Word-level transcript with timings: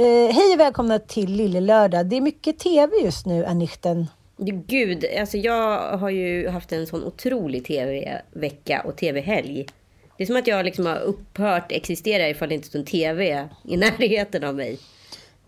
Eh, 0.00 0.34
hej 0.34 0.54
och 0.54 0.60
välkomna 0.60 0.98
till 0.98 1.32
Lille 1.32 1.60
Lördag. 1.60 2.06
Det 2.06 2.16
är 2.16 2.20
mycket 2.20 2.58
tv 2.58 2.96
just 3.02 3.26
nu, 3.26 3.44
Anichten. 3.44 4.06
Gud, 4.66 5.04
alltså 5.20 5.36
jag 5.36 5.96
har 5.98 6.10
ju 6.10 6.48
haft 6.48 6.72
en 6.72 6.86
sån 6.86 7.04
otrolig 7.04 7.64
tv-vecka 7.64 8.82
och 8.84 8.96
tv-helg. 8.96 9.66
Det 10.16 10.22
är 10.22 10.26
som 10.26 10.36
att 10.36 10.46
jag 10.46 10.64
liksom 10.64 10.86
har 10.86 10.96
upphört 10.96 11.72
existera 11.72 12.28
ifall 12.28 12.48
det 12.48 12.54
inte 12.54 12.66
står 12.66 12.78
en 12.78 12.84
tv 12.84 13.48
i 13.64 13.76
närheten 13.76 14.44
av 14.44 14.54
mig. 14.54 14.78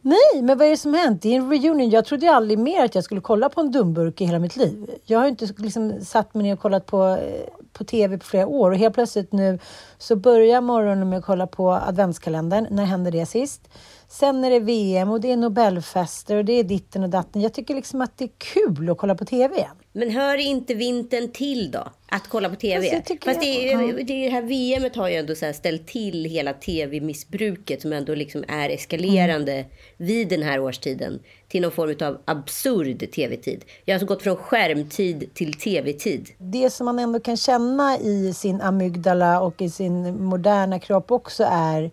Nej, 0.04 0.43
men 0.43 0.59
vad 0.59 0.66
är 0.66 0.71
det 0.71 0.77
som 0.77 0.95
hänt? 0.95 1.23
Det 1.23 1.29
är 1.29 1.37
en 1.37 1.50
reunion. 1.50 1.91
Jag 1.91 2.05
trodde 2.05 2.30
aldrig 2.30 2.59
mer 2.59 2.85
att 2.85 2.95
jag 2.95 3.05
skulle 3.05 3.21
kolla 3.21 3.48
på 3.48 3.61
en 3.61 3.73
dumburk 3.73 4.21
i 4.21 4.25
hela 4.25 4.39
mitt 4.39 4.57
liv. 4.57 4.91
Jag 5.05 5.18
har 5.18 5.27
inte 5.27 5.48
liksom 5.57 6.00
satt 6.00 6.35
mig 6.35 6.43
ner 6.43 6.53
och 6.53 6.61
kollat 6.61 6.86
på, 6.86 7.09
eh, 7.09 7.48
på 7.73 7.85
tv 7.85 8.18
på 8.18 8.25
flera 8.25 8.46
år 8.46 8.71
och 8.71 8.77
helt 8.77 8.95
plötsligt 8.95 9.32
nu 9.32 9.59
så 9.99 10.17
börjar 10.17 10.61
morgonen 10.61 11.09
med 11.09 11.18
att 11.18 11.25
kolla 11.25 11.46
på 11.46 11.73
adventskalendern. 11.73 12.67
När 12.71 12.85
hände 12.85 13.11
det 13.11 13.27
sist? 13.27 13.68
Sen 14.09 14.45
är 14.45 14.50
det 14.50 14.61
VM 14.61 15.11
och 15.11 15.21
det 15.21 15.32
är 15.32 15.36
Nobelfester 15.36 16.37
och 16.37 16.45
det 16.45 16.53
är 16.53 16.64
ditten 16.64 17.03
och 17.03 17.11
datten. 17.11 17.43
Jag 17.43 17.53
tycker 17.53 17.75
liksom 17.75 18.00
att 18.00 18.18
det 18.18 18.25
är 18.25 18.31
kul 18.39 18.90
att 18.90 18.98
kolla 18.98 19.14
på 19.14 19.25
TV 19.25 19.57
igen. 19.57 19.76
Men 19.93 20.11
hör 20.11 20.39
inte 20.39 20.75
vintern 20.75 21.32
till 21.32 21.71
då? 21.71 21.93
Att 22.09 22.29
kolla 22.29 22.49
på 22.49 22.57
TV? 22.57 22.91
Fast, 22.91 23.25
Fast 23.25 23.41
det, 23.41 23.73
är, 23.73 24.05
det, 24.05 24.29
här 24.29 24.43
VMet 24.43 24.96
har 24.96 25.09
ju 25.09 25.15
ändå 25.15 25.35
så 25.35 25.53
ställt 25.53 25.87
till 25.87 26.25
hela 26.25 26.53
TV-missbruket 26.53 27.82
som 27.82 27.93
ändå 27.93 28.15
liksom 28.15 28.45
är 28.49 28.71
eskalerande 28.71 29.53
mm. 29.53 29.67
vid 29.96 30.29
den 30.29 30.43
här 30.43 30.61
årstiden. 30.61 31.21
Till 31.49 31.63
någon 31.63 31.73
form 31.73 32.09
av 32.09 32.20
absurd 32.25 33.12
TV-tid. 33.12 33.65
Jag 33.84 33.95
har 33.95 33.95
alltså 33.95 34.06
gått 34.06 34.23
från 34.23 34.37
skärmtid 34.37 35.34
till 35.34 35.55
TV-tid. 35.55 36.31
Det 36.39 36.70
som 36.70 36.84
man 36.84 36.98
ändå 36.98 37.20
kan 37.20 37.37
känna 37.37 37.98
i 37.98 38.34
sin 38.34 38.61
amygdala 38.61 39.41
och 39.41 39.62
i 39.62 39.70
sin 39.70 40.25
moderna 40.25 40.79
kropp 40.79 41.11
också 41.11 41.45
är 41.51 41.91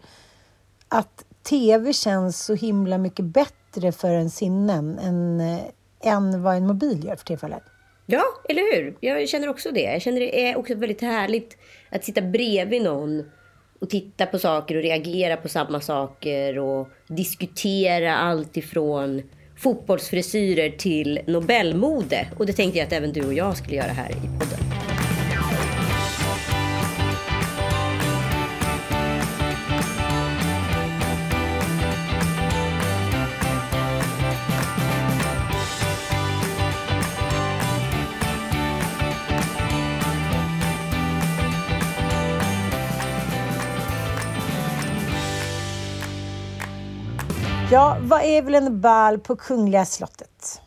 att 0.87 1.25
tv 1.43 1.93
känns 1.93 2.45
så 2.45 2.53
himla 2.53 2.97
mycket 2.97 3.25
bättre 3.25 3.91
för 3.91 4.09
en 4.09 4.29
sinnen 4.29 4.99
än, 4.99 5.39
äh, 5.39 5.59
än 6.13 6.43
vad 6.43 6.55
en 6.55 6.67
mobil 6.67 7.05
gör 7.05 7.15
för 7.15 7.25
tillfället. 7.25 7.63
Ja, 8.11 8.23
eller 8.49 8.75
hur? 8.75 8.97
Jag 8.99 9.29
känner 9.29 9.49
också 9.49 9.71
det. 9.71 9.81
Jag 9.81 10.01
känner 10.01 10.19
det 10.19 10.49
är 10.49 10.57
också 10.57 10.75
väldigt 10.75 11.01
härligt 11.01 11.57
att 11.89 12.03
sitta 12.03 12.21
bredvid 12.21 12.83
någon 12.83 13.23
och 13.81 13.89
titta 13.89 14.25
på 14.25 14.39
saker 14.39 14.75
och 14.75 14.81
reagera 14.81 15.37
på 15.37 15.49
samma 15.49 15.81
saker 15.81 16.59
och 16.59 16.89
diskutera 17.07 18.17
allt 18.17 18.57
ifrån 18.57 19.21
fotbollsfrisyrer 19.57 20.69
till 20.69 21.19
Nobelmode. 21.27 22.27
Och 22.37 22.45
det 22.45 22.53
tänkte 22.53 22.79
jag 22.79 22.85
att 22.85 22.93
även 22.93 23.13
du 23.13 23.25
och 23.25 23.33
jag 23.33 23.57
skulle 23.57 23.75
göra 23.75 23.91
här 23.91 24.09
i 24.09 24.39
podden. 24.39 24.98
Ja, 47.71 47.97
vad 48.01 48.21
är 48.21 48.41
väl 48.41 48.55
en 48.55 48.81
bal 48.81 49.19
på 49.19 49.35
Kungliga 49.35 49.85
slottet? 49.85 50.61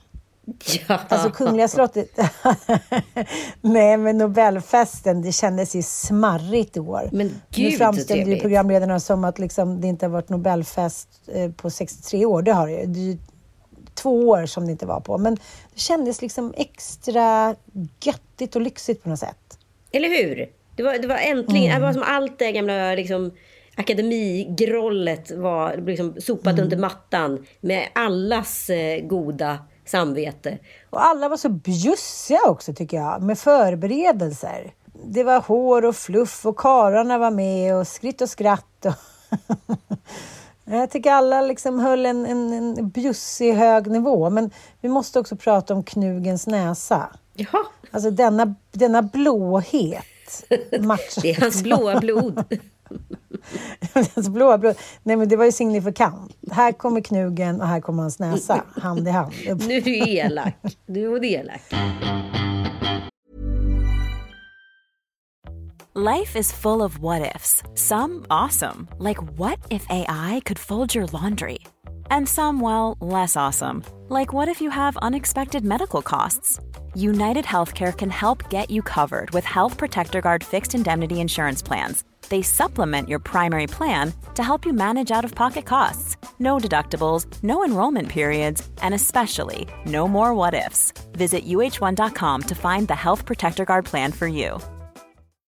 Ja. 0.89 1.01
Alltså 1.09 1.31
Kungliga 1.31 1.69
slottet. 1.69 2.19
Nej, 3.61 3.97
men 3.97 4.19
Nobelfesten, 4.19 5.23
det 5.23 5.33
kändes 5.33 5.77
ju 5.77 5.83
smarrigt 5.83 6.77
i 6.77 6.81
år. 6.81 7.09
Men 7.13 7.43
gud, 7.51 7.71
nu 7.71 7.79
framställde 7.79 8.31
ju 8.31 8.41
programledarna 8.41 9.01
som 9.01 9.25
att 9.25 9.39
liksom, 9.39 9.81
det 9.81 9.87
inte 9.87 10.07
har 10.07 10.11
varit 10.11 10.29
Nobelfest 10.29 11.09
eh, 11.35 11.51
på 11.51 11.71
63 11.71 12.27
år. 12.27 12.43
Det 12.43 12.53
har 12.53 12.67
det 12.67 13.01
ju. 13.01 13.19
Två 13.95 14.29
år 14.29 14.47
som 14.47 14.67
det 14.67 14.73
inte 14.73 14.87
var 14.87 15.01
på. 15.01 15.19
Men 15.19 15.35
det 15.75 15.81
kändes 15.81 16.23
liksom 16.23 16.55
extra 16.57 17.55
göttigt 18.05 18.57
och 18.57 18.63
lyxigt 18.63 19.03
på 19.03 19.09
något 19.09 19.19
sätt. 19.19 19.59
Eller 19.93 20.09
hur? 20.09 20.49
Det 20.77 20.83
var, 20.83 20.99
det 20.99 21.09
var 21.09 21.17
äntligen, 21.17 21.71
mm. 21.71 21.81
det 21.81 21.87
var 21.87 21.93
som 21.93 22.03
allt 22.07 22.39
det 22.39 22.53
gamla 22.53 22.95
liksom 22.95 23.33
akademigrollet 23.77 25.31
var 25.31 25.77
liksom 25.77 26.21
sopat 26.21 26.53
mm. 26.53 26.65
under 26.65 26.77
mattan 26.77 27.47
med 27.61 27.89
allas 27.93 28.71
eh, 28.71 29.05
goda 29.07 29.59
samvete. 29.85 30.59
Och 30.91 31.05
alla 31.05 31.29
var 31.29 31.37
så 31.37 31.49
bjussiga 31.49 32.41
också 32.47 32.75
tycker 32.75 32.97
jag, 32.97 33.23
med 33.23 33.39
förberedelser. 33.39 34.73
Det 35.05 35.25
var 35.25 35.41
hår 35.41 35.85
och 35.85 35.97
fluff 35.97 36.47
och 36.47 36.57
kararna 36.57 37.19
var 37.19 37.31
med 37.31 37.77
och 37.77 37.89
skritt 37.89 38.21
och 38.21 38.29
skratt. 38.29 38.87
Och 38.87 38.95
jag 40.73 40.91
tycker 40.91 41.13
alla 41.13 41.41
liksom 41.41 41.81
höll 41.81 42.07
en, 42.07 42.27
en, 42.27 42.53
en 42.53 42.89
bjussig 42.89 43.55
hög 43.55 43.91
nivå. 43.91 44.31
Men 44.31 44.51
vi 44.81 44.89
måste 44.89 45.21
också 45.21 45.37
prata 45.37 45.75
om 45.75 45.83
knugens 45.83 46.47
näsa. 46.47 47.09
Jaha. 47.35 47.65
Alltså 47.91 48.11
denna, 48.11 48.55
denna 48.73 49.03
blåhet. 49.03 50.05
Match. 50.81 51.15
det 51.23 51.31
är 51.31 51.41
hans 51.41 51.63
blåa 51.63 52.01
blod. 52.01 52.45
blåa 54.31 54.59
blod. 54.59 54.77
Nej, 55.03 55.17
men 55.17 55.29
det 55.29 55.37
var 55.37 55.45
ju 55.45 55.53
signifikant. 55.53 56.37
Här 56.51 56.73
kommer 56.73 57.01
knugen 57.01 57.61
och 57.61 57.67
här 57.67 57.81
kommer 57.81 58.03
hans 58.03 58.19
näsa, 58.19 58.65
hand 58.77 59.09
i 59.09 59.11
hand. 59.11 59.33
nu 59.69 59.77
är 59.77 59.81
du 59.81 59.95
elak. 59.95 60.55
Du 60.87 61.17
är 61.17 61.25
elak. 61.25 61.63
Life 65.95 66.39
is 66.39 66.51
full 66.51 66.81
of 66.81 66.99
what 67.01 67.35
ifs. 67.37 67.63
Some 67.75 68.25
awesome. 68.31 68.89
Like 68.99 69.19
what 69.37 69.59
if 69.69 69.87
AI 69.91 70.41
could 70.47 70.59
fold 70.59 70.95
your 70.95 71.07
laundry? 71.07 71.59
And 72.11 72.27
some, 72.27 72.61
well, 72.61 72.97
less 72.99 73.37
awesome. 73.37 73.83
Like 74.09 74.33
what 74.33 74.49
if 74.49 74.63
you 74.63 74.71
have 74.71 74.97
unexpected 75.03 75.65
medical 75.65 76.01
costs? 76.01 76.59
United 76.95 77.45
Healthcare 77.45 77.97
can 77.97 78.11
help 78.11 78.49
get 78.49 78.71
you 78.71 78.83
covered 78.83 79.31
with 79.33 79.45
Health 79.45 79.77
Protector 79.77 80.21
Guard 80.21 80.43
fixed 80.43 80.75
indemnity 80.75 81.21
insurance 81.21 81.63
plans 81.63 82.05
they 82.33 82.41
supplement 82.41 83.11
your 83.11 83.19
primary 83.19 83.67
plan 83.67 84.15
to 84.35 84.43
help 84.43 84.65
you 84.65 84.73
manage 84.73 85.11
out 85.11 85.23
of 85.23 85.35
pocket 85.35 85.67
costs. 85.67 86.17
No 86.39 86.57
deductibles, 86.57 87.27
no 87.43 87.63
enrollment 87.63 88.09
periods, 88.09 88.67
and 88.81 88.95
especially 88.95 89.69
no 89.85 90.09
more 90.09 90.35
what 90.35 90.55
ifs. 90.55 90.95
Visit 91.13 91.45
uh1.com 91.45 92.43
to 92.43 92.55
find 92.55 92.89
the 92.89 92.95
Health 92.95 93.27
Protector 93.27 93.67
Guard 93.67 93.85
plan 93.85 94.13
for 94.13 94.27
you. 94.27 94.59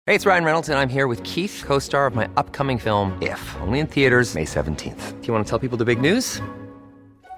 Hey, 0.06 0.14
it's 0.14 0.24
Ryan 0.24 0.44
Reynolds, 0.44 0.70
and 0.70 0.78
I'm 0.78 0.88
here 0.88 1.06
with 1.06 1.22
Keith, 1.22 1.62
co 1.66 1.78
star 1.78 2.06
of 2.06 2.14
my 2.14 2.28
upcoming 2.38 2.78
film, 2.78 3.16
If, 3.20 3.56
only 3.60 3.80
in 3.80 3.86
theaters, 3.86 4.34
May 4.34 4.46
17th. 4.46 5.20
Do 5.20 5.26
you 5.26 5.34
want 5.34 5.46
to 5.46 5.50
tell 5.50 5.58
people 5.58 5.76
the 5.76 5.84
big 5.84 6.00
news? 6.00 6.40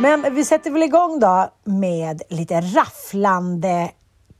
Men 0.00 0.34
vi 0.34 0.44
sätter 0.44 0.70
väl 0.70 0.82
igång 0.82 1.20
då 1.20 1.52
med 1.64 2.22
lite 2.28 2.60
rafflande 2.60 3.90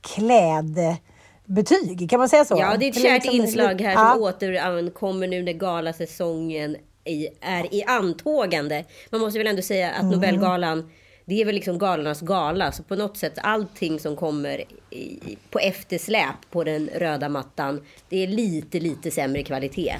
klädbetyg, 0.01 2.09
kan 2.09 2.19
man 2.19 2.29
säga 2.29 2.45
så? 2.45 2.57
Ja, 2.59 2.77
det 2.77 2.85
är 2.85 2.89
ett 2.89 3.01
kärt 3.01 3.23
liksom, 3.23 3.41
inslag 3.41 3.81
här 3.81 3.93
ja. 3.93 4.13
som 4.13 4.23
återkommer 4.23 5.27
nu 5.27 5.43
när 5.43 5.53
galasäsongen 5.53 6.75
är 7.41 7.73
i 7.73 7.83
antågande. 7.87 8.85
Man 9.09 9.21
måste 9.21 9.37
väl 9.37 9.47
ändå 9.47 9.61
säga 9.61 9.91
att 9.91 10.01
mm. 10.01 10.11
Nobelgalan 10.11 10.89
det 11.29 11.41
är 11.41 11.45
väl 11.45 11.55
liksom 11.55 11.77
galornas 11.77 12.21
gala. 12.21 12.71
Så 12.71 12.83
på 12.83 12.95
något 12.95 13.17
sätt 13.17 13.33
allting 13.37 13.99
som 13.99 14.15
kommer 14.15 14.63
i, 14.89 15.37
på 15.49 15.59
eftersläp 15.59 16.35
på 16.51 16.63
den 16.63 16.89
röda 16.95 17.29
mattan. 17.29 17.81
Det 18.09 18.23
är 18.23 18.27
lite, 18.27 18.79
lite 18.79 19.11
sämre 19.11 19.43
kvalitet. 19.43 19.95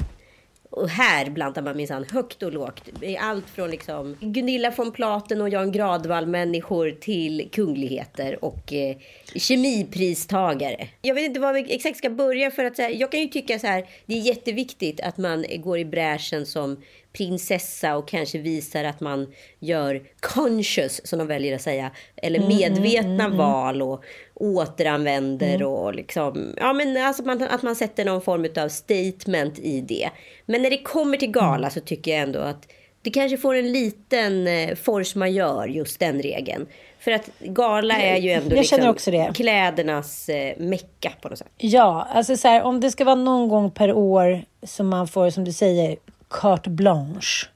Och 0.69 0.89
här 0.89 1.29
blandar 1.29 1.61
man 1.61 1.77
minsann 1.77 2.05
högt 2.11 2.43
och 2.43 2.53
lågt. 2.53 2.89
Allt 3.19 3.49
från 3.49 3.71
liksom 3.71 4.17
Gunilla 4.19 4.73
von 4.77 4.91
Platen 4.91 5.41
och 5.41 5.49
Jan 5.49 5.71
Gradvall-människor 5.71 6.91
till 6.91 7.49
kungligheter 7.51 8.45
och 8.45 8.73
eh, 8.73 8.97
kemipristagare. 9.35 10.87
Jag 11.01 11.15
vet 11.15 11.25
inte 11.25 11.39
var 11.39 11.53
vi 11.53 11.73
exakt 11.75 11.97
ska 11.97 12.09
börja 12.09 12.51
för 12.51 12.65
att 12.65 12.75
så 12.75 12.81
här, 12.81 12.89
jag 12.89 13.11
kan 13.11 13.19
ju 13.19 13.27
tycka 13.27 13.59
så 13.59 13.67
här, 13.67 13.85
det 14.05 14.13
är 14.13 14.21
jätteviktigt 14.21 14.99
att 15.01 15.17
man 15.17 15.45
går 15.57 15.79
i 15.79 15.85
bräschen 15.85 16.45
som 16.45 16.77
prinsessa 17.13 17.95
och 17.97 18.07
kanske 18.07 18.37
visar 18.37 18.83
att 18.83 18.99
man 18.99 19.33
gör 19.59 20.03
conscious, 20.19 21.01
som 21.03 21.19
de 21.19 21.27
väljer 21.27 21.55
att 21.55 21.61
säga, 21.61 21.91
eller 22.15 22.39
mm, 22.39 22.51
mm, 22.51 22.73
medvetna 22.73 23.25
mm, 23.25 23.25
mm, 23.25 23.37
val 23.37 23.81
och 23.81 24.03
återanvänder 24.33 25.55
mm. 25.55 25.67
och 25.67 25.95
liksom, 25.95 26.53
ja 26.57 26.73
men 26.73 26.97
alltså 26.97 27.23
man, 27.23 27.43
att 27.43 27.61
man 27.61 27.75
sätter 27.75 28.05
någon 28.05 28.21
form 28.21 28.47
av 28.63 28.69
statement 28.69 29.59
i 29.59 29.81
det. 29.81 30.09
Men 30.45 30.61
när 30.61 30.69
det 30.69 30.77
kommer 30.77 31.17
till 31.17 31.31
gala 31.31 31.57
mm. 31.57 31.69
så 31.69 31.79
tycker 31.79 32.11
jag 32.11 32.21
ändå 32.21 32.39
att 32.39 32.67
det 33.01 33.09
kanske 33.09 33.37
får 33.37 33.55
en 33.55 33.71
liten 33.71 34.47
eh, 34.47 34.75
force 34.75 35.19
majeure, 35.19 35.71
just 35.71 35.99
den 35.99 36.21
regeln. 36.21 36.67
För 36.99 37.11
att 37.11 37.29
gala 37.39 37.97
är 37.97 38.17
ju 38.17 38.31
ändå 38.31 38.55
liksom 38.55 38.95
klädernas 39.33 40.29
eh, 40.29 40.57
mecka 40.57 41.11
på 41.21 41.29
något 41.29 41.37
sätt. 41.37 41.47
Ja, 41.57 42.07
alltså 42.13 42.37
så 42.37 42.47
här, 42.47 42.63
om 42.63 42.79
det 42.79 42.91
ska 42.91 43.05
vara 43.05 43.15
någon 43.15 43.49
gång 43.49 43.71
per 43.71 43.93
år 43.93 44.41
som 44.63 44.87
man 44.87 45.07
får, 45.07 45.29
som 45.29 45.43
du 45.43 45.53
säger, 45.53 45.97
carte 46.29 46.69
blanche. 46.69 47.47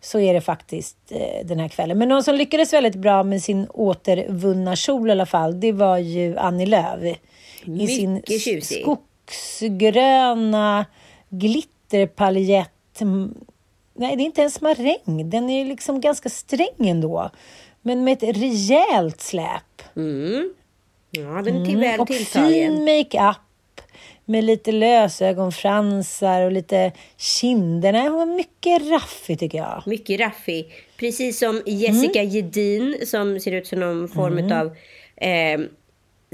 Så 0.00 0.18
är 0.20 0.34
det 0.34 0.40
faktiskt 0.40 0.96
eh, 1.10 1.46
den 1.46 1.58
här 1.60 1.68
kvällen. 1.68 1.98
Men 1.98 2.08
någon 2.08 2.24
som 2.24 2.34
lyckades 2.34 2.72
väldigt 2.72 2.94
bra 2.94 3.22
med 3.22 3.42
sin 3.42 3.66
återvunna 3.70 4.76
kjol 4.76 5.08
i 5.08 5.12
alla 5.12 5.26
fall, 5.26 5.60
det 5.60 5.72
var 5.72 5.98
ju 5.98 6.36
Annie 6.38 6.66
Lööf. 6.66 7.16
I 7.64 7.86
sin 7.86 8.14
Mycket 8.14 8.40
tjusig. 8.42 8.82
skogsgröna 8.82 10.86
glitterpaljett. 11.28 13.00
Mm, 13.00 13.34
Nej, 13.98 14.16
det 14.16 14.22
är 14.22 14.26
inte 14.26 14.40
ens 14.40 14.60
maräng. 14.60 15.30
Den 15.30 15.50
är 15.50 15.64
liksom 15.64 16.00
ganska 16.00 16.28
sträng 16.28 16.88
ändå. 16.88 17.30
Men 17.82 18.04
med 18.04 18.22
ett 18.22 18.36
rejält 18.36 19.20
släp. 19.20 19.82
Mm. 19.96 20.54
Ja, 21.10 21.22
den 21.42 21.56
är 21.56 21.64
till 21.66 21.76
väl 21.76 21.84
Mm, 21.88 22.00
Och 22.00 22.06
tilltagen. 22.06 22.48
fin 22.50 22.84
makeup 22.84 23.36
med 24.28 24.44
lite 24.44 24.72
lösögonfransar 24.72 26.42
och 26.42 26.52
lite 26.52 26.92
kinder. 27.16 27.92
Nej, 27.92 28.08
hon 28.08 28.18
var 28.18 28.26
mycket 28.26 28.90
raffig 28.90 29.38
tycker 29.38 29.58
jag. 29.58 29.82
Mycket 29.86 30.20
raffig. 30.20 30.72
Precis 30.96 31.38
som 31.38 31.62
Jessica 31.66 32.20
Mm. 32.20 32.32
Gedin 32.32 32.96
som 33.06 33.40
ser 33.40 33.52
ut 33.52 33.66
som 33.66 33.80
någon 33.80 34.08
form 34.08 34.52
av 34.52 34.76
eh, 35.16 35.60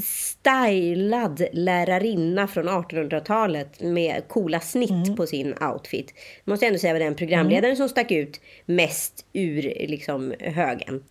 stylad 0.03 1.43
lärarinna 1.53 2.49
från 2.49 2.69
1800-talet 2.69 3.81
med 3.81 4.23
coola 4.29 4.61
snitt 4.61 4.91
Mm. 4.91 5.17
på 5.17 5.27
sin 5.27 5.55
outfit. 5.61 6.15
Måste 6.45 6.65
jag 6.65 6.69
ändå 6.69 6.79
säga 6.79 6.93
var 6.93 7.01
den 7.01 7.15
programledaren 7.15 7.77
som 7.77 7.89
stack 7.89 8.11
ut 8.11 8.41
mest 8.67 9.27
ur 9.33 9.63
liksom, 9.89 10.35
högen. 10.41 11.03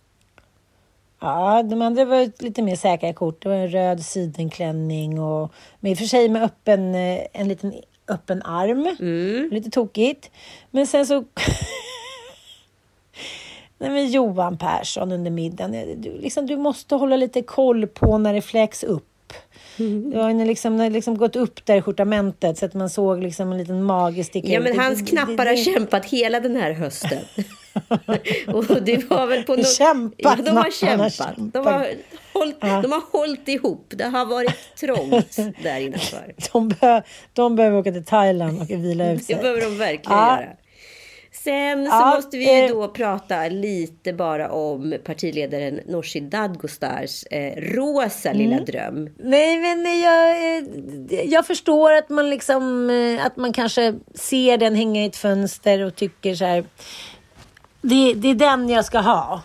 Ja, 1.22 1.62
de 1.62 1.82
andra 1.82 2.04
var 2.04 2.42
lite 2.42 2.62
mer 2.62 2.76
säkra 2.76 3.12
kort. 3.12 3.42
Det 3.42 3.48
var 3.48 3.56
en 3.56 3.68
röd 3.70 4.04
sidenklänning 4.04 5.20
och 5.20 5.52
med 5.80 5.92
i 5.92 5.94
och 5.94 5.98
för 5.98 6.04
sig 6.04 6.28
med 6.28 6.42
öppen, 6.42 6.94
eh, 6.94 7.20
en 7.32 7.48
liten 7.48 7.72
öppen 8.08 8.42
arm. 8.42 8.96
Mm. 9.00 9.48
Lite 9.52 9.70
tokigt. 9.70 10.30
Men 10.70 10.86
sen 10.86 11.06
så... 11.06 11.24
Nej, 13.78 13.90
men 13.90 14.10
Johan 14.10 14.58
Persson 14.58 15.12
under 15.12 15.30
middagen. 15.30 16.00
Du, 16.02 16.18
liksom, 16.18 16.46
du 16.46 16.56
måste 16.56 16.94
hålla 16.94 17.16
lite 17.16 17.42
koll 17.42 17.86
på 17.86 18.18
när 18.18 18.34
det 18.34 18.42
fläks 18.42 18.84
upp. 18.84 19.32
Det 20.12 20.18
var 20.18 20.32
när 20.32 20.46
liksom, 20.46 20.78
det 20.78 20.90
liksom 20.90 21.18
gått 21.18 21.36
upp 21.36 21.66
där 21.66 21.76
i 21.76 21.82
skjortamentet 21.82 22.58
så 22.58 22.66
att 22.66 22.74
man 22.74 22.90
såg 22.90 23.22
liksom 23.22 23.52
en 23.52 23.58
liten 23.58 23.82
mage 23.82 24.24
sticka 24.24 24.48
Ja 24.48 24.58
ut. 24.58 24.64
men 24.64 24.76
Det- 24.76 24.82
hans 24.82 24.98
det- 24.98 25.04
knappar 25.10 25.44
det- 25.44 25.50
har 25.50 25.56
kämpat 25.74 26.04
hela 26.04 26.40
den 26.40 26.56
här 26.56 26.72
hösten. 26.72 27.18
och 28.46 28.82
det 28.82 29.10
var 29.10 29.26
väl 29.26 29.42
på 29.42 29.56
något... 29.56 29.76
Kämpat, 29.76 30.14
Ja, 30.18 30.36
de 30.44 30.50
har 30.56 30.70
kämpat. 30.80 31.12
kämpat. 31.14 31.52
De 31.52 31.66
har, 31.66 31.86
hållit, 32.32 32.60
de 32.60 32.92
har 32.92 33.18
hållit 33.18 33.48
ihop. 33.48 33.86
Det 33.96 34.04
har 34.04 34.26
varit 34.26 34.76
trångt 34.80 35.36
där 35.62 35.80
innanför. 35.80 36.34
De, 36.52 36.68
be- 36.68 37.02
de 37.32 37.56
behöver 37.56 37.78
åka 37.78 37.92
till 37.92 38.04
Thailand 38.04 38.60
och 38.60 38.70
vila 38.70 39.12
ut 39.12 39.24
sig. 39.24 39.34
Det 39.36 39.42
behöver 39.42 39.60
de 39.62 39.78
verkligen 39.78 40.18
Ja. 40.18 40.40
göra. 40.40 40.48
Sen 41.34 41.86
så 41.86 41.90
Ja, 41.92 42.12
måste 42.16 42.36
vi 42.38 42.64
eh. 42.64 42.68
då 42.68 42.88
prata 42.88 43.48
lite 43.48 44.12
bara 44.12 44.50
om 44.52 44.94
partiledaren 45.04 45.80
Nooshi 45.88 46.20
Dadgostars 46.20 47.24
eh, 47.30 47.52
rosa 47.62 48.30
Mm. 48.30 48.38
lilla 48.42 48.60
dröm. 48.64 49.08
Nej, 49.18 49.58
men 49.58 50.00
jag, 50.00 50.30
eh, 50.56 51.24
jag 51.30 51.46
förstår 51.46 51.92
att 51.92 52.08
man 52.08 52.30
liksom 52.30 52.90
eh, 52.90 53.26
att 53.26 53.36
man 53.36 53.52
kanske 53.52 53.94
ser 54.14 54.56
den 54.58 54.74
hänga 54.74 55.02
i 55.02 55.06
ett 55.06 55.16
fönster 55.16 55.80
och 55.84 55.96
tycker 55.96 56.34
så 56.34 56.44
här. 56.44 56.64
Det, 57.82 58.14
det 58.14 58.28
är 58.28 58.34
den 58.34 58.68
jag 58.68 58.84
ska 58.84 58.98
ha. 58.98 59.42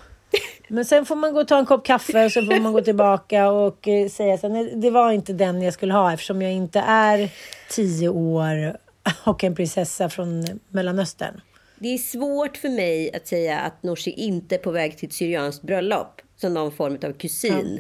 Men 0.68 0.86
sen 0.86 1.06
får 1.06 1.16
man 1.16 1.34
gå 1.34 1.42
och 1.42 1.48
ta 1.48 1.58
en 1.58 1.66
kopp 1.66 1.86
kaffe 1.86 2.26
och 2.26 2.32
så 2.32 2.46
får 2.46 2.60
man 2.60 2.74
gå 2.74 2.82
tillbaka 2.82 3.50
och 3.50 3.88
eh, 3.88 4.10
säga 4.10 4.38
så 4.38 4.50
nej, 4.50 4.74
det 4.76 4.90
var 4.90 5.12
inte 5.12 5.34
den 5.34 5.62
jag 5.62 5.74
skulle 5.74 5.94
ha 5.94 6.14
eftersom 6.14 6.42
jag 6.42 6.54
inte 6.54 6.80
är 6.80 7.30
tio 7.70 8.10
år 8.10 8.78
och 9.24 9.44
en 9.44 9.56
prinsessa 9.56 10.10
från 10.10 10.46
Mellanöstern. 10.70 11.42
Det 11.80 11.94
är 11.94 11.98
svårt 11.98 12.58
för 12.58 12.70
mig 12.70 13.16
att 13.16 13.28
säga 13.28 13.60
att 13.60 13.84
Nooshi 13.84 14.12
inte 14.12 14.56
är 14.56 14.60
på 14.60 14.72
väg 14.72 14.98
till 14.98 15.08
ett 15.08 15.14
syrianskt 15.14 15.64
bröllop. 15.64 16.22
Som 16.36 16.54
någon 16.54 16.72
form 16.72 16.98
av 17.04 17.14
kusin. 17.14 17.80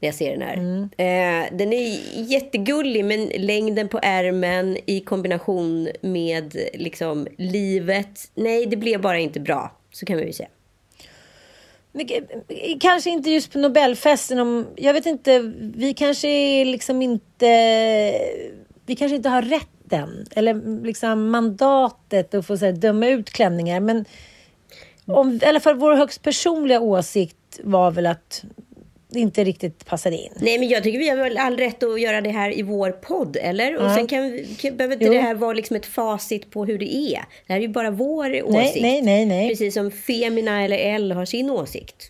När 0.00 0.08
jag 0.08 0.14
ser 0.14 0.30
den 0.30 0.42
här. 0.42 0.54
Mm. 0.54 0.82
Eh, 0.82 1.58
den 1.58 1.72
är 1.72 1.98
jättegullig 2.30 3.04
men 3.04 3.24
längden 3.24 3.88
på 3.88 4.00
ärmen 4.02 4.78
i 4.86 5.00
kombination 5.00 5.88
med 6.00 6.56
liksom 6.74 7.26
livet. 7.38 8.30
Nej, 8.34 8.66
det 8.66 8.76
blev 8.76 9.00
bara 9.00 9.18
inte 9.18 9.40
bra. 9.40 9.72
Så 9.92 10.06
kan 10.06 10.16
vi 10.16 10.26
ju 10.26 10.32
säga. 10.32 10.48
Men, 11.92 12.08
Kanske 12.80 13.10
inte 13.10 13.30
just 13.30 13.52
på 13.52 13.58
Nobelfesten. 13.58 14.38
Om, 14.38 14.66
jag 14.76 14.94
vet 14.94 15.06
inte, 15.06 15.52
vi 15.74 15.94
kanske 15.94 16.64
liksom 16.64 17.02
inte... 17.02 17.46
Vi 18.86 18.96
kanske 18.96 19.16
inte 19.16 19.28
har 19.28 19.42
rätten 19.42 20.26
eller 20.30 20.82
liksom 20.84 21.30
mandatet 21.30 22.34
att 22.34 22.46
få 22.46 22.58
så 22.58 22.64
här, 22.64 22.72
döma 22.72 23.06
ut 23.06 23.30
klänningar. 23.30 23.80
Men 23.80 24.04
om, 25.06 25.40
i 25.42 25.44
alla 25.44 25.60
fall 25.60 25.76
vår 25.76 25.94
högst 25.94 26.22
personliga 26.22 26.80
åsikt 26.80 27.60
var 27.62 27.90
väl 27.90 28.06
att 28.06 28.44
inte 29.16 29.44
riktigt 29.44 29.84
passade 29.86 30.16
in. 30.16 30.32
Nej, 30.36 30.58
men 30.58 30.68
jag 30.68 30.82
tycker 30.82 30.98
vi 30.98 31.08
har 31.08 31.16
väl 31.16 31.36
all 31.38 31.56
rätt 31.56 31.82
att 31.82 32.00
göra 32.00 32.20
det 32.20 32.30
här 32.30 32.58
i 32.58 32.62
vår 32.62 32.90
podd, 32.90 33.36
eller? 33.36 33.76
Och 33.76 33.84
Ja. 33.84 33.94
sen 33.94 34.06
kan, 34.06 34.38
kan, 34.58 34.76
behöver 34.76 34.94
inte 34.94 35.04
Jo. 35.06 35.12
det 35.12 35.20
här 35.20 35.34
vara 35.34 35.52
liksom 35.52 35.76
ett 35.76 35.86
facit 35.86 36.50
på 36.50 36.64
hur 36.64 36.78
det 36.78 36.94
är. 36.94 37.24
Det 37.46 37.52
här 37.52 37.56
är 37.56 37.62
ju 37.62 37.68
bara 37.68 37.90
vår 37.90 38.28
Nej, 38.28 38.42
åsikt. 38.42 38.82
nej, 38.82 39.02
nej, 39.02 39.26
nej. 39.26 39.48
Precis 39.48 39.74
som 39.74 39.90
Femina 39.90 40.62
eller 40.64 40.76
L 40.78 41.12
har 41.12 41.24
sin 41.24 41.50
åsikt. 41.50 42.08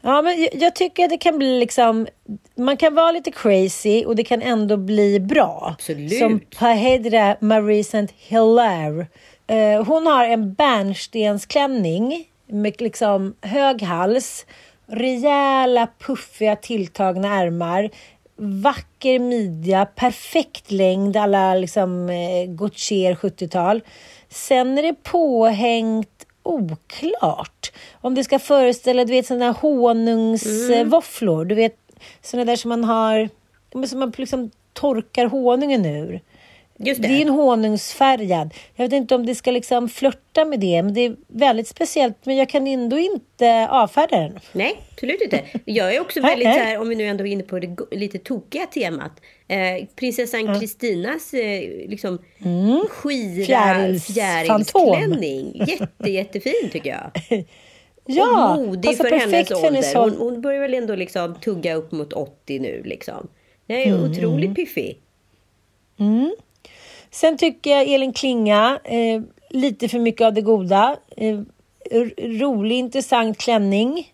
Ja, 0.00 0.22
men 0.22 0.40
jag, 0.42 0.48
jag 0.54 0.74
tycker 0.74 1.04
att 1.04 1.10
det 1.10 1.18
kan 1.18 1.38
bli 1.38 1.58
liksom... 1.60 2.06
Man 2.54 2.76
kan 2.76 2.94
vara 2.94 3.12
lite 3.12 3.30
crazy 3.30 4.04
och 4.04 4.16
det 4.16 4.24
kan 4.24 4.42
ändå 4.42 4.76
bli 4.76 5.20
bra. 5.20 5.74
Absolut. 5.78 6.18
Som 6.18 6.40
Pahedra 6.58 7.36
Marie 7.40 7.80
St. 7.80 8.06
Hilaire. 8.18 9.06
Eh, 9.46 9.84
hon 9.84 10.06
har 10.06 10.24
en 10.24 10.54
bärnstensklänning 10.54 12.24
med 12.46 12.80
liksom 12.80 13.34
hög 13.40 13.82
hals, 13.82 14.46
rejäla 14.86 15.88
puffiga 15.98 16.56
tilltagna 16.56 17.28
ärmar, 17.42 17.90
vacker 18.36 19.18
midja, 19.18 19.86
perfekt 19.86 20.70
längd 20.70 21.16
alla 21.16 21.54
liksom 21.54 22.08
eh, 22.10 22.46
Gautier 22.48 23.14
70-tal. 23.14 23.82
Sen 24.28 24.78
är 24.78 24.82
det 24.82 25.02
påhängt 25.02 26.26
oklart. 26.42 27.72
Om 28.00 28.14
det 28.14 28.24
ska 28.24 28.38
föreställa 28.38 29.04
du 29.04 29.12
vet, 29.12 29.26
sådana 29.26 29.52
honungsvåfflor. 29.52 31.44
Du 31.44 31.54
vet 31.54 31.76
sådana 32.22 32.44
där 32.44 32.56
som 32.56 32.68
man 32.68 32.84
har, 32.84 33.28
som 33.86 33.98
man 33.98 34.12
liksom 34.16 34.50
torkar 34.72 35.26
honungen 35.26 35.86
ur. 35.86 36.20
Just 36.78 37.02
Det 37.02 37.08
det. 37.08 37.14
är 37.14 37.20
en 37.22 37.28
honungsfärgad. 37.28 38.54
Jag 38.74 38.84
vet 38.84 38.92
inte 38.92 39.14
om 39.14 39.26
det 39.26 39.34
ska 39.34 39.50
liksom 39.50 39.88
flörta 39.88 40.44
med 40.44 40.60
det, 40.60 40.82
men 40.82 40.94
det 40.94 41.00
är 41.00 41.16
väldigt 41.26 41.68
speciellt. 41.68 42.16
Men 42.26 42.36
jag 42.36 42.48
kan 42.48 42.66
ändå 42.66 42.98
inte 42.98 43.68
avfärda 43.70 44.16
den. 44.20 44.38
Nej, 44.52 44.76
absolut 44.92 45.20
inte. 45.22 45.42
Jag 45.64 45.94
är 45.94 46.00
också 46.00 46.20
väldigt 46.22 46.44
så 46.54 46.58
här, 46.58 46.80
om 46.80 46.88
vi 46.88 46.94
nu 46.94 47.04
ändå 47.06 47.26
är 47.26 47.30
inne 47.32 47.42
på 47.42 47.58
det 47.58 47.76
lite 47.90 48.18
tokiga 48.18 48.66
temat. 48.66 49.12
Eh, 49.48 49.86
prinsessan 49.96 50.60
Kristinas 50.60 51.34
eh, 51.34 51.60
liksom 51.88 52.18
skira 52.88 53.44
Fjärils- 53.46 54.12
fjärilsklänning. 54.12 55.64
Jätte, 55.66 56.10
jättefin 56.10 56.70
tycker 56.72 56.90
jag. 56.90 57.10
Ja, 58.08 58.54
och 58.56 58.66
modig 58.66 58.82
passar 58.98 59.04
för 59.04 59.10
perfekt 59.10 59.32
hennes 59.32 59.48
för 59.60 59.70
hennes 59.70 59.94
ålder. 59.96 60.00
Hon, 60.00 60.10
ålder. 60.10 60.24
hon 60.34 60.40
börjar 60.40 60.60
väl 60.60 60.74
ändå 60.74 60.94
liksom 60.94 61.34
tugga 61.34 61.74
upp 61.74 61.92
mot 61.92 62.12
80 62.12 62.58
nu 62.58 62.82
liksom. 62.84 63.28
Det 63.66 63.82
är 63.82 63.86
Mm, 63.94 64.10
otroligt 64.10 64.54
piffig. 64.54 64.98
Sen 67.10 67.38
tycker 67.38 67.70
jag 67.70 67.88
Elin 67.88 68.12
Klinga, 68.12 68.80
eh, 68.84 69.22
lite 69.50 69.88
för 69.88 69.98
mycket 69.98 70.26
av 70.26 70.34
det 70.34 70.42
goda. 70.42 70.96
Eh, 71.16 71.38
rolig, 72.18 72.76
intressant 72.76 73.38
klänning. 73.38 74.12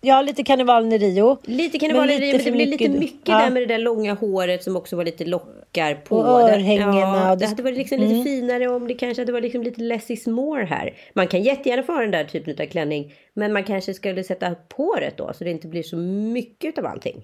Ja, 0.00 0.22
lite 0.22 0.44
karnevalen 0.44 0.92
i 0.92 0.98
Rio. 0.98 1.38
Lite 1.44 1.78
karneval 1.78 2.10
i 2.10 2.18
Rio, 2.18 2.36
men 2.36 2.44
det 2.44 2.52
blir 2.52 2.66
lite 2.66 2.88
mycket 2.88 3.28
ja. 3.28 3.38
där 3.38 3.50
med 3.50 3.62
det 3.62 3.66
där 3.66 3.78
långa 3.78 4.14
håret 4.14 4.64
som 4.64 4.76
också 4.76 4.96
var 4.96 5.04
lite 5.04 5.24
lockar 5.24 5.94
på. 5.94 6.16
Och 6.16 6.40
örhängena 6.40 7.00
Ja, 7.00 7.32
och 7.32 7.38
det 7.38 7.46
hade 7.46 7.62
varit 7.62 7.78
liksom 7.78 8.00
lite 8.00 8.24
finare 8.24 8.68
om 8.68 8.88
det 8.88 8.94
kanske 8.94 9.22
hade 9.22 9.32
varit 9.32 9.42
liksom 9.42 9.62
lite 9.62 9.80
less 9.80 10.10
is 10.10 10.26
more 10.26 10.64
här. 10.64 10.94
Man 11.12 11.28
kan 11.28 11.42
jättegärna 11.42 11.82
få 11.82 11.92
ha 11.92 12.00
den 12.00 12.10
där 12.10 12.24
typen 12.24 12.56
av 12.60 12.66
klänning, 12.66 13.14
men 13.34 13.52
man 13.52 13.64
kanske 13.64 13.94
skulle 13.94 14.24
sätta 14.24 14.54
på 14.54 14.96
det 15.00 15.12
då 15.16 15.32
så 15.32 15.44
det 15.44 15.50
inte 15.50 15.68
blir 15.68 15.82
så 15.82 15.96
mycket 15.96 16.78
av 16.78 16.86
allting. 16.86 17.22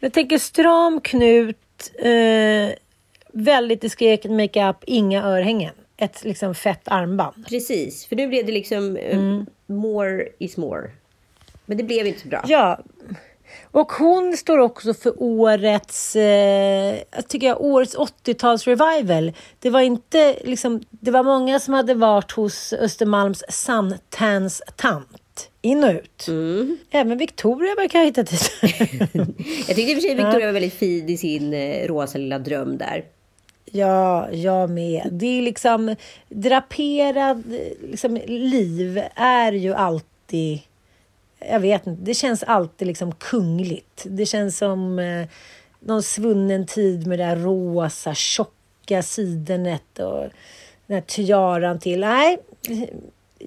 Jag 0.00 0.12
tänker 0.12 0.38
stram 0.38 1.00
knut, 1.00 1.56
eh, 1.98 2.74
väldigt 3.32 3.80
diskret 3.80 4.24
makeup, 4.24 4.76
inga 4.86 5.24
örhängen. 5.24 5.74
Ett 5.96 6.24
liksom 6.24 6.54
fett 6.54 6.88
armband. 6.88 7.46
Precis, 7.48 8.06
för 8.06 8.16
nu 8.16 8.28
blev 8.28 8.46
det 8.46 8.52
liksom 8.52 8.96
eh, 8.96 9.42
more 9.66 10.28
is 10.38 10.56
more. 10.56 10.90
Men 11.66 11.76
det 11.76 11.84
blev 11.84 12.06
inte 12.06 12.20
så 12.20 12.28
bra. 12.28 12.44
Ja. 12.46 12.80
Och 13.70 13.92
hon 13.92 14.36
står 14.36 14.58
också 14.58 14.94
för 14.94 15.22
årets, 15.22 16.16
eh, 16.16 16.98
jag 17.10 17.28
tycker 17.28 17.46
jag, 17.46 17.60
årets 17.60 17.96
80-tals 17.96 18.66
revival. 18.66 19.32
Det 19.58 19.70
var 19.70 19.80
inte 19.80 20.36
liksom, 20.44 20.82
det 20.90 21.10
var 21.10 21.22
många 21.22 21.60
som 21.60 21.74
hade 21.74 21.94
varit 21.94 22.32
hos 22.32 22.72
Östermalms 22.72 23.44
suntans 23.48 24.62
tant. 24.76 25.08
In 25.62 25.84
och 25.84 25.90
ut. 25.90 26.28
Mm. 26.28 26.78
Även 26.90 27.18
Victoria 27.18 27.74
verkar 27.74 27.98
ha 27.98 28.06
hittat 28.06 28.30
dit. 28.30 28.52
jag 29.68 29.76
tyckte 29.76 29.82
i 29.82 29.92
och 29.92 29.96
för 29.96 30.00
sig 30.00 30.14
Victoria 30.14 30.46
var 30.46 30.52
väldigt 30.52 30.74
fin 30.74 31.08
i 31.08 31.16
sin 31.16 31.54
eh, 31.54 31.86
rosa 31.88 32.18
lilla 32.18 32.38
dröm 32.38 32.78
där. 32.78 33.04
Ja, 33.64 34.30
jag 34.32 34.70
med. 34.70 35.08
Det 35.12 35.26
är 35.26 35.42
liksom 35.42 35.96
draperad 36.28 37.42
liksom, 37.82 38.20
liv 38.26 39.02
är 39.14 39.52
ju 39.52 39.74
alltid 39.74 40.60
jag 41.38 41.60
vet 41.60 41.86
inte, 41.86 42.02
det 42.02 42.14
känns 42.14 42.42
alltid 42.42 42.88
liksom 42.88 43.12
kungligt. 43.14 44.06
Det 44.06 44.26
känns 44.26 44.58
som 44.58 44.98
eh, 44.98 45.26
någon 45.80 46.02
svunnen 46.02 46.66
tid 46.66 47.06
med 47.06 47.18
det 47.18 47.24
där 47.24 47.36
rosa, 47.36 48.14
tjocka 48.14 49.02
sidenet 49.02 49.98
och 49.98 50.24
den 50.86 50.94
här 50.94 51.00
tiaran 51.00 51.78
till. 51.78 52.00
Nej, 52.00 52.38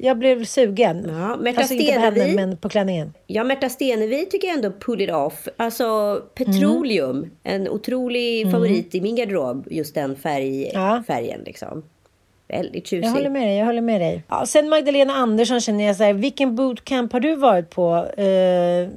jag 0.01 0.18
blev 0.18 0.46
sugen. 0.46 1.06
Ja, 1.08 1.38
Märta 1.38 1.60
alltså 1.60 1.74
Stenevi, 1.74 1.94
inte 1.94 2.12
på 2.12 2.22
henne, 2.22 2.36
men 2.36 2.58
på 2.58 2.70
klänningen. 2.70 3.13
Ja, 3.27 3.44
Märta 3.44 3.70
Stenevi 3.70 4.25
tycker 4.25 4.48
jag 4.48 4.56
ändå 4.56 4.72
pull 4.79 5.01
it 5.01 5.12
off. 5.12 5.48
Alltså 5.58 6.22
Petroleum, 6.36 7.18
mm. 7.18 7.29
en 7.44 7.70
otrolig 7.70 8.41
mm. 8.41 8.51
favorit 8.51 8.96
i 8.96 9.01
min 9.01 9.15
garderob. 9.15 9.68
Just 9.72 9.96
den 9.96 10.15
färg, 10.15 10.72
ja. 10.74 11.03
färgen 11.08 11.41
liksom. 11.46 11.84
Väldigt 12.48 12.88
tjusig. 12.88 13.08
Jag 13.08 13.12
håller 13.12 13.29
med 13.29 13.48
dig. 13.48 13.58
Jag 13.58 13.65
håller 13.65 13.82
med 13.82 14.01
dig. 14.01 14.24
Ja, 14.27 14.46
sen 14.46 14.70
Magdalena 14.70 15.13
Andersson 15.13 15.62
känner 15.62 15.88
jag 15.88 15.96
så 15.96 16.03
här, 16.03 16.13
vilken 16.13 16.56
bootcamp 16.56 17.13
har 17.13 17.20
du 17.20 17.36
varit 17.36 17.70
på? 17.70 17.96
Uh, 17.96 18.89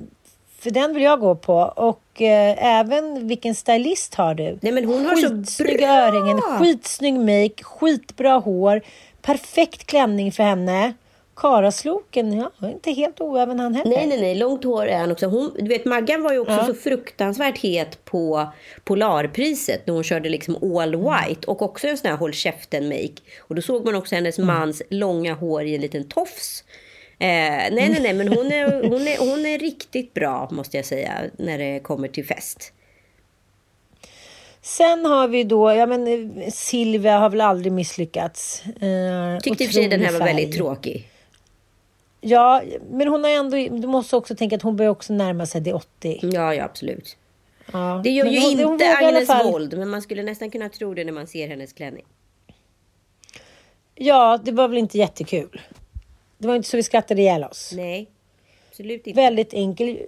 för 0.63 0.71
den 0.71 0.95
vill 0.95 1.03
jag 1.03 1.21
gå 1.21 1.35
på. 1.35 1.55
Och 1.77 2.23
eh, 2.23 2.79
även 2.79 3.29
vilken 3.29 3.55
stylist 3.55 4.15
har 4.15 4.35
du? 4.35 4.59
Nej, 4.63 4.73
men 4.73 4.85
hon 4.85 5.07
har 5.07 5.17
Skitsnygga 5.17 5.73
så 5.73 5.87
bra. 5.87 5.87
öringen, 5.89 6.41
skitsnygg 6.41 7.15
make, 7.15 7.65
skitbra 7.65 8.33
hår, 8.33 8.83
perfekt 9.23 9.87
klänning 9.87 10.33
för 10.33 10.43
henne. 10.43 10.95
Karasloken, 11.37 12.33
ja, 12.33 12.69
inte 12.69 12.91
helt 12.91 13.21
oäven 13.21 13.61
han 13.61 13.75
heller. 13.75 13.97
Nej, 13.97 14.07
nej, 14.07 14.21
nej, 14.21 14.35
långt 14.35 14.65
hår 14.65 14.87
är 14.87 14.99
han 14.99 15.13
också. 15.13 15.27
Hon, 15.27 15.55
du 15.59 15.69
vet, 15.69 15.85
Maggan 15.85 16.23
var 16.23 16.33
ju 16.33 16.39
också 16.39 16.53
ja. 16.53 16.67
så 16.67 16.75
fruktansvärt 16.75 17.59
het 17.59 18.05
på 18.05 18.53
Polarpriset 18.85 19.87
när 19.87 19.95
hon 19.95 20.05
körde 20.05 20.29
liksom 20.29 20.79
all 20.81 20.97
white 20.97 21.47
och 21.47 21.63
också 21.63 21.89
en 21.89 21.99
sån 21.99 22.11
här 22.11 22.17
håll 22.17 22.33
käften-make. 22.33 23.23
Och 23.41 23.55
då 23.55 23.63
såg 23.63 23.85
man 23.85 23.95
också 23.95 24.15
hennes 24.15 24.39
mm. 24.39 24.47
mans 24.47 24.83
långa 24.91 25.35
hår 25.35 25.63
i 25.63 25.75
en 25.75 25.81
liten 25.81 26.09
tofs. 26.09 26.65
Eh, 27.19 27.29
nej, 27.29 27.71
nej, 27.71 27.99
nej, 28.01 28.13
men 28.15 28.29
hon 28.29 28.53
är, 28.53 28.89
hon, 28.89 29.09
är, 29.09 29.19
hon 29.19 29.47
är 29.47 29.59
riktigt 29.59 30.15
bra 30.15 30.49
måste 30.51 30.77
jag 30.77 30.87
säga 30.87 31.13
när 31.39 31.59
det 31.59 31.81
kommer 31.81 32.09
till 32.09 32.27
fest. 32.27 32.73
Sen 34.63 35.05
har 35.05 35.29
vi 35.29 35.45
då, 35.45 35.73
ja 35.73 35.87
men 35.87 36.33
Silvia 36.53 37.19
har 37.19 37.31
väl 37.31 37.41
aldrig 37.41 37.73
misslyckats. 37.73 38.63
Eh, 38.67 39.39
Tyckte 39.43 39.65
i 39.65 39.67
och 39.67 39.71
för 39.71 39.75
sig 39.75 39.89
den 39.89 40.01
här 40.01 40.13
var 40.13 40.27
väldigt 40.27 40.57
tråkig. 40.57 41.09
Ja, 42.21 42.63
men 42.91 43.09
hon 43.09 43.25
har 43.25 43.31
ändå, 43.31 43.57
du 43.57 43.87
måste 43.87 44.17
också 44.17 44.37
tänka 44.37 44.57
att 44.57 44.63
hon 44.63 44.77
börjar 44.77 44.91
också 44.91 45.13
närma 45.13 45.47
sig 45.47 45.61
det 45.61 45.73
80. 45.73 46.19
Ja, 46.23 46.55
ja 46.55 46.65
absolut. 46.65 47.17
Ja. 47.73 48.01
Det 48.05 48.11
gör 48.11 48.25
men 48.25 48.33
ju 48.35 48.41
hon, 48.41 48.51
inte 48.51 48.65
hon 48.65 48.81
Agnes 49.07 49.27
fall... 49.27 49.53
Wold, 49.53 49.79
men 49.79 49.89
man 49.89 50.03
skulle 50.03 50.23
nästan 50.23 50.51
kunna 50.51 50.69
tro 50.69 50.95
det 50.95 51.05
när 51.05 51.13
man 51.13 51.27
ser 51.27 51.49
hennes 51.49 51.73
klänning. 51.73 52.05
Ja, 53.95 54.39
det 54.45 54.53
var 54.53 54.69
väl 54.69 54.79
inte 54.79 54.99
jättekul. 54.99 55.61
Det 56.39 56.49
var 56.49 56.57
inte 56.57 56.69
så 56.69 56.77
vi 56.77 56.83
skrattade 56.83 57.23
ihjäl 57.23 57.45
oss. 57.45 57.73
Nej, 57.77 58.11
absolut 58.71 59.07
inte. 59.07 59.21
Väldigt 59.21 59.55
enkel. 59.55 59.99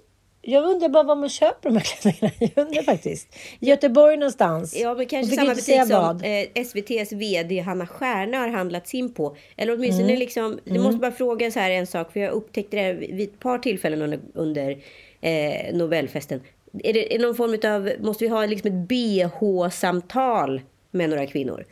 Jag 0.46 0.64
undrar 0.64 0.88
bara 0.88 1.02
var 1.02 1.16
man 1.16 1.28
köper 1.28 1.70
de 1.70 1.76
här 1.76 1.84
klänningarna. 1.84 2.34
Jag 2.54 2.66
undrar 2.66 2.82
faktiskt. 2.82 3.36
I 3.60 3.68
Göteborg 3.68 4.16
någonstans. 4.16 4.76
Ja, 4.76 4.94
men 4.94 5.06
kanske 5.06 5.36
samma 5.36 5.54
butik 5.54 5.86
som 5.86 6.20
eh, 6.22 6.62
SVTs 6.62 7.12
VD 7.12 7.60
Hanna 7.60 7.86
Stjärna 7.86 8.38
har 8.38 8.48
handlat 8.48 8.88
sin 8.88 9.14
på. 9.14 9.36
Eller 9.56 9.72
åtminstone 9.72 10.08
mm. 10.08 10.18
liksom, 10.18 10.58
du 10.64 10.70
mm. 10.70 10.82
måste 10.82 10.98
bara 10.98 11.12
fråga 11.12 11.50
så 11.50 11.60
här 11.60 11.70
en 11.70 11.86
sak. 11.86 12.12
För 12.12 12.20
jag 12.20 12.32
upptäckte 12.32 12.76
det 12.76 12.92
vid 12.92 13.28
ett 13.28 13.40
par 13.40 13.58
tillfällen 13.58 14.02
under, 14.02 14.20
under 14.34 14.78
eh, 15.20 15.74
Nobelfesten. 15.74 16.40
Är 16.84 16.92
det 16.92 17.14
är 17.14 17.18
någon 17.18 17.34
form 17.34 17.72
av, 17.72 17.90
måste 18.00 18.24
vi 18.24 18.30
ha 18.30 18.46
liksom 18.46 18.70
ett 18.70 18.88
BH-samtal 18.88 20.60
med 20.90 21.10
några 21.10 21.26
kvinnor? 21.26 21.64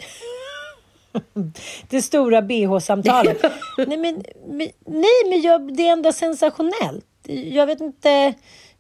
det 1.89 2.03
stora 2.03 2.43
BH-samtalet. 2.43 3.43
nej, 3.87 3.99
men, 3.99 4.23
nej, 4.87 5.13
men 5.29 5.43
jag, 5.43 5.77
det 5.77 5.89
är 5.89 5.93
ändå 5.93 6.13
sensationellt. 6.13 7.07
Jag 7.53 7.67
vet 7.67 7.81
inte. 7.81 8.35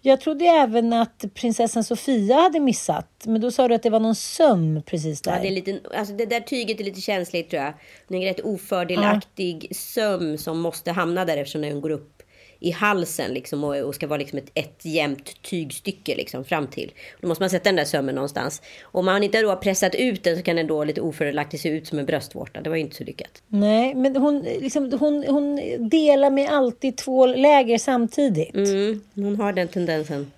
Jag 0.04 0.20
trodde 0.20 0.44
även 0.44 0.92
att 0.92 1.24
prinsessan 1.34 1.84
Sofia 1.84 2.36
hade 2.36 2.60
missat. 2.60 3.08
Men 3.24 3.40
då 3.40 3.50
sa 3.50 3.68
du 3.68 3.74
att 3.74 3.82
det 3.82 3.90
var 3.90 4.00
någon 4.00 4.14
söm 4.14 4.82
precis 4.86 5.22
där. 5.22 5.32
Ja, 5.32 5.42
det, 5.42 5.48
är 5.48 5.52
lite, 5.52 5.80
alltså 5.94 6.14
det 6.14 6.26
där 6.26 6.40
tyget 6.40 6.80
är 6.80 6.84
lite 6.84 7.00
känsligt 7.00 7.50
tror 7.50 7.62
jag. 7.62 7.72
Det 8.08 8.14
är 8.14 8.18
en 8.18 8.24
rätt 8.24 8.40
ofördelaktig 8.40 9.66
ja. 9.70 9.74
söm 9.74 10.38
som 10.38 10.60
måste 10.60 10.92
hamna 10.92 11.24
där 11.24 11.36
eftersom 11.36 11.60
den 11.60 11.80
går 11.80 11.90
upp 11.90 12.21
i 12.62 12.70
halsen 12.70 13.34
liksom 13.34 13.64
och, 13.64 13.76
och 13.76 13.94
ska 13.94 14.06
vara 14.06 14.18
liksom 14.18 14.38
ett, 14.38 14.50
ett 14.54 14.84
jämnt 14.84 15.42
tygstycke 15.42 16.14
liksom 16.14 16.44
fram 16.44 16.66
till. 16.66 16.92
Då 17.20 17.28
måste 17.28 17.42
man 17.42 17.50
sätta 17.50 17.64
den 17.64 17.76
där 17.76 17.84
sömmen 17.84 18.14
någonstans. 18.14 18.62
Om 18.82 19.04
man 19.04 19.22
inte 19.22 19.42
då 19.42 19.48
har 19.48 19.56
pressat 19.56 19.94
ut 19.94 20.24
den 20.24 20.36
så 20.36 20.42
kan 20.42 20.56
den 20.56 20.66
då 20.66 20.84
lite 20.84 21.00
ofördelaktigt 21.00 21.62
se 21.62 21.68
ut 21.68 21.86
som 21.86 21.98
en 21.98 22.06
bröstvårta. 22.06 22.60
Det 22.60 22.70
var 22.70 22.76
ju 22.76 22.82
inte 22.82 22.96
så 22.96 23.04
lyckat. 23.04 23.42
Nej, 23.48 23.94
men 23.94 24.16
hon, 24.16 24.40
liksom, 24.40 24.92
hon, 25.00 25.24
hon 25.28 25.60
delar 25.88 26.30
med 26.30 26.50
alltid 26.50 26.96
två 26.96 27.26
läger 27.26 27.78
samtidigt. 27.78 28.54
Mm, 28.54 29.00
hon 29.14 29.36
har 29.36 29.52
den 29.52 29.68
tendensen. 29.68 30.30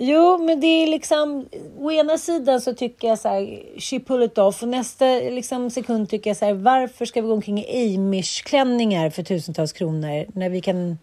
Jo, 0.00 0.38
men 0.38 0.60
det 0.60 0.66
är 0.66 0.86
liksom... 0.86 1.48
Å 1.78 1.92
ena 1.92 2.18
sidan 2.18 2.60
så 2.60 2.74
tycker 2.74 3.08
jag 3.08 3.18
så 3.18 3.28
här, 3.28 3.62
she 3.78 4.00
pull 4.00 4.22
it 4.22 4.38
off. 4.38 4.62
Och 4.62 4.68
nästa 4.68 5.04
liksom, 5.14 5.70
sekund 5.70 6.10
tycker 6.10 6.30
jag 6.30 6.36
så 6.36 6.44
här, 6.44 6.54
varför 6.54 7.04
ska 7.04 7.20
vi 7.20 7.26
gå 7.26 7.34
omkring 7.34 7.58
i 7.58 7.96
Amish-klänningar 7.96 9.10
för 9.10 9.22
tusentals 9.22 9.72
kronor 9.72 10.26
när 10.34 10.50
vi 10.50 10.60
kan 10.60 10.98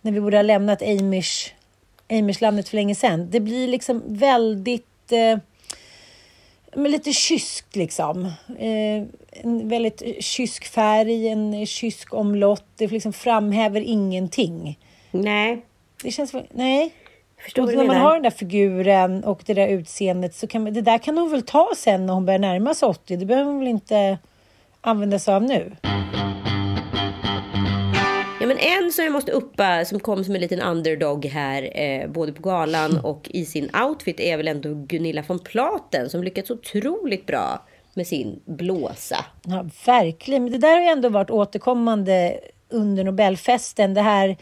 när 0.00 0.12
vi 0.12 0.20
borde 0.20 0.36
ha 0.36 0.42
lämnat 0.42 0.82
Amish, 0.82 1.52
Amish-landet 2.08 2.68
för 2.68 2.76
länge 2.76 2.94
sedan. 2.94 3.30
Det 3.30 3.40
blir 3.40 3.68
liksom 3.68 4.02
väldigt... 4.06 5.12
Eh, 5.12 5.38
men 6.74 6.90
lite 6.90 7.12
kyskt 7.12 7.76
liksom. 7.76 8.24
Eh, 8.58 9.02
en 9.30 9.68
väldigt 9.68 10.24
kysk 10.24 10.64
färg, 10.64 11.28
en 11.28 11.66
kysk 11.66 12.14
omlott. 12.14 12.64
Det 12.76 12.86
liksom 12.86 13.12
framhäver 13.12 13.80
ingenting. 13.80 14.78
Nej. 15.10 15.64
Det 16.02 16.10
känns... 16.10 16.34
Nej. 16.50 16.92
Förstår 17.38 17.62
och 17.62 17.74
när 17.74 17.86
man 17.86 17.96
har 17.96 18.12
den 18.12 18.22
där 18.22 18.30
figuren 18.30 19.24
och 19.24 19.42
det 19.46 19.54
där 19.54 19.68
utseendet 19.68 20.34
så 20.34 20.46
kan 20.46 20.62
man, 20.62 20.74
det 20.74 20.82
där 20.82 20.98
kan 20.98 21.18
hon 21.18 21.30
väl 21.30 21.42
ta 21.42 21.72
sen 21.76 22.06
när 22.06 22.14
hon 22.14 22.26
börjar 22.26 22.38
närma 22.38 22.74
sig 22.74 22.88
80. 22.88 23.16
Det 23.16 23.26
behöver 23.26 23.50
hon 23.50 23.58
väl 23.58 23.68
inte 23.68 24.18
använda 24.80 25.18
sig 25.18 25.34
av 25.34 25.42
nu. 25.42 25.72
Men 28.58 28.84
en 28.84 28.92
som 28.92 29.04
jag 29.04 29.12
måste 29.12 29.32
uppa 29.32 29.84
som 29.84 30.00
kom 30.00 30.24
som 30.24 30.34
en 30.34 30.40
liten 30.40 30.60
underdog 30.60 31.24
här, 31.24 31.70
eh, 31.74 32.10
både 32.10 32.32
på 32.32 32.42
galan 32.42 32.98
och 32.98 33.30
i 33.30 33.44
sin 33.44 33.70
outfit, 33.88 34.20
är 34.20 34.36
väl 34.36 34.48
ändå 34.48 34.74
Gunilla 34.74 35.24
von 35.26 35.38
Platen 35.38 36.10
som 36.10 36.22
lyckats 36.22 36.50
otroligt 36.50 37.26
bra 37.26 37.66
med 37.94 38.06
sin 38.06 38.40
blåsa. 38.44 39.24
Ja, 39.42 39.66
verkligen. 39.86 40.42
Men 40.42 40.52
det 40.52 40.58
där 40.58 40.76
har 40.76 40.82
ju 40.82 40.88
ändå 40.88 41.08
varit 41.08 41.30
återkommande 41.30 42.40
under 42.68 43.04
Nobelfesten. 43.04 43.94
Det 43.94 44.02
här 44.02 44.36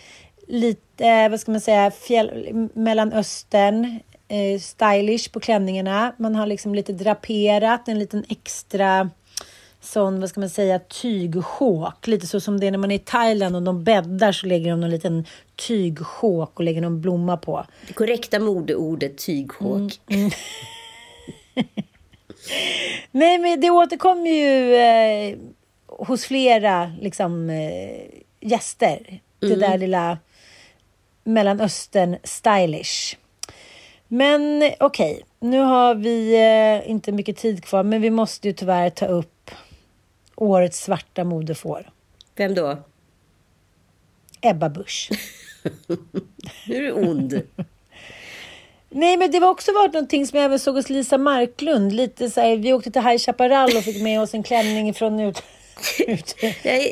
lite, 0.49 1.29
vad 1.29 1.41
ska 1.41 1.51
man 1.51 1.61
säga, 1.61 1.91
fjäll, 1.91 2.69
Mellanöstern, 2.75 4.01
eh, 4.29 4.61
stylish 4.61 5.33
på 5.33 5.41
klänningarna. 5.41 6.15
Man 6.19 6.35
har 6.35 6.47
liksom 6.47 6.75
lite 6.75 6.93
draperat, 6.93 7.89
en 7.89 7.99
liten 7.99 8.25
extra 8.29 9.11
sån, 9.87 10.21
vad 10.21 10.31
ska 10.31 10.41
man 10.41 10.51
säga, 10.51 10.79
tygsjåk. 10.79 12.07
Lite 12.07 12.27
så 12.27 12.41
som 12.41 12.61
det 12.61 12.67
är 12.67 12.71
när 12.71 12.79
man 12.79 12.91
är 12.91 12.95
i 12.95 12.99
Thailand 12.99 13.57
och 13.57 13.63
de 13.63 13.85
bäddar 13.85 14.33
så 14.33 14.47
lägger 14.47 14.71
de 14.71 14.81
någon 14.81 14.91
liten 14.91 15.27
tygsjåk 15.57 16.51
och 16.55 16.65
lägger 16.65 16.81
någon 16.81 17.01
blomma 17.01 17.37
på. 17.37 17.67
Det 17.87 17.93
korrekta 17.93 18.39
modeordet 18.39 19.19
tygsjåk. 19.27 20.01
Mm, 20.07 20.21
mm. 20.21 20.31
Nej, 23.11 23.39
men 23.39 23.61
det 23.61 23.71
återkommer 23.71 24.31
ju 24.31 24.75
eh, 24.75 25.39
hos 25.87 26.25
flera 26.25 26.93
liksom, 27.01 27.51
eh, 27.51 28.21
gäster. 28.41 29.21
Mm. 29.43 29.59
Det 29.59 29.67
där 29.67 29.79
lilla 29.79 30.19
Mellanöstern 31.25 32.17
stylish. 32.25 33.17
Men 34.09 34.73
okej, 34.81 35.13
okay, 35.13 35.23
nu 35.51 35.61
har 35.61 35.95
vi 35.95 36.35
eh, 36.35 36.91
inte 36.91 37.13
mycket 37.13 37.37
tid 37.37 37.65
kvar, 37.65 37.83
men 37.83 38.03
vi 38.03 38.11
måste 38.11 38.49
ju 38.49 38.55
tyvärr 38.55 38.91
ta 38.91 39.07
upp 39.07 39.36
årets 40.37 40.85
svarta 40.85 41.25
modefår. 41.25 41.91
Vem 42.35 42.55
då? 42.55 42.79
Ebba 44.41 44.69
Busch. 44.69 45.11
nu 46.67 46.77
är 46.77 46.81
du 46.81 46.93
ond. 46.93 47.43
Nej, 48.91 49.17
men 49.17 49.31
det 49.31 49.41
var 49.41 49.49
också 49.49 49.73
varit 49.73 49.93
någonting 49.93 50.27
som 50.27 50.37
jag 50.37 50.45
även 50.45 50.59
såg 50.59 50.75
hos 50.75 50.89
Lisa 50.89 51.19
Marklund. 51.19 51.93
Lite 51.93 52.31
så 52.31 52.41
här, 52.41 52.57
vi 52.57 52.73
åkte 52.73 52.91
till 52.91 53.03
High 53.03 53.19
Chaparral 53.19 53.77
och 53.77 53.83
fick 53.83 54.03
med 54.03 54.21
oss 54.21 54.35
en 54.35 54.43
klänning 54.43 54.95
från 54.95 55.21
ut, 55.21 55.43
ut, 56.07 56.37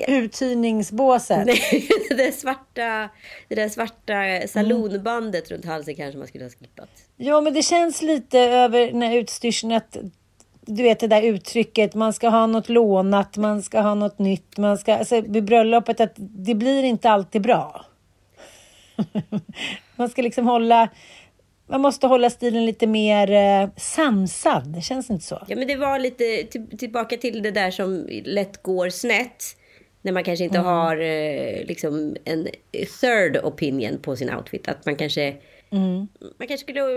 uthyrningsbåset. 0.09 1.47
Nej, 1.47 1.89
det 2.09 2.15
där 2.15 2.31
svarta, 2.31 3.09
det 3.49 3.55
där 3.55 3.69
svarta 3.69 4.49
salonbandet 4.49 5.51
mm. 5.51 5.57
runt 5.57 5.65
halsen 5.65 5.97
kanske 5.97 6.19
man 6.19 6.29
skulle 6.29 6.45
ha 6.45 6.51
skippat. 6.51 6.89
Ja, 7.17 7.41
men 7.41 7.55
det 7.55 7.63
känns 7.63 8.03
lite 8.03 8.39
över 8.39 8.87
den 8.87 9.03
här 9.03 9.17
utstyrseln 9.17 9.73
att 9.73 9.97
du 10.67 10.83
vet 10.83 11.01
det 11.01 11.07
där 11.07 11.23
uttrycket, 11.23 11.95
man 11.95 12.13
ska 12.13 12.29
ha 12.29 12.47
något 12.47 12.69
lånat, 12.69 13.37
man 13.37 13.63
ska 13.63 13.81
ha 13.81 13.95
något 13.95 14.19
nytt, 14.19 14.59
man 14.59 14.79
ska, 14.79 14.95
alltså 14.95 15.21
vid 15.21 15.45
bröllopet, 15.45 16.01
att 16.01 16.13
det 16.17 16.55
blir 16.55 16.83
inte 16.83 17.11
alltid 17.11 17.43
bra. 17.43 17.87
man 19.97 20.09
ska 20.09 20.23
liksom 20.23 20.47
hålla, 20.47 20.89
man 21.67 21.81
måste 21.81 22.07
hålla 22.07 22.31
stilen 22.31 22.67
lite 22.67 22.87
mer 22.87 23.31
eh, 23.31 23.69
det 24.65 24.81
känns 24.83 25.11
inte 25.11 25.25
så? 25.25 25.43
Ja 25.49 25.57
men 25.57 25.69
det 25.69 25.77
var 25.77 25.99
lite 25.99 26.45
tillbaka 26.79 27.17
till 27.17 27.43
det 27.43 27.51
där 27.51 27.71
som 27.71 28.07
lätt 28.25 28.63
går 28.63 28.89
snett. 28.89 29.45
När 30.03 30.13
man 30.13 30.25
kanske 30.25 30.45
inte 30.45 30.59
mm. 30.59 30.71
har 30.71 30.97
eh, 30.97 31.65
liksom 31.65 32.17
en 32.25 32.49
third 33.01 33.37
opinion 33.37 33.99
på 34.03 34.17
sin 34.17 34.35
outfit. 34.35 34.69
Att 34.69 34.87
man 34.87 34.97
kanske 34.97 35.35
Mm. 35.75 36.09
Man 36.39 36.49
kanske 36.49 36.59
skulle 36.59 36.81
ha 36.81 36.89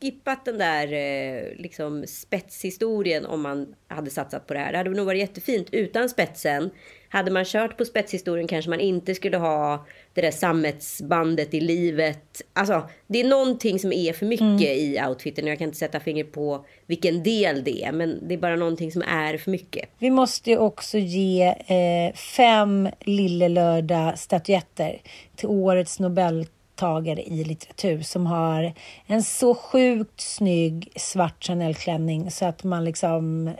skippat 0.00 0.44
den 0.44 0.58
där 0.58 0.92
eh, 0.92 1.56
liksom, 1.58 2.04
spetshistorien 2.06 3.26
om 3.26 3.42
man 3.42 3.74
hade 3.88 4.10
satsat 4.10 4.46
på 4.46 4.54
det 4.54 4.60
här. 4.60 4.72
Det 4.72 4.78
hade 4.78 4.90
nog 4.90 5.06
varit 5.06 5.20
jättefint 5.20 5.68
utan 5.72 6.08
spetsen. 6.08 6.70
Hade 7.08 7.30
man 7.30 7.44
kört 7.44 7.78
på 7.78 7.84
spetshistorien 7.84 8.48
kanske 8.48 8.70
man 8.70 8.80
inte 8.80 9.14
skulle 9.14 9.36
ha 9.36 9.86
det 10.14 10.20
där 10.20 10.30
sammetsbandet 10.30 11.54
i 11.54 11.60
livet. 11.60 12.42
Alltså, 12.52 12.88
det 13.06 13.20
är 13.20 13.28
någonting 13.28 13.78
som 13.78 13.92
är 13.92 14.12
för 14.12 14.26
mycket 14.26 14.46
mm. 14.46 14.60
i 14.60 15.00
outfiten. 15.08 15.46
Jag 15.46 15.58
kan 15.58 15.66
inte 15.66 15.78
sätta 15.78 16.00
fingret 16.00 16.32
på 16.32 16.66
vilken 16.86 17.22
del 17.22 17.64
det 17.64 17.84
är, 17.84 17.92
men 17.92 18.28
det 18.28 18.34
är 18.34 18.38
bara 18.38 18.56
någonting 18.56 18.92
som 18.92 19.02
är 19.02 19.38
för 19.38 19.50
mycket. 19.50 19.90
Vi 19.98 20.10
måste 20.10 20.50
ju 20.50 20.58
också 20.58 20.98
ge 20.98 21.46
eh, 21.46 22.14
fem 22.14 22.88
Lillelördag 23.00 24.18
statyetter 24.18 25.00
till 25.36 25.48
årets 25.48 26.00
Nobel 26.00 26.46
deltagare 26.76 27.22
i 27.22 27.44
litteratur 27.44 28.02
som 28.02 28.26
har 28.26 28.72
en 29.06 29.22
så 29.22 29.54
sjukt 29.54 30.20
snygg 30.20 30.88
svart 30.96 31.44
Chanel-klänning 31.44 32.30
så 32.30 32.44
att 32.44 32.64
man 32.64 32.84
liksom... 32.84 33.50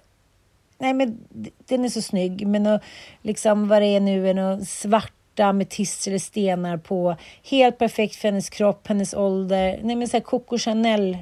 Nej, 0.79 0.95
men 0.95 1.19
den 1.67 1.85
är 1.85 1.89
så 1.89 2.03
snygg. 2.03 2.47
Men 2.47 2.81
liksom 3.23 3.69
vad 3.69 3.83
det 3.83 3.87
är 3.87 4.01
nu, 4.01 4.29
är 4.29 4.65
svarta 4.65 5.45
ametyster 5.45 6.11
eller 6.11 6.19
stenar 6.19 6.77
på. 6.77 7.17
Helt 7.43 7.79
perfekt 7.79 8.17
för 8.17 8.29
hennes 8.29 8.51
kropp, 8.51 8.89
hennes 8.89 9.15
ålder. 9.15 9.81
Nej, 9.83 9.97
men 9.97 10.09
så 10.09 10.17
här, 10.17 10.25
Coco 10.25 10.59
Chanel 10.59 11.19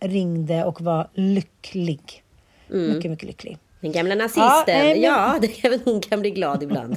ringde 0.00 0.64
och 0.64 0.80
var 0.80 1.08
lycklig. 1.14 2.22
Mm. 2.70 2.94
Mycket, 2.94 3.10
mycket 3.10 3.26
lycklig. 3.26 3.58
Den 3.80 3.92
gamla 3.92 4.14
nazisten. 4.14 4.44
Ja, 4.44 4.64
nej, 4.66 4.94
men... 4.94 5.02
ja 5.02 5.40
även 5.62 5.80
hon 5.84 6.00
kan 6.00 6.20
bli 6.20 6.30
glad 6.30 6.62
ibland. 6.62 6.96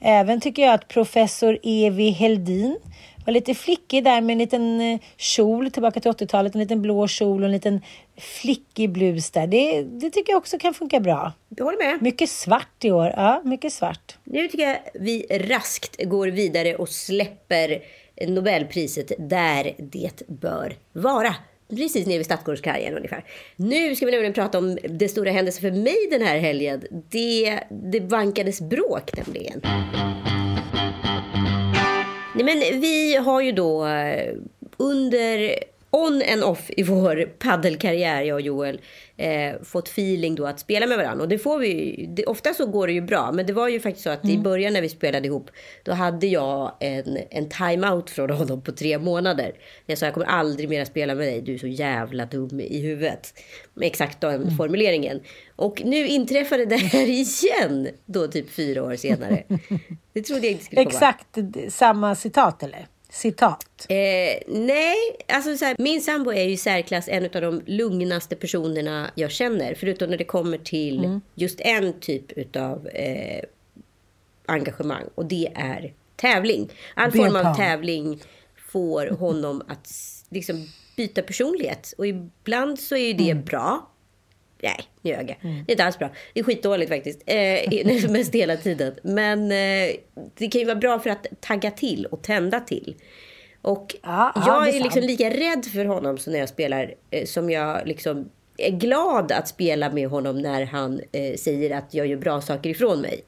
Även 0.00 0.40
tycker 0.40 0.62
jag 0.62 0.74
att 0.74 0.88
professor 0.88 1.58
Evi 1.62 2.10
Heldin 2.10 2.78
var 3.26 3.32
lite 3.32 3.54
flickig 3.54 4.04
där 4.04 4.20
med 4.20 4.32
en 4.32 4.38
liten 4.38 4.80
eh, 4.80 5.00
kjol 5.16 5.70
tillbaka 5.70 6.00
till 6.00 6.10
80-talet. 6.10 6.54
En 6.54 6.60
liten 6.60 6.82
blå 6.82 7.08
kjol 7.08 7.42
och 7.42 7.46
en 7.46 7.52
liten 7.52 7.80
flickig 8.16 8.90
blus 8.90 9.30
där. 9.30 9.46
Det, 9.46 9.82
det 9.82 10.10
tycker 10.10 10.32
jag 10.32 10.38
också 10.38 10.58
kan 10.58 10.74
funka 10.74 11.00
bra. 11.00 11.32
Du 11.48 11.62
håller 11.62 11.78
med? 11.78 12.02
Mycket 12.02 12.30
svart 12.30 12.84
i 12.84 12.90
år. 12.90 13.12
Ja, 13.16 13.42
mycket 13.44 13.72
svart. 13.72 14.18
Nu 14.24 14.48
tycker 14.48 14.64
jag 14.64 14.78
vi 14.94 15.26
raskt 15.30 16.04
går 16.04 16.28
vidare 16.28 16.74
och 16.74 16.88
släpper 16.88 17.82
Nobelpriset 18.26 19.12
där 19.18 19.74
det 19.78 20.22
bör 20.28 20.74
vara. 20.92 21.34
Precis 21.68 22.06
nere 22.06 22.18
vid 22.18 22.26
Stadsgårdskajen 22.26 22.96
ungefär. 22.96 23.24
Nu 23.56 23.96
ska 23.96 24.06
vi 24.06 24.12
nämligen 24.12 24.34
prata 24.34 24.58
om 24.58 24.78
det 24.88 25.08
stora 25.08 25.30
händelsen 25.30 25.60
för 25.60 25.80
mig 25.80 25.96
den 26.10 26.22
här 26.22 26.38
helgen. 26.38 26.82
Det, 27.10 27.60
det 27.70 28.00
vankades 28.00 28.60
bråk 28.60 29.16
nämligen. 29.16 29.60
Nej, 32.34 32.44
men 32.44 32.80
vi 32.80 33.16
har 33.16 33.40
ju 33.40 33.52
då 33.52 33.86
eh, 33.86 34.34
under 34.76 35.54
on 35.96 36.22
and 36.32 36.44
off 36.44 36.70
i 36.76 36.82
vår 36.82 37.24
paddelkarriär, 37.38 38.22
jag 38.22 38.34
och 38.34 38.40
Joel, 38.40 38.80
eh, 39.16 39.62
fått 39.62 39.88
feeling 39.88 40.34
då 40.34 40.46
att 40.46 40.60
spela 40.60 40.86
med 40.86 40.98
varandra. 40.98 41.22
Och 41.22 41.28
det 41.28 41.38
får 41.38 41.58
vi 41.58 42.06
det, 42.08 42.24
Ofta 42.24 42.54
så 42.54 42.66
går 42.66 42.86
det 42.86 42.92
ju 42.92 43.00
bra, 43.00 43.32
men 43.32 43.46
det 43.46 43.52
var 43.52 43.68
ju 43.68 43.80
faktiskt 43.80 44.04
så 44.04 44.10
att 44.10 44.24
mm. 44.24 44.36
i 44.36 44.42
början 44.42 44.72
när 44.72 44.80
vi 44.80 44.88
spelade 44.88 45.26
ihop, 45.26 45.50
då 45.82 45.92
hade 45.92 46.26
jag 46.26 46.72
en, 46.80 47.18
en 47.30 47.48
time-out 47.48 48.10
från 48.10 48.30
honom 48.38 48.62
på 48.62 48.72
tre 48.72 48.98
månader. 48.98 49.52
Jag 49.86 49.98
sa 49.98 50.06
jag 50.06 50.14
kommer 50.14 50.26
aldrig 50.26 50.68
mer 50.68 50.84
spela 50.84 51.14
med 51.14 51.26
dig, 51.26 51.40
du 51.40 51.54
är 51.54 51.58
så 51.58 51.66
jävla 51.66 52.26
dum 52.26 52.60
i 52.60 52.80
huvudet. 52.80 53.34
Med 53.74 53.86
exakt 53.86 54.20
den 54.20 54.42
mm. 54.42 54.56
formuleringen. 54.56 55.20
Och 55.56 55.82
nu 55.84 56.06
inträffade 56.06 56.66
det 56.66 56.76
här 56.76 57.06
igen, 57.08 57.88
då 58.06 58.28
typ 58.28 58.50
fyra 58.50 58.82
år 58.82 58.96
senare. 58.96 59.42
Det 60.12 60.22
trodde 60.22 60.46
jag 60.46 60.52
inte 60.52 60.64
skulle 60.64 60.84
komma. 60.84 60.90
Exakt 60.90 61.38
samma 61.68 62.14
citat 62.14 62.62
eller? 62.62 62.86
Citat? 63.16 63.86
Eh, 63.88 64.42
nej, 64.46 64.96
alltså 65.28 65.56
så 65.56 65.64
här, 65.64 65.76
min 65.78 66.00
sambo 66.00 66.32
är 66.32 66.42
ju 66.42 66.52
i 66.52 66.56
särklass 66.56 67.08
en 67.08 67.24
av 67.24 67.30
de 67.30 67.62
lugnaste 67.66 68.36
personerna 68.36 69.10
jag 69.14 69.30
känner. 69.30 69.74
Förutom 69.74 70.10
när 70.10 70.18
det 70.18 70.24
kommer 70.24 70.58
till 70.58 71.04
mm. 71.04 71.20
just 71.34 71.60
en 71.60 72.00
typ 72.00 72.56
av 72.56 72.88
eh, 72.88 73.42
engagemang. 74.46 75.04
Och 75.14 75.26
det 75.26 75.52
är 75.54 75.94
tävling. 76.16 76.70
All 76.94 77.12
form 77.12 77.36
av 77.36 77.54
tävling 77.54 78.22
får 78.56 79.06
honom 79.06 79.62
att 79.68 79.92
liksom 80.28 80.68
byta 80.96 81.22
personlighet. 81.22 81.94
Och 81.98 82.06
ibland 82.06 82.78
så 82.78 82.96
är 82.96 83.06
ju 83.06 83.12
det 83.12 83.30
mm. 83.30 83.44
bra. 83.44 83.90
Nej, 84.66 84.84
nu 85.02 85.10
ljög 85.10 85.30
jag. 85.30 85.50
Mm. 85.50 85.64
Det 85.66 85.72
är 85.72 85.74
inte 85.74 85.84
alls 85.84 85.98
bra. 85.98 86.10
Det 86.34 86.40
är 86.40 86.44
skitdåligt 86.44 86.90
faktiskt. 86.90 87.22
Eh, 87.26 88.10
mest 88.10 88.34
hela 88.34 88.56
tiden. 88.56 88.94
Men 89.02 89.52
eh, 89.52 89.96
det 90.34 90.48
kan 90.48 90.60
ju 90.60 90.64
vara 90.64 90.76
bra 90.76 90.98
för 90.98 91.10
att 91.10 91.26
tagga 91.40 91.70
till 91.70 92.06
och 92.06 92.22
tända 92.22 92.60
till. 92.60 92.94
Och 93.62 93.96
ja, 94.02 94.32
jag 94.46 94.68
är, 94.68 94.76
är 94.76 94.80
liksom 94.80 95.02
lika 95.02 95.30
rädd 95.30 95.64
för 95.72 95.84
honom 95.84 96.18
som 96.18 96.32
när 96.32 96.40
jag 96.40 96.48
spelar 96.48 96.94
eh, 97.10 97.24
som 97.24 97.50
jag 97.50 97.86
liksom 97.86 98.30
är 98.56 98.70
glad 98.70 99.32
att 99.32 99.48
spela 99.48 99.90
med 99.90 100.08
honom 100.08 100.38
när 100.38 100.64
han 100.64 101.00
eh, 101.12 101.34
säger 101.34 101.76
att 101.76 101.94
jag 101.94 102.06
gör 102.06 102.16
bra 102.16 102.40
saker 102.40 102.70
ifrån 102.70 103.00
mig. 103.00 103.22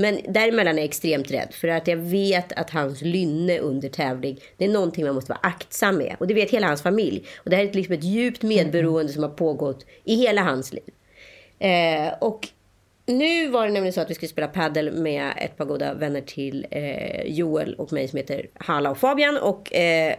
Men 0.00 0.20
däremellan 0.28 0.74
är 0.74 0.82
jag 0.82 0.84
extremt 0.84 1.30
rädd 1.30 1.48
för 1.50 1.68
att 1.68 1.88
jag 1.88 1.96
vet 1.96 2.52
att 2.52 2.70
hans 2.70 3.02
lynne 3.02 3.58
under 3.58 3.88
tävling, 3.88 4.40
det 4.56 4.64
är 4.64 4.68
någonting 4.68 5.04
man 5.04 5.14
måste 5.14 5.32
vara 5.32 5.40
aktsam 5.42 5.96
med. 5.96 6.16
Och 6.18 6.26
det 6.26 6.34
vet 6.34 6.50
hela 6.50 6.66
hans 6.66 6.82
familj. 6.82 7.26
Och 7.36 7.50
det 7.50 7.56
här 7.56 7.64
är 7.64 7.72
liksom 7.72 7.94
ett 7.94 8.04
djupt 8.04 8.42
medberoende 8.42 9.12
som 9.12 9.22
har 9.22 9.30
pågått 9.30 9.86
i 10.04 10.14
hela 10.14 10.42
hans 10.42 10.72
liv. 10.72 10.90
Eh, 11.58 12.12
och 12.20 12.48
nu 13.06 13.48
var 13.48 13.66
det 13.66 13.72
nämligen 13.72 13.92
så 13.92 14.00
att 14.00 14.10
vi 14.10 14.14
skulle 14.14 14.28
spela 14.28 14.48
paddel 14.48 14.92
med 14.92 15.32
ett 15.36 15.56
par 15.56 15.64
goda 15.64 15.94
vänner 15.94 16.20
till 16.20 16.66
eh, 16.70 17.22
Joel 17.22 17.74
och 17.74 17.92
mig 17.92 18.08
som 18.08 18.16
heter 18.16 18.46
Hala 18.54 18.90
och 18.90 18.98
Fabian. 18.98 19.36
Och 19.36 19.74
eh, 19.74 20.14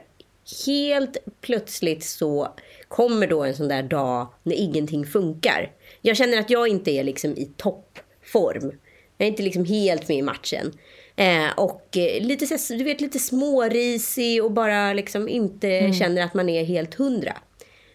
helt 0.65 1.17
plötsligt 1.41 2.03
så 2.03 2.47
kommer 2.87 3.27
då 3.27 3.43
en 3.43 3.55
sån 3.55 3.67
där 3.67 3.83
dag 3.83 4.27
när 4.43 4.55
ingenting 4.55 5.05
funkar. 5.05 5.71
Jag 6.01 6.17
känner 6.17 6.39
att 6.39 6.49
jag 6.49 6.67
inte 6.67 6.91
är 6.91 7.03
liksom 7.03 7.31
i 7.31 7.51
toppform. 7.57 8.71
Jag 9.21 9.25
är 9.25 9.31
inte 9.31 9.43
liksom 9.43 9.65
helt 9.65 10.07
med 10.07 10.17
i 10.17 10.21
matchen. 10.21 10.71
Eh, 11.15 11.51
och 11.57 11.97
eh, 11.97 12.23
lite, 12.23 12.57
du 12.69 12.83
vet, 12.83 13.01
lite 13.01 13.19
smårisig 13.19 14.43
och 14.43 14.51
bara 14.51 14.93
liksom 14.93 15.29
inte 15.29 15.69
mm. 15.69 15.93
känner 15.93 16.21
att 16.21 16.33
man 16.33 16.49
är 16.49 16.63
helt 16.63 16.93
hundra. 16.95 17.37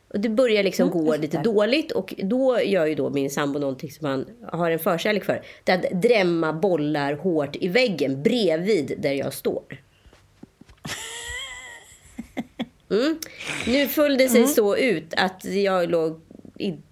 Och 0.09 0.21
det 0.21 0.29
börjar 0.29 0.62
liksom 0.62 0.89
mm, 0.91 1.05
gå 1.05 1.17
lite 1.17 1.39
dåligt 1.39 1.93
och 1.93 2.15
då 2.19 2.61
gör 2.62 2.87
ju 2.87 2.95
då 2.95 3.11
min 3.11 3.31
sambo 3.31 3.59
någonting 3.59 3.91
som 3.91 4.07
han 4.07 4.27
har 4.53 4.71
en 4.71 4.79
förkärlek 4.79 5.25
för. 5.25 5.43
Det 5.65 5.73
är 5.73 5.79
att 5.79 6.03
drämma 6.03 6.53
bollar 6.53 7.12
hårt 7.12 7.57
i 7.57 7.69
väggen 7.69 8.23
bredvid 8.23 8.95
där 8.99 9.12
jag 9.12 9.33
står. 9.33 9.65
Mm. 12.91 13.19
Nu 13.67 13.89
föll 13.89 14.19
det 14.19 14.29
sig 14.29 14.41
mm. 14.41 14.53
så 14.53 14.77
ut 14.77 15.15
att 15.17 15.45
jag 15.45 15.91
låg 15.91 16.21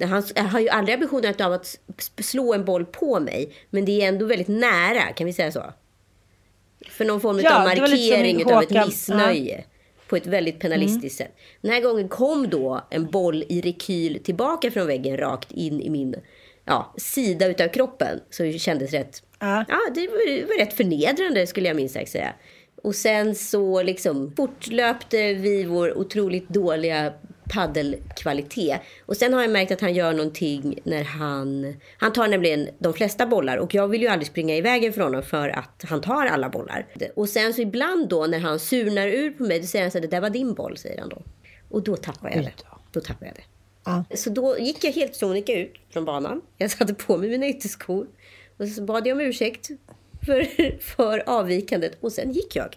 han 0.01 0.47
har 0.47 0.61
ju 0.61 0.69
aldrig 0.69 0.95
ambitionen 0.95 1.35
av 1.41 1.53
att 1.53 1.79
slå 2.21 2.55
en 2.55 2.65
boll 2.65 2.85
på 2.85 3.21
mig. 3.21 3.53
Men 3.71 3.85
det 3.85 4.03
är 4.03 4.09
ändå 4.09 4.27
väldigt 4.27 4.49
nära, 4.49 5.13
kan 5.13 5.27
vi 5.27 5.33
säga 5.33 5.53
så? 5.53 5.73
För 6.89 7.05
någon 7.05 7.21
form 7.21 7.41
ja, 7.41 7.59
av 7.59 7.65
markering 7.65 8.53
av 8.53 8.63
ett 8.63 8.87
missnöje. 8.87 9.57
Ja. 9.57 9.65
På 10.09 10.17
ett 10.17 10.27
väldigt 10.27 10.61
penalistiskt 10.61 11.21
mm. 11.21 11.31
sätt. 11.31 11.39
Den 11.61 11.71
här 11.71 11.81
gången 11.81 12.09
kom 12.09 12.51
då 12.51 12.81
en 12.91 13.11
boll 13.11 13.45
i 13.49 13.61
rekyl 13.61 14.23
tillbaka 14.25 14.71
från 14.71 14.87
väggen 14.87 15.17
rakt 15.17 15.53
in 15.53 15.81
i 15.81 15.91
min 15.91 16.15
ja, 16.65 16.95
sida 16.97 17.47
utav 17.47 17.69
kroppen. 17.69 18.21
Så 18.31 18.43
det 18.43 18.59
kändes 18.59 18.93
rätt... 18.93 19.23
Ja. 19.39 19.65
ja 19.69 19.79
det, 19.95 20.09
var, 20.09 20.41
det 20.41 20.45
var 20.45 20.59
rätt 20.59 20.73
förnedrande 20.73 21.47
skulle 21.47 21.69
jag 21.69 21.77
minst 21.77 21.95
sagt 21.95 22.11
säga. 22.11 22.35
Och 22.83 22.95
sen 22.95 23.35
så 23.35 23.83
liksom 23.83 24.33
fortlöpte 24.37 25.35
vi 25.35 25.65
vår 25.65 25.99
otroligt 25.99 26.49
dåliga 26.49 27.13
paddelkvalitet. 27.49 28.81
Och 29.07 29.17
sen 29.17 29.33
har 29.33 29.43
jag 29.43 29.51
märkt 29.51 29.73
att 29.73 29.81
han 29.81 29.95
gör 29.95 30.13
någonting 30.13 30.79
när 30.85 31.05
han... 31.05 31.75
Han 31.99 32.13
tar 32.13 32.29
nämligen 32.29 32.69
de 32.79 32.95
flesta 32.95 33.27
bollar 33.27 33.57
och 33.57 33.75
jag 33.75 33.89
vill 33.89 34.03
ju 34.03 34.09
aldrig 34.09 34.27
springa 34.27 34.57
i 34.57 34.61
vägen 34.61 34.93
för 34.93 35.01
honom 35.01 35.23
för 35.23 35.49
att 35.49 35.85
han 35.89 36.01
tar 36.01 36.27
alla 36.27 36.49
bollar. 36.49 36.87
Och 37.17 37.29
sen 37.29 37.55
så 37.55 37.61
ibland 37.61 38.09
då 38.09 38.27
när 38.27 38.39
han 38.39 38.59
surnar 38.59 39.09
ur 39.09 39.31
på 39.31 39.43
mig, 39.43 39.61
då 39.61 39.67
säger 39.67 39.85
han 39.85 39.91
så 39.91 39.99
här, 39.99 40.03
det 40.03 40.09
där 40.09 40.21
var 40.21 40.31
din 40.31 40.55
boll, 40.55 40.77
säger 40.77 41.01
han 41.01 41.09
då. 41.09 41.23
Och 41.71 41.83
då 41.83 41.97
tappar 41.97 42.31
jag 42.31 42.45
det. 42.45 42.53
Då 42.93 43.01
tappar 43.01 43.27
jag 43.27 43.35
det. 43.35 43.43
Ah. 43.83 44.03
Så 44.15 44.31
då 44.31 44.59
gick 44.59 44.85
jag 44.85 44.93
helt 44.93 45.15
sonika 45.15 45.53
ut 45.53 45.75
från 45.91 46.05
banan. 46.05 46.43
Jag 46.57 46.71
satte 46.71 46.95
på 46.95 47.17
mig 47.17 47.29
mina 47.29 47.49
ytterskor. 47.49 48.07
Och 48.57 48.69
så 48.69 48.83
bad 48.83 49.07
jag 49.07 49.15
om 49.15 49.21
ursäkt 49.21 49.71
för, 50.27 50.81
för 50.81 51.23
avvikandet 51.27 51.97
och 52.01 52.13
sen 52.13 52.33
gick 52.33 52.57
jag. 52.57 52.77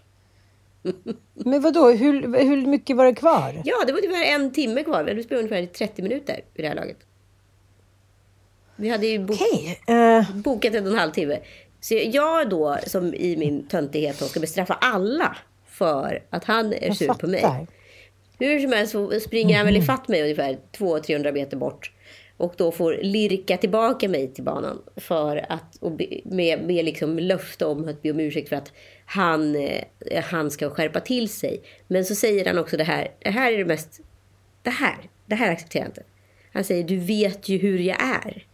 Men 1.33 1.61
vadå, 1.61 1.89
hur, 1.91 2.37
hur 2.43 2.65
mycket 2.67 2.95
var 2.95 3.05
det 3.05 3.13
kvar? 3.15 3.61
Ja, 3.65 3.75
det 3.87 3.91
var 3.93 3.99
ungefär 4.05 4.25
en 4.35 4.51
timme 4.53 4.83
kvar. 4.83 5.03
Vi 5.03 5.09
hade 5.11 5.23
spelat 5.23 5.43
ungefär 5.43 5.65
30 5.73 6.01
minuter 6.01 6.39
vid 6.53 6.65
det 6.65 6.69
här 6.69 6.75
laget. 6.75 6.97
Vi 8.75 8.89
hade 8.89 9.07
ju 9.07 9.19
bo 9.19 9.33
Okej. 9.33 9.79
eh, 9.87 10.35
bokat 10.35 10.73
en 10.75 10.85
och 10.87 10.91
en 10.93 10.99
halv 10.99 11.11
timme. 11.11 11.39
Så 11.81 11.93
jag 12.03 12.49
då, 12.49 12.77
som 12.87 13.13
i 13.13 13.37
min 13.37 13.67
töntighet, 13.67 14.15
ska 14.29 14.39
bestraffa 14.39 14.73
alla 14.73 15.37
för 15.67 16.23
att 16.29 16.43
han 16.43 16.73
är 16.73 16.87
jag 16.87 16.97
sur 16.97 17.07
på 17.13 17.27
mig. 17.27 17.41
fattar. 17.41 17.67
Hur 18.39 18.59
som 18.59 18.71
helst 18.71 18.91
så 18.91 19.19
springer 19.19 19.57
han 19.57 19.65
väl 19.65 19.73
Mhm. 19.75 19.83
ifatt 19.83 20.07
mig 20.07 20.21
ungefär 20.23 20.57
200-300 20.77 21.31
meter 21.31 21.57
bort. 21.57 21.91
Och 22.37 22.53
då 22.57 22.71
får 22.71 22.99
lirka 23.01 23.57
tillbaka 23.57 24.09
mig 24.09 24.33
till 24.33 24.43
banan. 24.43 24.81
För 24.95 25.45
att, 25.49 25.77
med, 26.23 26.63
med 26.63 26.85
liksom 26.85 27.19
löfte 27.19 27.65
om 27.65 27.87
att 27.87 28.01
be 28.01 28.11
om 28.11 28.19
ursäkt 28.19 28.49
för 28.49 28.55
att 28.55 28.71
han, 29.05 29.55
eh, 29.55 30.23
han 30.23 30.51
ska 30.51 30.69
skärpa 30.69 30.99
till 30.99 31.29
sig. 31.29 31.61
Men 31.87 32.05
så 32.05 32.15
säger 32.15 32.45
han 32.45 32.57
också 32.57 32.77
det 32.77 32.83
här. 32.83 33.07
Det 33.19 33.29
här 33.29 33.51
är 33.51 33.57
det 33.57 33.65
mest... 33.65 33.99
Det 34.63 34.69
här, 34.69 34.97
det 35.25 35.35
här 35.35 35.51
accepterar 35.51 35.83
jag 35.83 35.89
inte. 35.89 36.03
Han 36.53 36.63
säger 36.63 36.83
du 36.83 36.97
vet 36.97 37.49
ju 37.49 37.57
hur 37.57 37.79
jag 37.79 38.01
är. 38.01 38.45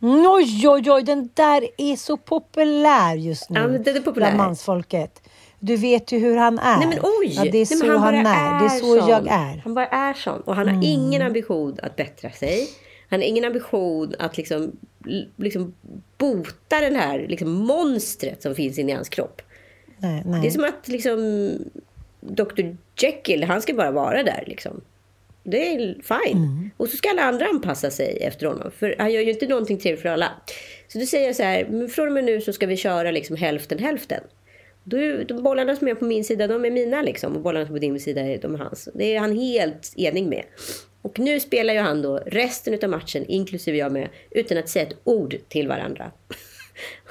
Oj, 0.00 0.68
oj, 0.68 0.90
oj, 0.90 1.02
den 1.02 1.30
där 1.34 1.68
är 1.78 1.96
så 1.96 2.16
populär 2.16 3.16
just 3.16 3.50
nu 3.50 3.60
Ja, 3.60 3.66
den 3.66 3.96
är 3.96 4.00
populär. 4.00 4.26
bland 4.26 4.36
mansfolket. 4.36 5.22
Du 5.64 5.76
vet 5.76 6.12
ju 6.12 6.18
hur 6.18 6.36
han 6.36 6.58
är. 6.58 6.78
Nej 6.78 6.86
men 6.86 6.98
oj! 7.02 7.32
Ja, 7.36 7.42
det 7.42 7.48
är 7.48 7.52
Nej, 7.52 7.66
så 7.66 7.86
men 7.86 7.98
han, 7.98 8.00
bara 8.00 8.30
är. 8.30 8.60
Det 8.60 8.74
är 8.74 8.78
så 8.78 9.00
sån. 9.00 9.08
jag 9.08 9.26
är. 9.26 9.48
Mm. 9.48 9.60
Han 9.64 9.74
bara 9.74 9.86
är 9.86 10.14
sån. 10.14 10.40
Och 10.40 10.56
han 10.56 10.68
har 10.68 10.84
ingen 10.84 11.22
ambition 11.22 11.78
att 11.82 11.96
bättra 11.96 12.30
sig. 12.30 12.68
Han 13.10 13.20
har 13.20 13.26
ingen 13.26 13.44
ambition 13.44 14.14
att 14.18 14.36
liksom, 14.36 14.76
liksom 15.36 15.74
bota 16.18 16.80
den 16.80 16.96
här 16.96 17.26
liksom 17.28 17.50
monstret 17.52 18.42
som 18.42 18.54
finns 18.54 18.78
inne 18.78 18.92
i 18.92 18.94
hans 18.94 19.08
kropp. 19.08 19.42
Nej, 19.98 20.22
Det 20.24 20.30
är 20.30 20.40
nej. 20.40 20.50
som 20.50 20.64
att 20.64 20.88
liksom 20.88 21.50
Dr 22.20 22.76
Jekyll, 22.98 23.44
han 23.44 23.62
ska 23.62 23.74
bara 23.74 23.90
vara 23.90 24.22
där 24.22 24.44
liksom. 24.46 24.80
Det 25.42 25.74
är 25.74 25.76
fine. 26.02 26.36
Mm. 26.38 26.70
Och 26.76 26.88
så 26.88 26.96
ska 26.96 27.10
alla 27.10 27.22
andra 27.22 27.46
anpassa 27.46 27.90
sig 27.90 28.18
efter 28.20 28.46
honom. 28.46 28.70
För 28.78 28.94
han 28.98 29.12
gör 29.12 29.22
ju 29.22 29.30
inte 29.30 29.46
någonting 29.46 29.78
trevligt 29.78 30.02
för 30.02 30.08
alla. 30.08 30.30
Så 30.88 30.98
då 30.98 31.06
säger 31.06 31.26
jag 31.26 31.36
så 31.36 31.42
här, 31.42 31.88
från 31.88 32.06
och 32.06 32.12
med 32.12 32.24
nu 32.24 32.40
så 32.40 32.52
ska 32.52 32.66
vi 32.66 32.76
köra 32.76 33.10
liksom 33.10 33.36
hälften 33.36 33.78
hälften. 33.78 34.20
Då 34.84 34.96
de 35.28 35.42
bollarna 35.42 35.76
som 35.76 35.88
är 35.88 35.94
på 35.94 36.04
min 36.04 36.24
sida, 36.24 36.46
de 36.46 36.64
är 36.64 36.70
mina 36.70 37.02
liksom. 37.02 37.36
Och 37.36 37.42
bollarna 37.42 37.66
som 37.66 37.74
är 37.74 37.78
på 37.78 37.80
din 37.80 38.00
sida, 38.00 38.22
de 38.22 38.54
är 38.54 38.58
hans. 38.58 38.88
Det 38.94 39.14
är 39.14 39.20
han 39.20 39.36
helt 39.36 39.92
enig 39.96 40.26
med. 40.26 40.44
Och 41.02 41.18
nu 41.18 41.40
spelar 41.40 41.74
ju 41.74 41.80
han 41.80 42.02
då 42.02 42.16
resten 42.26 42.78
av 42.82 42.90
matchen, 42.90 43.24
inklusive 43.28 43.78
jag 43.78 43.92
med, 43.92 44.08
utan 44.30 44.58
att 44.58 44.68
säga 44.68 44.86
ett 44.86 44.96
ord 45.04 45.36
till 45.48 45.68
varandra. 45.68 46.10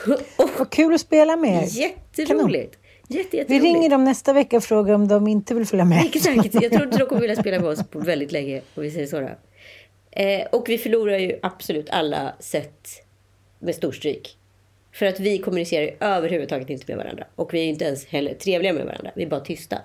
och, 0.38 0.49
Vad 0.59 0.69
kul 0.69 0.93
att 0.93 1.01
spela 1.01 1.36
med 1.36 1.63
er. 1.63 1.67
jätteroligt! 1.79 2.77
Jätte, 3.07 3.29
Vi 3.31 3.38
jätteroligt. 3.38 3.63
ringer 3.63 3.89
dem 3.89 4.03
nästa 4.03 4.33
vecka 4.33 4.57
och 4.57 4.63
frågar 4.63 4.93
om 4.93 5.07
de 5.07 5.27
inte 5.27 5.55
vill 5.55 5.65
följa 5.65 5.86
med. 5.86 6.05
Exakt. 6.05 6.53
Jag 6.53 6.71
tror 6.71 6.83
inte 6.83 6.97
de 6.97 7.05
kommer 7.05 7.21
vilja 7.21 7.36
spela 7.36 7.59
med 7.59 7.69
oss 7.69 7.83
på 7.89 7.99
väldigt 7.99 8.31
länge. 8.31 8.62
Om 8.75 8.83
vi 8.83 8.91
säger 8.91 9.07
så. 9.07 9.19
Då. 9.19 9.29
Eh, 10.21 10.45
och 10.51 10.69
vi 10.69 10.77
förlorar 10.77 11.17
ju 11.17 11.39
absolut 11.41 11.89
alla 11.89 12.33
sätt 12.39 12.88
med 13.59 13.75
storstryk. 13.75 14.38
För 14.93 15.06
att 15.06 15.19
vi 15.19 15.38
kommunicerar 15.38 15.95
överhuvudtaget 15.99 16.69
inte 16.69 16.86
med 16.88 16.97
varandra. 16.97 17.25
Och 17.36 17.53
vi 17.53 17.60
är 17.60 17.65
inte 17.65 17.86
ens 17.86 18.06
heller 18.06 18.34
trevliga 18.34 18.73
med 18.73 18.86
varandra. 18.86 19.12
Vi 19.15 19.23
är 19.23 19.29
bara 19.29 19.39
tysta. 19.39 19.77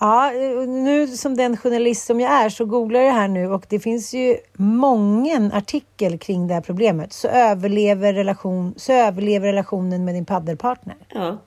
Ja, 0.00 0.30
nu 0.66 1.06
som 1.06 1.36
den 1.36 1.56
journalist 1.56 2.06
som 2.06 2.20
jag 2.20 2.32
är 2.32 2.48
så 2.48 2.64
googlar 2.64 3.00
jag 3.00 3.12
här 3.12 3.28
nu 3.28 3.48
och 3.48 3.66
det 3.68 3.80
finns 3.80 4.14
ju 4.14 4.36
många 4.54 5.50
artikel 5.54 6.18
kring 6.18 6.48
det 6.48 6.54
här 6.54 6.60
problemet. 6.60 7.12
Så 7.12 7.28
överlever, 7.28 8.12
relation, 8.12 8.74
så 8.76 8.92
överlever 8.92 9.46
relationen 9.46 10.04
med 10.04 10.14
din 10.14 10.24
paddelpartner. 10.24 10.96
Ja. 11.08 11.38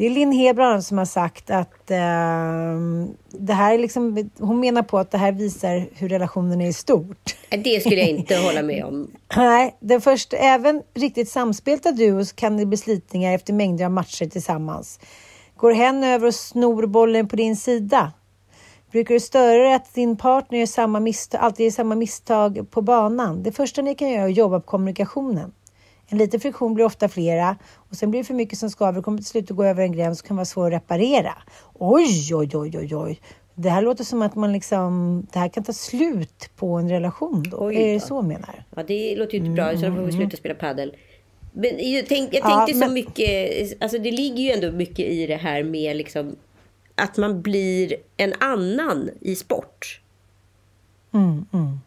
Det 0.00 0.06
är 0.06 0.10
Linn 0.10 0.32
Hedbrand 0.32 0.84
som 0.84 0.98
har 0.98 1.04
sagt 1.04 1.50
att 1.50 1.90
eh, 1.90 1.98
det 3.28 3.52
här 3.52 3.74
är 3.74 3.78
liksom, 3.78 4.30
hon 4.38 4.60
menar 4.60 4.82
på 4.82 4.98
att 4.98 5.10
det 5.10 5.18
här 5.18 5.32
visar 5.32 5.86
hur 5.94 6.08
relationen 6.08 6.60
är 6.60 6.68
i 6.68 6.72
stort. 6.72 7.36
Det 7.48 7.80
skulle 7.80 8.00
jag 8.00 8.08
inte 8.08 8.36
hålla 8.36 8.62
med 8.62 8.84
om. 8.84 9.10
Nej, 9.36 9.76
den 9.80 10.00
första, 10.00 10.36
även 10.36 10.82
riktigt 10.94 11.28
samspelta 11.28 11.92
duos 11.92 12.32
kan 12.32 12.56
det 12.56 12.66
bli 12.66 12.76
slitningar 12.76 13.34
efter 13.34 13.52
mängder 13.52 13.84
av 13.84 13.90
matcher 13.90 14.26
tillsammans. 14.26 15.00
Går 15.56 15.72
hen 15.72 16.04
över 16.04 16.26
och 16.26 16.34
snor 16.34 16.86
bollen 16.86 17.28
på 17.28 17.36
din 17.36 17.56
sida? 17.56 18.12
Brukar 18.92 19.14
du 19.14 19.20
störa 19.20 19.62
dig 19.62 19.74
att 19.74 19.94
din 19.94 20.16
partner 20.16 20.58
gör 20.58 20.66
samma 20.66 21.00
misstag, 21.00 21.40
alltid 21.40 21.64
gör 21.64 21.70
samma 21.70 21.94
misstag 21.94 22.70
på 22.70 22.82
banan? 22.82 23.42
Det 23.42 23.52
första 23.52 23.82
ni 23.82 23.94
kan 23.94 24.10
göra 24.10 24.22
är 24.22 24.26
att 24.26 24.36
jobba 24.36 24.60
på 24.60 24.66
kommunikationen. 24.66 25.52
En 26.12 26.18
liten 26.18 26.40
friktion 26.40 26.74
blir 26.74 26.84
ofta 26.84 27.08
flera 27.08 27.56
och 27.74 27.96
sen 27.96 28.10
blir 28.10 28.20
det 28.20 28.24
för 28.24 28.34
mycket 28.34 28.58
som 28.58 28.70
skaver 28.70 28.98
och 28.98 29.04
kommer 29.04 29.18
till 29.18 29.26
slut 29.26 29.50
att 29.50 29.56
gå 29.56 29.64
över 29.64 29.82
en 29.82 29.92
gräns 29.92 30.18
som 30.18 30.28
kan 30.28 30.36
vara 30.36 30.44
svår 30.44 30.66
att 30.66 30.72
reparera. 30.82 31.34
Oj, 31.74 32.34
oj, 32.34 32.50
oj, 32.56 32.78
oj, 32.78 32.96
oj. 32.96 33.20
Det 33.54 33.70
här 33.70 33.82
låter 33.82 34.04
som 34.04 34.22
att 34.22 34.34
man 34.34 34.52
liksom, 34.52 35.22
det 35.32 35.38
här 35.38 35.48
kan 35.48 35.64
ta 35.64 35.72
slut 35.72 36.50
på 36.56 36.76
en 36.76 36.88
relation 36.88 37.42
då. 37.50 37.56
Oj 37.60 37.76
är 37.76 37.94
det 37.94 38.00
så 38.00 38.22
menar? 38.22 38.64
Ja, 38.76 38.82
det 38.82 39.16
låter 39.16 39.32
ju 39.32 39.38
inte 39.38 39.50
bra. 39.50 39.76
Så 39.76 39.86
då 39.86 39.94
får 39.94 40.02
vi 40.02 40.12
sluta 40.12 40.36
spela 40.36 40.54
padel. 40.54 40.96
Men 41.52 41.92
jag, 41.92 42.06
tänk, 42.06 42.34
jag 42.34 42.40
Ja, 42.44 42.56
tänkte 42.56 42.72
så 42.72 42.78
men- 42.78 42.92
mycket... 42.94 43.82
Alltså 43.82 43.98
det 43.98 44.10
ligger 44.10 44.42
ju 44.42 44.50
ändå 44.50 44.72
mycket 44.72 45.06
i 45.06 45.26
det 45.26 45.36
här 45.36 45.62
med 45.62 45.96
liksom... 45.96 46.36
Att 46.94 47.16
man 47.16 47.42
blir 47.42 47.96
en 48.16 48.34
annan 48.40 49.10
i 49.20 49.36
sport. 49.36 50.00
Mm, 51.14 51.46
mm. 51.52 51.80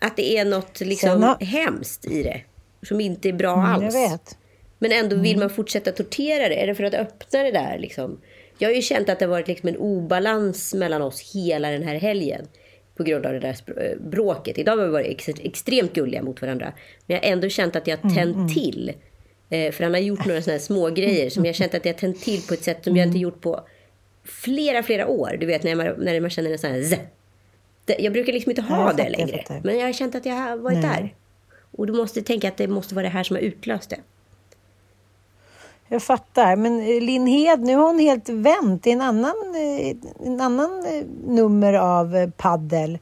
Att 0.00 0.16
det 0.16 0.36
är 0.38 0.44
något 0.44 0.80
liksom 0.80 1.36
Sen 1.38 1.46
hemskt 1.48 2.04
i 2.04 2.22
det. 2.22 2.40
Som 2.88 3.00
inte 3.00 3.28
är 3.28 3.32
bra 3.32 3.52
Mm, 3.52 3.64
alls. 3.64 3.94
jag 3.94 4.10
vet. 4.10 4.38
Men 4.78 4.92
ändå 4.92 5.16
vill 5.16 5.38
man 5.38 5.50
fortsätta 5.50 5.92
tortera 5.92 6.48
det. 6.48 6.62
Är 6.62 6.66
det 6.66 6.74
för 6.74 6.84
att 6.84 6.94
öppna 6.94 7.42
det 7.42 7.50
där 7.50 7.78
liksom? 7.78 8.20
Jag 8.58 8.68
har 8.68 8.74
ju 8.74 8.82
känt 8.82 9.08
att 9.08 9.18
det 9.18 9.24
har 9.24 9.30
varit 9.30 9.48
liksom 9.48 9.68
en 9.68 9.76
obalans 9.76 10.74
mellan 10.74 11.02
oss 11.02 11.34
hela 11.34 11.70
den 11.70 11.82
här 11.82 11.94
helgen. 11.94 12.46
På 12.96 13.02
grund 13.02 13.26
av 13.26 13.32
det 13.32 13.38
där 13.40 13.56
eh, 13.76 13.98
bråket. 14.10 14.58
Idag 14.58 14.76
har 14.76 14.84
vi 14.84 14.90
varit 14.92 15.06
ex 15.06 15.28
extremt 15.28 15.92
gulliga 15.92 16.22
mot 16.22 16.42
varandra. 16.42 16.72
Men 17.06 17.14
jag 17.14 17.22
har 17.22 17.32
ändå 17.32 17.48
känt 17.48 17.76
att 17.76 17.86
jag 17.86 17.96
har 17.96 18.14
tänt 18.14 18.54
till. 18.54 18.92
Eh, 19.50 19.72
för 19.72 19.84
han 19.84 19.94
har 19.94 20.00
gjort 20.00 20.26
några 20.26 20.42
sådana 20.42 20.58
här 20.58 20.64
små 20.64 20.90
grejer 20.94 21.30
som 21.30 21.44
jag 21.44 21.48
har 21.48 21.54
känt 21.54 21.74
att 21.74 21.84
jag 21.84 21.92
har 21.92 21.98
tänt 21.98 22.22
till 22.22 22.42
på 22.42 22.54
ett 22.54 22.62
sätt 22.62 22.84
som 22.84 22.96
jag 22.96 23.06
inte 23.06 23.18
gjort 23.18 23.40
på 23.40 23.60
flera, 24.24 24.82
flera 24.82 25.06
år. 25.08 25.36
Du 25.40 25.46
vet 25.46 25.62
när 25.62 25.74
man, 25.74 25.86
när 25.86 26.20
man 26.20 26.30
känner 26.30 26.50
en 26.50 26.58
sån 26.58 26.70
här 26.70 26.82
z. 26.82 26.98
Jag 27.98 28.12
brukar 28.12 28.32
liksom 28.32 28.50
inte 28.50 28.62
ha 28.62 28.86
jag 28.86 28.96
det 28.96 29.08
längre. 29.08 29.44
Men 29.64 29.78
jag 29.78 29.86
har 29.86 29.92
känt 29.92 30.14
att 30.14 30.26
jag 30.26 30.34
har 30.34 30.56
varit 30.56 30.78
Nej. 30.78 31.02
där. 31.02 31.14
Och 31.76 31.86
du 31.86 31.92
måste 31.92 32.22
tänka 32.22 32.48
att 32.48 32.56
det 32.56 32.68
måste 32.68 32.94
vara 32.94 33.02
det 33.02 33.08
här 33.08 33.22
som 33.22 33.36
har 33.36 33.42
utlöst 33.42 33.90
det. 33.90 34.00
Jag 35.88 36.02
fattar. 36.02 36.56
Men 36.56 36.80
eh, 36.80 37.02
Linn 37.02 37.26
Hed, 37.26 37.60
nu 37.60 37.76
har 37.76 37.86
hon 37.86 37.98
helt 37.98 38.28
vänt 38.28 38.86
i 38.86 38.90
en 38.90 39.00
annan, 39.00 39.34
eh, 39.54 39.96
en 40.26 40.40
annan 40.40 40.86
eh, 40.86 41.04
nummer 41.26 41.72
av 41.72 42.30
paddel. 42.30 42.98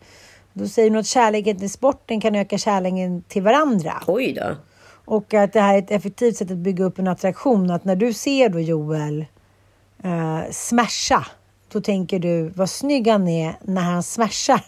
Då 0.53 0.69
säger 0.69 0.91
hon 0.91 0.99
att 0.99 1.07
kärleken 1.07 1.59
till 1.59 1.71
sporten 1.71 2.21
kan 2.21 2.35
öka 2.35 2.59
kärleken 2.59 3.23
till 3.23 3.43
varandra. 3.43 4.03
Oj 4.07 4.33
då. 4.33 4.57
Och 5.05 5.35
att 5.35 5.53
det 5.53 5.61
här 5.61 5.75
är 5.75 5.79
ett 5.79 5.91
effektivt 5.91 6.37
sätt 6.37 6.51
att 6.51 6.57
bygga 6.57 6.85
upp 6.85 6.99
en 6.99 7.09
attraktion. 7.09 7.71
Att 7.71 7.85
när 7.85 7.97
du 7.97 8.13
ser 8.13 8.49
då 8.49 8.61
Joel 8.61 9.25
eh, 10.05 10.41
smasha, 10.51 11.27
då 11.73 11.81
tänker 11.81 12.19
du 12.19 12.49
vad 12.49 12.71
snygg 12.71 13.09
han 13.09 13.29
är 13.29 13.55
när 13.63 13.83
han 13.83 14.03
smashar. 14.03 14.65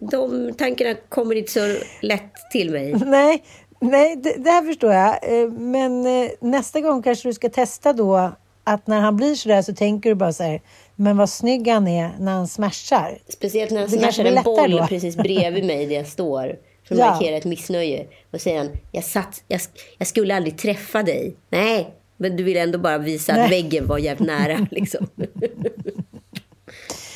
De 0.00 0.52
tankarna 0.58 0.94
kommer 1.08 1.34
inte 1.34 1.52
så 1.52 1.76
lätt 2.02 2.32
till 2.52 2.70
mig. 2.70 2.94
nej, 3.06 3.42
nej 3.80 4.16
det, 4.16 4.34
det 4.38 4.50
här 4.50 4.62
förstår 4.62 4.92
jag. 4.92 5.40
Eh, 5.42 5.48
Men 5.50 6.06
eh, 6.06 6.30
nästa 6.40 6.80
gång 6.80 7.02
kanske 7.02 7.28
du 7.28 7.32
ska 7.34 7.48
testa 7.48 7.92
då 7.92 8.32
att 8.64 8.86
när 8.86 9.00
han 9.00 9.16
blir 9.16 9.34
sådär 9.34 9.62
så 9.62 9.74
tänker 9.74 10.10
du 10.10 10.14
bara 10.14 10.32
så 10.32 10.42
här, 10.42 10.60
men 10.96 11.16
vad 11.16 11.30
snygg 11.30 11.68
han 11.68 11.88
är 11.88 12.10
när 12.18 12.32
han 12.32 12.48
smashar. 12.48 13.18
Speciellt 13.28 13.70
när 13.70 13.80
han 13.80 13.90
Det 13.90 13.98
smashar 13.98 14.24
en 14.24 14.42
boll 14.42 14.70
då. 14.70 14.86
precis 14.86 15.16
bredvid 15.16 15.64
mig 15.64 15.86
där 15.86 15.96
jag 15.96 16.06
står. 16.06 16.56
För 16.88 16.94
att 16.94 16.98
Ja. 17.00 17.10
markera 17.10 17.36
ett 17.36 17.44
missnöje. 17.44 18.06
Och 18.32 18.40
säger 18.40 18.58
han, 18.58 18.68
jag, 18.92 19.04
satt, 19.04 19.42
jag, 19.48 19.60
jag 19.98 20.08
skulle 20.08 20.36
aldrig 20.36 20.58
träffa 20.58 21.02
dig. 21.02 21.34
Nej, 21.50 21.94
men 22.16 22.36
du 22.36 22.42
vill 22.42 22.56
ändå 22.56 22.78
bara 22.78 22.98
visa 22.98 23.32
att 23.32 23.38
Nej. 23.38 23.48
väggen 23.50 23.86
var 23.86 23.98
jävligt 23.98 24.26
nära. 24.28 24.66
Liksom. 24.70 25.06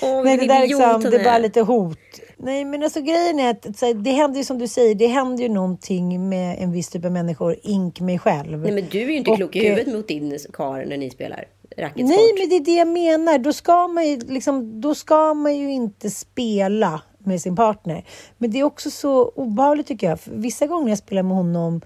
Åh, 0.02 0.24
Nej, 0.24 0.36
det 0.36 0.46
där 0.46 0.60
liksom, 0.60 1.00
det 1.10 1.16
är 1.16 1.24
bara 1.24 1.38
lite 1.38 1.60
hot. 1.60 1.98
Nej, 2.44 2.64
men 2.64 2.82
alltså 2.82 3.00
grejen 3.00 3.40
är 3.40 3.50
att 3.50 3.78
så 3.78 3.92
det 3.92 4.10
händer 4.10 4.38
ju 4.38 4.44
som 4.44 4.58
du 4.58 4.68
säger, 4.68 4.94
det 4.94 5.06
händer 5.06 5.42
ju 5.42 5.48
någonting 5.48 6.28
med 6.28 6.56
en 6.58 6.72
viss 6.72 6.88
typ 6.88 7.04
av 7.04 7.12
människor, 7.12 7.56
ink 7.62 8.00
mig 8.00 8.18
själv. 8.18 8.58
Nej, 8.58 8.72
men 8.72 8.84
du 8.90 9.02
är 9.02 9.06
ju 9.06 9.16
inte 9.16 9.30
Och, 9.30 9.36
klok 9.36 9.56
i 9.56 9.66
eh, 9.66 9.70
huvudet 9.70 9.94
mot 9.94 10.08
din 10.08 10.38
karl 10.52 10.88
när 10.88 10.96
ni 10.96 11.10
spelar 11.10 11.44
racketsport. 11.76 12.08
Nej, 12.08 12.34
men 12.38 12.48
det 12.48 12.56
är 12.56 12.60
det 12.64 12.74
jag 12.74 12.88
menar. 12.88 13.38
Då 13.38 13.52
ska 13.52 13.88
man 13.88 14.08
ju, 14.08 14.18
liksom, 14.18 14.80
då 14.80 14.94
ska 14.94 15.34
man 15.34 15.56
ju 15.56 15.72
inte 15.72 16.10
spela 16.10 17.02
med 17.18 17.42
sin 17.42 17.56
partner. 17.56 18.04
Men 18.38 18.50
det 18.50 18.58
är 18.60 18.64
också 18.64 18.90
så 18.90 19.28
obehagligt 19.28 19.86
tycker 19.86 20.08
jag. 20.08 20.20
För 20.20 20.30
vissa 20.30 20.66
gånger 20.66 20.84
när 20.84 20.90
jag 20.90 20.98
spelar 20.98 21.22
med 21.22 21.36
honom, 21.36 21.80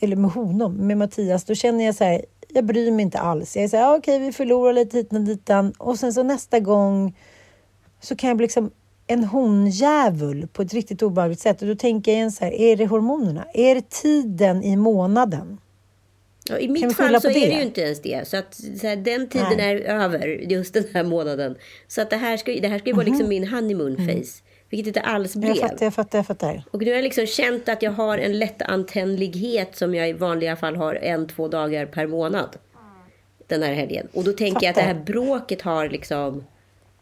eller 0.00 0.16
med 0.16 0.30
honom, 0.30 0.74
med 0.74 0.98
Mattias, 0.98 1.44
då 1.44 1.54
känner 1.54 1.84
jag 1.84 1.94
så 1.94 2.04
här, 2.04 2.24
jag 2.48 2.64
bryr 2.64 2.90
mig 2.92 3.02
inte 3.02 3.18
alls. 3.18 3.56
Jag 3.56 3.64
är 3.64 3.68
så 3.68 3.76
här, 3.76 3.84
"Ja, 3.84 3.96
okej, 3.96 4.18
vi 4.18 4.32
förlorar 4.32 4.72
lite 4.72 4.96
hit 4.96 5.12
och 5.12 5.20
ditan. 5.20 5.72
Och 5.78 5.98
sen 5.98 6.12
så 6.12 6.22
nästa 6.22 6.60
gång 6.60 7.16
så 8.00 8.16
kan 8.16 8.28
jag 8.28 8.36
bli 8.36 8.44
liksom 8.44 8.70
en 9.10 9.24
honjävul 9.24 10.46
på 10.52 10.62
ett 10.62 10.74
riktigt 10.74 11.02
obehagligt 11.02 11.40
sätt. 11.40 11.62
Och 11.62 11.68
då 11.68 11.74
tänker 11.74 12.10
jag 12.10 12.16
igen 12.16 12.32
så 12.32 12.44
här, 12.44 12.52
är 12.52 12.76
det 12.76 12.86
hormonerna? 12.86 13.46
Är 13.54 13.74
det 13.74 13.90
tiden 13.90 14.62
i 14.62 14.76
månaden? 14.76 15.58
Ja, 16.44 16.58
I 16.58 16.68
mitt 16.68 16.96
fall 16.96 17.20
så 17.20 17.28
är 17.28 17.32
det 17.32 17.56
ju 17.56 17.62
inte 17.62 17.80
ens 17.80 18.02
det. 18.02 18.28
Så 18.28 18.36
att 18.36 18.54
så 18.54 18.86
här, 18.86 18.96
den 18.96 19.28
tiden 19.28 19.56
Nej. 19.56 19.82
är 19.84 20.00
över 20.02 20.26
just 20.26 20.74
den 20.74 20.84
här 20.94 21.04
månaden. 21.04 21.56
Så 21.88 22.02
att 22.02 22.10
det 22.10 22.16
här 22.16 22.36
ska, 22.36 22.52
det 22.52 22.68
här 22.68 22.78
ska 22.78 22.86
ju 22.88 22.94
vara 22.94 23.04
liksom 23.04 23.26
mm. 23.26 23.28
min 23.28 23.48
honeymoon 23.48 23.96
face. 23.96 24.12
Mm. 24.12 24.24
Vilket 24.70 24.86
inte 24.86 25.00
alls 25.00 25.36
blev. 25.36 25.50
Jag 25.50 25.70
fattar, 25.70 25.86
jag 25.86 25.94
fattar, 25.94 26.18
jag 26.18 26.26
fattar. 26.26 26.62
Och 26.70 26.82
nu 26.82 26.90
har 26.90 26.96
jag 26.96 27.04
liksom 27.04 27.26
känt 27.26 27.68
att 27.68 27.82
jag 27.82 27.90
har 27.90 28.18
en 28.18 28.38
lättantändlighet 28.38 29.76
som 29.76 29.94
jag 29.94 30.08
i 30.08 30.12
vanliga 30.12 30.56
fall 30.56 30.76
har 30.76 30.94
en, 30.94 31.28
två 31.28 31.48
dagar 31.48 31.86
per 31.86 32.06
månad. 32.06 32.56
Den 33.46 33.62
här 33.62 33.72
helgen. 33.72 34.08
Och 34.12 34.24
då 34.24 34.32
tänker 34.32 34.54
fattar. 34.54 34.66
jag 34.66 34.70
att 34.70 34.76
det 34.76 34.82
här 34.82 35.04
bråket 35.04 35.62
har 35.62 35.88
liksom 35.88 36.44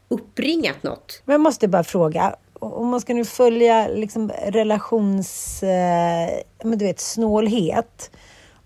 uppringat 0.09 0.83
något. 0.83 1.23
Men 1.25 1.33
jag 1.33 1.41
måste 1.41 1.69
bara 1.69 1.85
fråga. 1.85 2.37
Om 2.53 2.89
man 2.89 3.01
ska 3.01 3.15
nu 3.15 3.25
följa 3.25 3.89
liksom 3.89 4.31
relations... 4.47 5.63
Eh, 5.63 6.29
men 6.65 6.79
du 6.79 6.85
vet, 6.85 7.01
snålhet 7.01 8.11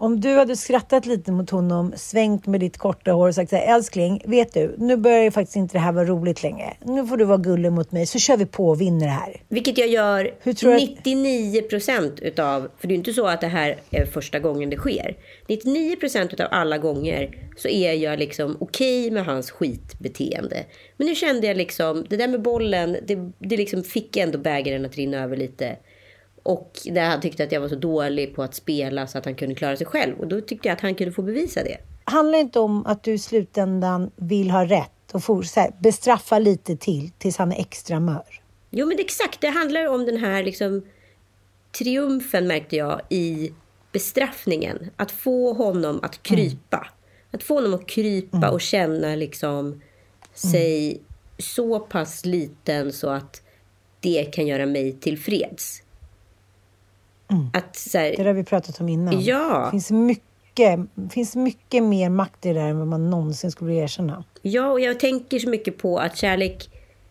om 0.03 0.21
du 0.21 0.37
hade 0.37 0.57
skrattat 0.57 1.07
lite 1.07 1.33
mot 1.33 1.51
honom, 1.51 1.93
svängt 1.97 2.47
med 2.47 2.61
ditt 2.61 2.79
korta 2.79 3.13
hår 3.13 3.29
och 3.29 3.35
sagt 3.35 3.51
så 3.51 3.57
här, 3.57 3.75
älskling, 3.75 4.23
vet 4.25 4.55
du, 4.55 4.75
nu 4.79 4.97
börjar 4.97 5.23
ju 5.23 5.31
faktiskt 5.31 5.57
inte 5.57 5.75
det 5.75 5.79
här 5.79 5.93
vara 5.93 6.05
roligt 6.05 6.43
längre. 6.43 6.77
Nu 6.85 7.07
får 7.07 7.17
du 7.17 7.25
vara 7.25 7.39
gullig 7.39 7.73
mot 7.73 7.93
mig, 7.93 8.07
så 8.07 8.19
kör 8.19 8.37
vi 8.37 8.47
på 8.47 8.69
och 8.69 8.81
vinner 8.81 9.07
det 9.07 9.13
här. 9.13 9.43
Vilket 9.49 9.79
jag 9.79 9.89
gör 9.89 10.35
99 10.77 11.63
procent 11.63 12.21
utav, 12.21 12.69
för 12.79 12.89
det 12.89 12.93
är 12.93 12.95
ju 12.95 12.99
inte 12.99 13.13
så 13.13 13.27
att 13.27 13.41
det 13.41 13.47
här 13.47 13.81
är 13.91 14.07
första 14.07 14.39
gången 14.39 14.71
det 14.71 14.77
sker. 14.77 15.17
99 15.49 15.97
procent 15.97 16.33
utav 16.33 16.49
alla 16.51 16.79
gånger 16.79 17.51
så 17.57 17.69
är 17.69 17.93
jag 17.93 18.19
liksom 18.19 18.57
okej 18.61 19.01
okay 19.07 19.11
med 19.11 19.25
hans 19.25 19.51
skitbeteende. 19.51 20.65
Men 20.97 21.07
nu 21.07 21.15
kände 21.15 21.47
jag 21.47 21.57
liksom, 21.57 22.07
det 22.11 22.17
där 22.17 22.29
med 22.29 22.43
bollen, 22.43 22.97
det, 23.07 23.33
det 23.39 23.57
liksom 23.57 23.83
fick 23.83 24.17
ändå 24.17 24.39
bägaren 24.39 24.85
att 24.85 24.97
rinna 24.97 25.23
över 25.23 25.37
lite. 25.37 25.77
Och 26.43 26.79
där 26.85 27.09
han 27.09 27.21
tyckte 27.21 27.45
att 27.45 27.53
jag 27.53 27.61
var 27.61 27.69
så 27.69 27.75
dålig 27.75 28.35
på 28.35 28.43
att 28.43 28.55
spela 28.55 29.07
så 29.07 29.19
att 29.19 29.25
han 29.25 29.35
kunde 29.35 29.55
klara 29.55 29.77
sig 29.77 29.87
själv. 29.87 30.19
Och 30.19 30.27
då 30.29 30.41
tyckte 30.41 30.69
jag 30.69 30.73
att 30.73 30.81
han 30.81 30.95
kunde 30.95 31.13
få 31.13 31.23
bevisa 31.23 31.63
det. 31.63 31.77
Handlar 32.05 32.33
det 32.33 32.41
inte 32.43 32.59
om 32.59 32.87
att 32.87 33.03
du 33.03 33.13
i 33.13 33.19
slutändan 33.19 34.11
vill 34.17 34.51
ha 34.51 34.65
rätt 34.65 35.13
och 35.13 35.25
får, 35.25 35.57
här, 35.57 35.75
bestraffa 35.79 36.39
lite 36.39 36.77
till 36.77 37.11
tills 37.19 37.37
han 37.37 37.53
är 37.53 37.61
extra 37.61 38.01
mör? 38.01 38.43
Jo, 38.71 38.87
men 38.87 38.99
exakt. 38.99 39.41
Det 39.41 39.49
handlar 39.49 39.89
om 39.89 40.07
den 40.07 40.17
här 40.17 40.43
liksom, 40.43 40.83
triumfen 41.79 42.47
märkte 42.47 42.77
jag 42.77 43.01
i 43.09 43.53
bestraffningen. 43.93 44.91
Att 44.97 45.11
få 45.11 45.53
honom 45.53 46.01
att 46.03 46.23
krypa. 46.23 46.77
Mm. 46.77 46.89
Att 47.31 47.43
få 47.43 47.55
honom 47.55 47.75
att 47.75 47.87
krypa 47.87 48.37
mm. 48.37 48.51
och 48.51 48.61
känna 48.61 49.15
liksom 49.15 49.83
sig 50.35 50.91
mm. 50.91 51.05
så 51.39 51.81
pass 51.81 52.25
liten 52.25 52.93
så 52.93 53.09
att 53.09 53.43
det 54.01 54.25
kan 54.25 54.47
göra 54.47 54.67
mig 54.67 54.93
tillfreds. 54.93 55.83
Mm. 57.33 57.51
Att, 57.53 57.77
så 57.77 57.99
här, 57.99 58.15
det 58.17 58.25
har 58.25 58.33
vi 58.33 58.45
pratat 58.45 58.81
om 58.81 58.89
innan. 58.89 59.21
Ja. 59.21 59.65
Det 59.65 59.71
finns 59.71 59.91
mycket, 59.91 60.81
finns 61.11 61.37
mycket 61.37 61.83
mer 61.83 62.09
makt 62.09 62.47
i 62.47 62.49
det 62.49 62.61
där 62.61 62.69
än 62.69 62.79
vad 62.79 62.89
man 62.89 63.11
någonsin 63.11 63.51
skulle 63.51 63.75
erkänna. 63.75 64.25
Ja, 64.43 64.71
och 64.71 64.81
jag 64.81 65.01
tänker 65.01 65.39
så 65.39 65.49
mycket 65.49 65.79
på 65.79 65.99
att 65.99 66.17
kärlek 66.17 66.71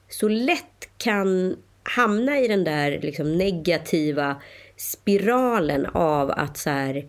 så 0.10 0.28
lätt 0.28 0.90
kan 0.98 1.56
hamna 1.84 2.40
i 2.40 2.48
den 2.48 2.64
där 2.64 3.00
liksom, 3.02 3.38
negativa 3.38 4.36
spiralen 4.78 5.86
av 5.86 6.32
att 6.32 6.58
så 6.58 6.70
här, 6.70 7.06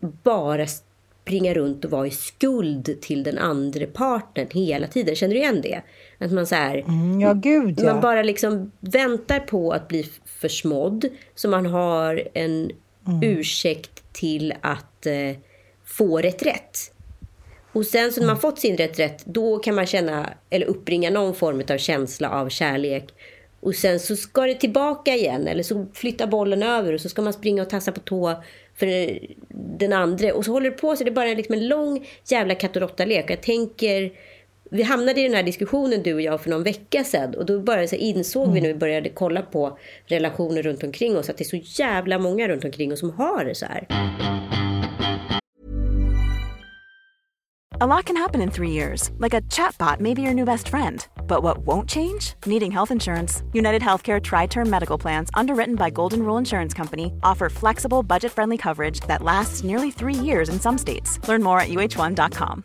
bara 0.00 0.66
springa 0.66 1.54
runt 1.54 1.84
och 1.84 1.90
vara 1.90 2.06
i 2.06 2.10
skuld 2.10 3.00
till 3.00 3.22
den 3.22 3.38
andra 3.38 3.86
partnern 3.86 4.48
hela 4.50 4.86
tiden. 4.86 5.16
Känner 5.16 5.34
du 5.34 5.40
igen 5.40 5.60
det? 5.62 5.82
Att 6.22 6.32
man 6.32 6.46
så 6.46 6.54
här, 6.54 6.78
mm, 6.78 7.20
ja, 7.20 7.32
gud, 7.32 7.80
ja. 7.80 7.92
Man 7.92 8.02
bara 8.02 8.22
liksom 8.22 8.72
väntar 8.80 9.40
på 9.40 9.72
att 9.72 9.88
bli 9.88 10.06
försmådd. 10.24 11.04
Så 11.34 11.48
man 11.48 11.66
har 11.66 12.28
en 12.34 12.70
mm. 13.06 13.22
ursäkt 13.22 14.02
till 14.12 14.54
att 14.60 15.06
eh, 15.06 15.36
få 15.84 16.18
rätt 16.18 16.42
rätt. 16.42 16.78
Och 17.72 17.86
sen 17.86 18.12
så 18.12 18.20
när 18.20 18.26
man 18.26 18.36
mm. 18.36 18.40
fått 18.40 18.58
sin 18.58 18.76
rätt 18.76 18.98
rätt, 18.98 19.24
då 19.26 19.58
kan 19.58 19.74
man 19.74 19.86
känna, 19.86 20.32
eller 20.50 20.66
uppringa 20.66 21.10
någon 21.10 21.34
form 21.34 21.62
av 21.70 21.78
känsla 21.78 22.30
av 22.30 22.48
kärlek. 22.48 23.14
Och 23.60 23.74
sen 23.74 24.00
så 24.00 24.16
ska 24.16 24.46
det 24.46 24.54
tillbaka 24.54 25.14
igen, 25.14 25.48
eller 25.48 25.62
så 25.62 25.86
flyttar 25.94 26.26
bollen 26.26 26.62
över 26.62 26.92
och 26.92 27.00
så 27.00 27.08
ska 27.08 27.22
man 27.22 27.32
springa 27.32 27.62
och 27.62 27.70
tassa 27.70 27.92
på 27.92 28.00
tå 28.00 28.42
för 28.74 29.18
den 29.78 29.92
andra. 29.92 30.34
Och 30.34 30.44
så 30.44 30.52
håller 30.52 30.70
det 30.70 30.76
på 30.76 30.96
så 30.96 31.04
det 31.04 31.10
är 31.10 31.14
bara 31.14 31.34
liksom 31.34 31.54
en 31.54 31.68
lång 31.68 32.06
jävla 32.28 32.54
katt 32.54 32.76
och 32.76 32.82
råtta-lek. 32.82 33.30
Jag 33.30 33.42
tänker 33.42 34.12
vi 34.72 34.82
hamnade 34.82 35.20
i 35.20 35.24
den 35.24 35.34
här 35.34 35.42
diskussionen 35.42 36.02
du 36.02 36.14
och 36.14 36.20
jag 36.20 36.40
för 36.40 36.50
någon 36.50 36.62
vecka 36.62 37.04
sedan 37.04 37.34
och 37.34 37.46
då 37.46 37.60
bara 37.60 37.86
så 37.86 37.96
insåg 37.96 38.42
mm. 38.42 38.54
vi 38.54 38.60
när 38.60 38.68
vi 38.68 38.74
började 38.74 39.08
kolla 39.08 39.42
på 39.42 39.78
relationer 40.06 40.62
runt 40.62 40.82
omkring 40.82 41.16
oss 41.16 41.30
att 41.30 41.38
det 41.38 41.44
är 41.44 41.62
så 41.62 41.82
jävla 41.82 42.18
många 42.18 42.48
runt 42.48 42.64
omkring 42.64 42.92
oss 42.92 43.00
som 43.00 43.10
har 43.10 43.44
det 43.44 43.54
så 43.54 43.66
här. 43.66 43.86
A 47.80 47.86
lot 47.86 48.04
can 48.06 48.16
happen 48.16 48.42
in 48.42 48.50
three 48.50 48.70
years, 48.70 49.10
like 49.18 49.34
a 49.34 49.40
chatbot 49.50 50.00
may 50.00 50.14
be 50.14 50.22
your 50.22 50.34
new 50.34 50.44
best 50.44 50.68
friend. 50.68 51.06
But 51.26 51.42
what 51.42 51.58
won't 51.66 51.90
change? 51.90 52.34
Needing 52.46 52.70
health 52.70 52.92
insurance. 52.92 53.42
United 53.52 53.82
Healthcare 53.82 54.20
Tri 54.20 54.46
Term 54.46 54.70
Medical 54.70 54.98
Plans, 55.00 55.30
underwritten 55.34 55.74
by 55.74 55.90
Golden 55.90 56.22
Rule 56.22 56.38
Insurance 56.38 56.76
Company, 56.76 57.12
offer 57.22 57.50
flexible, 57.50 58.02
budget 58.02 58.32
friendly 58.32 58.56
coverage 58.56 59.00
that 59.08 59.22
lasts 59.22 59.64
nearly 59.64 59.90
three 59.90 60.14
years 60.14 60.48
in 60.48 60.60
some 60.60 60.78
states. 60.78 61.18
Learn 61.28 61.42
more 61.42 61.60
at 61.60 61.68
uh1.com. 61.68 62.64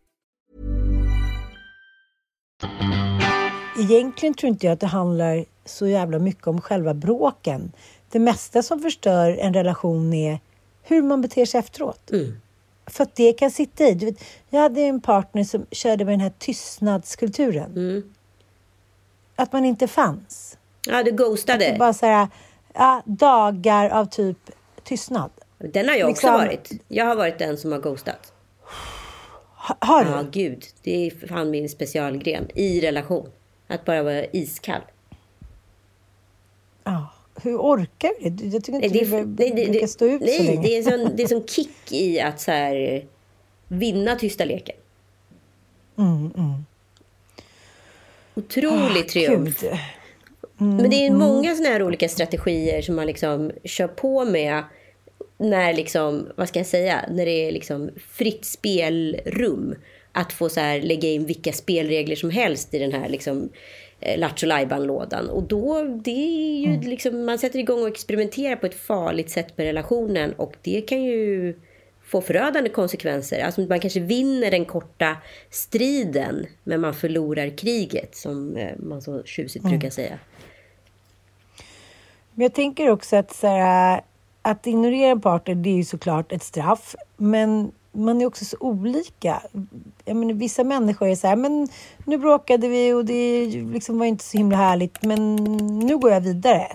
Egentligen 3.79 4.33
tror 4.33 4.49
inte 4.49 4.65
jag 4.65 4.73
att 4.73 4.79
det 4.79 4.87
handlar 4.87 5.45
så 5.65 5.87
jävla 5.87 6.19
mycket 6.19 6.47
om 6.47 6.61
själva 6.61 6.93
bråken. 6.93 7.71
Det 8.09 8.19
mesta 8.19 8.63
som 8.63 8.79
förstör 8.79 9.37
en 9.39 9.53
relation 9.53 10.13
är 10.13 10.39
hur 10.83 11.01
man 11.01 11.21
beter 11.21 11.45
sig 11.45 11.59
efteråt. 11.59 12.11
Mm. 12.11 12.41
För 12.85 13.03
att 13.03 13.15
det 13.15 13.33
kan 13.33 13.51
sitta 13.51 13.83
i. 13.83 13.93
Du 13.93 14.05
vet, 14.05 14.23
jag 14.49 14.59
hade 14.59 14.81
en 14.81 15.01
partner 15.01 15.43
som 15.43 15.65
körde 15.71 16.05
med 16.05 16.13
den 16.13 16.19
här 16.19 16.33
tystnadskulturen. 16.39 17.71
Mm. 17.71 18.13
Att 19.35 19.53
man 19.53 19.65
inte 19.65 19.87
fanns. 19.87 20.57
Ja, 20.87 21.03
du 21.03 21.11
ghostade. 21.11 21.75
bara 21.79 21.93
så 21.93 22.05
här, 22.05 22.27
ja, 22.73 23.01
dagar 23.05 23.89
av 23.89 24.05
typ 24.05 24.37
tystnad. 24.83 25.31
Den 25.57 25.87
har 25.87 25.95
jag 25.95 26.07
liksom, 26.07 26.35
också 26.35 26.45
varit. 26.45 26.71
Jag 26.87 27.05
har 27.05 27.15
varit 27.15 27.39
den 27.39 27.57
som 27.57 27.71
har 27.71 27.79
ghostat. 27.79 28.33
Har 29.79 30.03
du? 30.05 30.09
Ja, 30.11 30.25
gud. 30.31 30.65
Det 30.83 31.07
är 31.07 31.27
fan 31.27 31.49
min 31.49 31.69
specialgren 31.69 32.47
i 32.55 32.81
relation. 32.81 33.29
Att 33.67 33.85
bara 33.85 34.03
vara 34.03 34.25
iskall. 34.25 34.81
Ja. 36.83 37.07
Hur 37.43 37.57
orkar 37.57 38.11
du 38.19 38.29
det? 38.29 38.45
Jag 38.45 38.63
tycker 38.63 38.83
inte 38.83 38.87
nej, 38.87 39.25
det, 39.25 39.49
du 39.49 39.53
nej, 39.53 39.69
brukar 39.69 39.87
stå 39.87 40.05
ut 40.05 40.21
nej, 40.21 40.37
så 40.37 40.43
länge. 40.43 40.61
Det 40.61 40.77
är 40.77 40.83
sån, 40.83 41.15
det 41.15 41.23
är 41.23 41.27
sån 41.27 41.43
kick 41.47 41.91
i 41.91 42.19
att 42.19 42.41
så 42.41 42.51
här, 42.51 43.05
vinna 43.67 44.15
tysta 44.15 44.45
leken. 44.45 44.75
Mm, 45.97 46.31
mm. 46.37 46.65
Otrolig 48.35 49.03
oh, 49.03 49.07
triumf. 49.07 49.63
Mm, 49.63 50.75
Men 50.75 50.89
det 50.89 50.95
är 50.95 51.07
mm. 51.07 51.19
många 51.19 51.55
såna 51.55 51.69
här 51.69 51.83
olika 51.83 52.09
strategier 52.09 52.81
som 52.81 52.95
man 52.95 53.07
liksom 53.07 53.51
kör 53.63 53.87
på 53.87 54.25
med 54.25 54.63
när 55.41 55.73
liksom, 55.73 56.27
vad 56.35 56.47
ska 56.47 56.59
jag 56.59 56.65
säga, 56.65 57.05
när 57.09 57.25
det 57.25 57.47
är 57.47 57.51
liksom 57.51 57.89
fritt 58.11 58.45
spelrum. 58.45 59.75
Att 60.13 60.33
få 60.33 60.49
så 60.49 60.59
här, 60.59 60.81
lägga 60.81 61.09
in 61.09 61.25
vilka 61.25 61.53
spelregler 61.53 62.15
som 62.15 62.29
helst 62.29 62.73
i 62.73 62.79
den 62.79 62.91
här 62.91 63.09
liksom, 63.09 63.49
eh, 63.99 64.19
Lattjo 64.19 64.47
lådan 64.79 65.29
Och 65.29 65.43
då, 65.43 65.83
det 65.83 66.11
är 66.11 66.59
ju 66.59 66.73
mm. 66.73 66.89
liksom, 66.89 67.25
man 67.25 67.39
sätter 67.39 67.59
igång 67.59 67.81
och 67.81 67.87
experimenterar 67.87 68.55
på 68.55 68.65
ett 68.65 68.79
farligt 68.79 69.29
sätt 69.29 69.57
med 69.57 69.65
relationen 69.65 70.33
och 70.33 70.55
det 70.61 70.81
kan 70.81 71.03
ju 71.03 71.53
få 72.03 72.21
förödande 72.21 72.69
konsekvenser. 72.69 73.43
Alltså 73.43 73.61
man 73.61 73.79
kanske 73.79 73.99
vinner 73.99 74.51
den 74.51 74.65
korta 74.65 75.17
striden 75.49 76.45
men 76.63 76.81
man 76.81 76.93
förlorar 76.93 77.57
kriget 77.57 78.15
som 78.15 78.57
eh, 78.57 78.77
man 78.77 79.01
så 79.01 79.23
tjusigt 79.23 79.65
mm. 79.65 79.79
brukar 79.79 79.89
säga. 79.89 80.19
Men 82.33 82.43
jag 82.43 82.53
tänker 82.53 82.89
också 82.89 83.15
att 83.15 83.33
så 83.33 83.47
här, 83.47 84.01
att 84.41 84.67
ignorera 84.67 85.09
en 85.09 85.21
partner, 85.21 85.55
det 85.55 85.69
är 85.69 85.75
ju 85.75 85.83
såklart 85.83 86.31
ett 86.31 86.43
straff. 86.43 86.95
Men 87.17 87.71
man 87.91 88.21
är 88.21 88.25
också 88.25 88.45
så 88.45 88.57
olika. 88.59 89.41
Jag 90.05 90.15
menar, 90.15 90.33
vissa 90.33 90.63
människor 90.63 91.07
är 91.07 91.15
så 91.15 91.27
här, 91.27 91.35
men 91.35 91.67
nu 92.05 92.17
bråkade 92.17 92.67
vi 92.67 92.93
och 92.93 93.05
det 93.05 93.45
liksom 93.47 93.99
var 93.99 94.05
inte 94.05 94.23
så 94.23 94.37
himla 94.37 94.57
härligt, 94.57 95.01
men 95.01 95.35
nu 95.79 95.97
går 95.97 96.11
jag 96.11 96.21
vidare. 96.21 96.67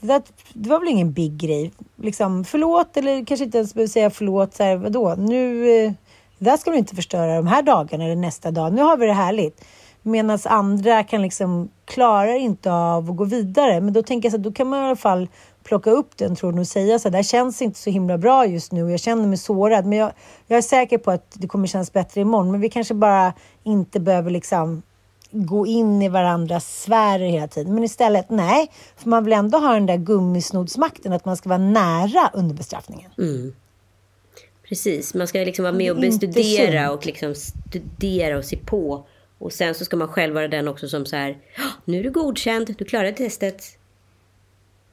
Det, 0.00 0.06
där, 0.06 0.22
det 0.52 0.68
var 0.68 0.78
väl 0.78 0.88
ingen 0.88 1.12
big 1.12 1.36
grej. 1.36 1.72
Liksom, 1.96 2.44
förlåt, 2.44 2.96
eller 2.96 3.24
kanske 3.24 3.44
inte 3.44 3.58
ens 3.58 3.74
behöver 3.74 3.88
säga 3.88 4.10
förlåt. 4.10 4.54
Så 4.54 4.62
här, 4.62 4.76
vadå? 4.76 5.14
Nu, 5.18 5.70
eh, 5.70 5.92
Det 6.38 6.44
där 6.44 6.56
ska 6.56 6.70
du 6.70 6.76
inte 6.76 6.96
förstöra 6.96 7.36
de 7.36 7.46
här 7.46 7.62
dagarna 7.62 8.04
eller 8.04 8.16
nästa 8.16 8.50
dag. 8.50 8.72
Nu 8.72 8.82
har 8.82 8.96
vi 8.96 9.06
det 9.06 9.12
härligt. 9.12 9.64
Medan 10.02 10.38
andra 10.44 11.02
kan 11.04 11.22
liksom 11.22 11.68
klarar 11.84 12.38
inte 12.38 12.72
av 12.72 13.10
att 13.10 13.16
gå 13.16 13.24
vidare. 13.24 13.80
Men 13.80 13.92
då 13.92 14.02
tänker 14.02 14.26
jag 14.26 14.32
så 14.32 14.36
att 14.36 14.42
då 14.42 14.52
kan 14.52 14.68
man 14.68 14.82
i 14.82 14.86
alla 14.86 14.96
fall 14.96 15.28
plocka 15.66 15.90
upp 15.90 16.16
den 16.16 16.36
tråden 16.36 16.60
och 16.60 16.66
säga 16.66 16.98
så 16.98 17.08
här, 17.08 17.10
det 17.10 17.18
här 17.18 17.22
känns 17.22 17.62
inte 17.62 17.78
så 17.78 17.90
himla 17.90 18.18
bra 18.18 18.46
just 18.46 18.72
nu 18.72 18.84
och 18.84 18.90
jag 18.90 19.00
känner 19.00 19.26
mig 19.26 19.38
sårad. 19.38 19.86
Men 19.86 19.98
jag, 19.98 20.12
jag 20.46 20.58
är 20.58 20.62
säker 20.62 20.98
på 20.98 21.10
att 21.10 21.32
det 21.34 21.48
kommer 21.48 21.66
kännas 21.66 21.92
bättre 21.92 22.20
imorgon. 22.20 22.50
Men 22.50 22.60
vi 22.60 22.68
kanske 22.68 22.94
bara 22.94 23.32
inte 23.62 24.00
behöver 24.00 24.30
liksom 24.30 24.82
gå 25.30 25.66
in 25.66 26.02
i 26.02 26.08
varandras 26.08 26.82
sfärer 26.82 27.28
hela 27.28 27.48
tiden. 27.48 27.74
Men 27.74 27.84
istället, 27.84 28.30
nej, 28.30 28.70
för 28.96 29.08
man 29.08 29.24
vill 29.24 29.32
ändå 29.32 29.58
ha 29.58 29.74
den 29.74 29.86
där 29.86 29.96
gummisnodsmakten, 29.96 31.12
att 31.12 31.24
man 31.24 31.36
ska 31.36 31.48
vara 31.48 31.58
nära 31.58 32.30
under 32.34 32.54
bestraffningen. 32.54 33.10
Mm. 33.18 33.54
Precis, 34.68 35.14
man 35.14 35.28
ska 35.28 35.38
liksom 35.38 35.62
vara 35.62 35.74
med 35.74 35.92
och 35.92 36.00
bestudera 36.00 36.90
och 36.90 37.06
liksom 37.06 37.34
studera 37.34 38.38
och 38.38 38.44
se 38.44 38.56
på. 38.56 39.06
Och 39.38 39.52
sen 39.52 39.74
så 39.74 39.84
ska 39.84 39.96
man 39.96 40.08
själv 40.08 40.34
vara 40.34 40.48
den 40.48 40.68
också 40.68 40.88
som 40.88 41.06
så 41.06 41.16
här, 41.16 41.38
nu 41.84 41.98
är 41.98 42.02
du 42.02 42.10
godkänd, 42.10 42.74
du 42.78 42.84
klarade 42.84 43.12
testet. 43.12 43.75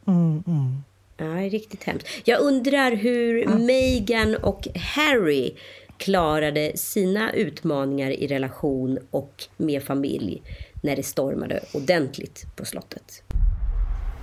Mm, 0.07 0.43
mm. 0.47 0.83
Ja, 1.17 1.25
det 1.25 1.45
är 1.45 1.49
riktigt 1.49 1.83
hemskt. 1.83 2.07
Jag 2.23 2.39
undrar 2.41 2.91
hur 2.91 3.43
mm. 3.47 3.65
Meghan 3.65 4.35
och 4.35 4.67
Harry 4.75 5.55
klarade 5.97 6.71
sina 6.77 7.31
utmaningar 7.31 8.11
i 8.11 8.27
relation 8.27 8.99
och 9.11 9.43
med 9.57 9.83
familj 9.83 10.43
när 10.81 10.95
det 10.95 11.03
stormade 11.03 11.59
ordentligt 11.73 12.45
på 12.55 12.65
slottet. 12.65 13.23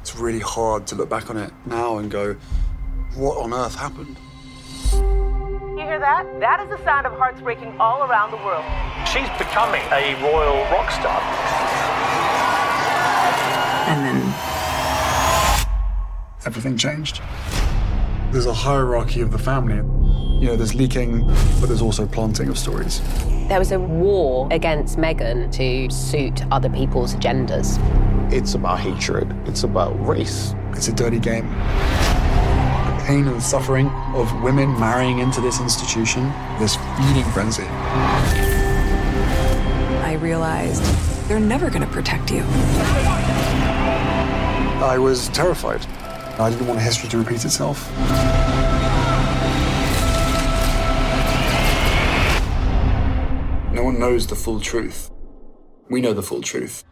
It's 0.02 0.24
really 0.24 0.42
hard 0.44 0.86
to 0.86 0.96
look 0.96 1.08
back 1.08 1.30
on 1.30 1.36
it 1.36 1.52
now 1.64 1.98
and 1.98 2.12
go, 2.12 2.34
what 3.16 3.36
on 3.36 3.52
earth 3.52 3.76
happened? 3.76 4.16
You 5.78 5.86
hear 5.86 6.00
that? 6.00 6.24
That 6.40 6.60
is 6.64 6.78
the 6.78 6.84
sound 6.84 7.06
of 7.06 7.12
hearts 7.18 7.40
breaking 7.42 7.72
all 7.78 8.00
around 8.02 8.30
the 8.30 8.42
world. 8.46 8.64
She's 9.06 9.30
becoming 9.38 9.82
a 9.92 10.14
royal 10.22 10.58
rock 10.72 10.90
star. 10.90 11.20
And 13.90 13.98
then 14.06 14.20
everything 16.46 16.76
changed. 16.76 17.20
There's 18.33 18.46
a 18.46 18.55
hierarchy 18.55 19.20
of 19.20 19.31
the 19.31 19.38
family. 19.38 19.76
You 20.40 20.46
know, 20.48 20.57
there's 20.57 20.74
leaking, 20.74 21.26
but 21.61 21.66
there's 21.66 21.83
also 21.83 22.07
planting 22.07 22.48
of 22.48 22.59
stories. 22.59 23.03
There 23.48 23.59
was 23.59 23.72
a 23.72 23.81
war 23.81 24.48
against 24.50 24.96
Meghan 24.96 25.53
to 25.53 25.90
suit 25.94 26.42
other 26.50 26.70
people's 26.70 27.14
agendas. 27.14 27.79
It's 28.33 28.55
about 28.55 28.81
hatred, 28.81 29.37
it's 29.46 29.64
about 29.64 29.92
race. 30.07 30.55
It's 30.72 30.88
a 30.88 30.92
dirty 30.92 31.18
game. 31.18 31.48
The 31.48 33.05
pain 33.07 33.26
and 33.26 33.42
suffering 33.42 33.88
of 34.14 34.33
women 34.40 34.79
marrying 34.79 35.18
into 35.18 35.40
this 35.40 35.61
institution, 35.61 36.33
this 36.59 36.76
feeding 36.96 37.24
frenzy. 37.33 37.66
I 40.05 40.16
realized 40.20 40.83
they're 41.29 41.40
never 41.40 41.68
going 41.68 41.83
to 41.83 41.88
protect 41.88 42.31
you. 42.31 42.44
I 44.83 44.96
was 44.98 45.29
terrified. 45.31 45.85
I 46.40 46.48
didn't 46.48 46.68
want 46.68 46.81
history 46.81 47.07
to 47.11 47.18
repeat 47.18 47.44
itself. 47.44 47.90
No 53.74 53.85
one 53.85 53.98
knows 53.98 54.26
the 54.26 54.37
full 54.37 54.59
truth. 54.59 55.11
We 55.90 56.00
know 56.00 56.14
the 56.14 56.22
full 56.22 56.40
truth. 56.40 56.83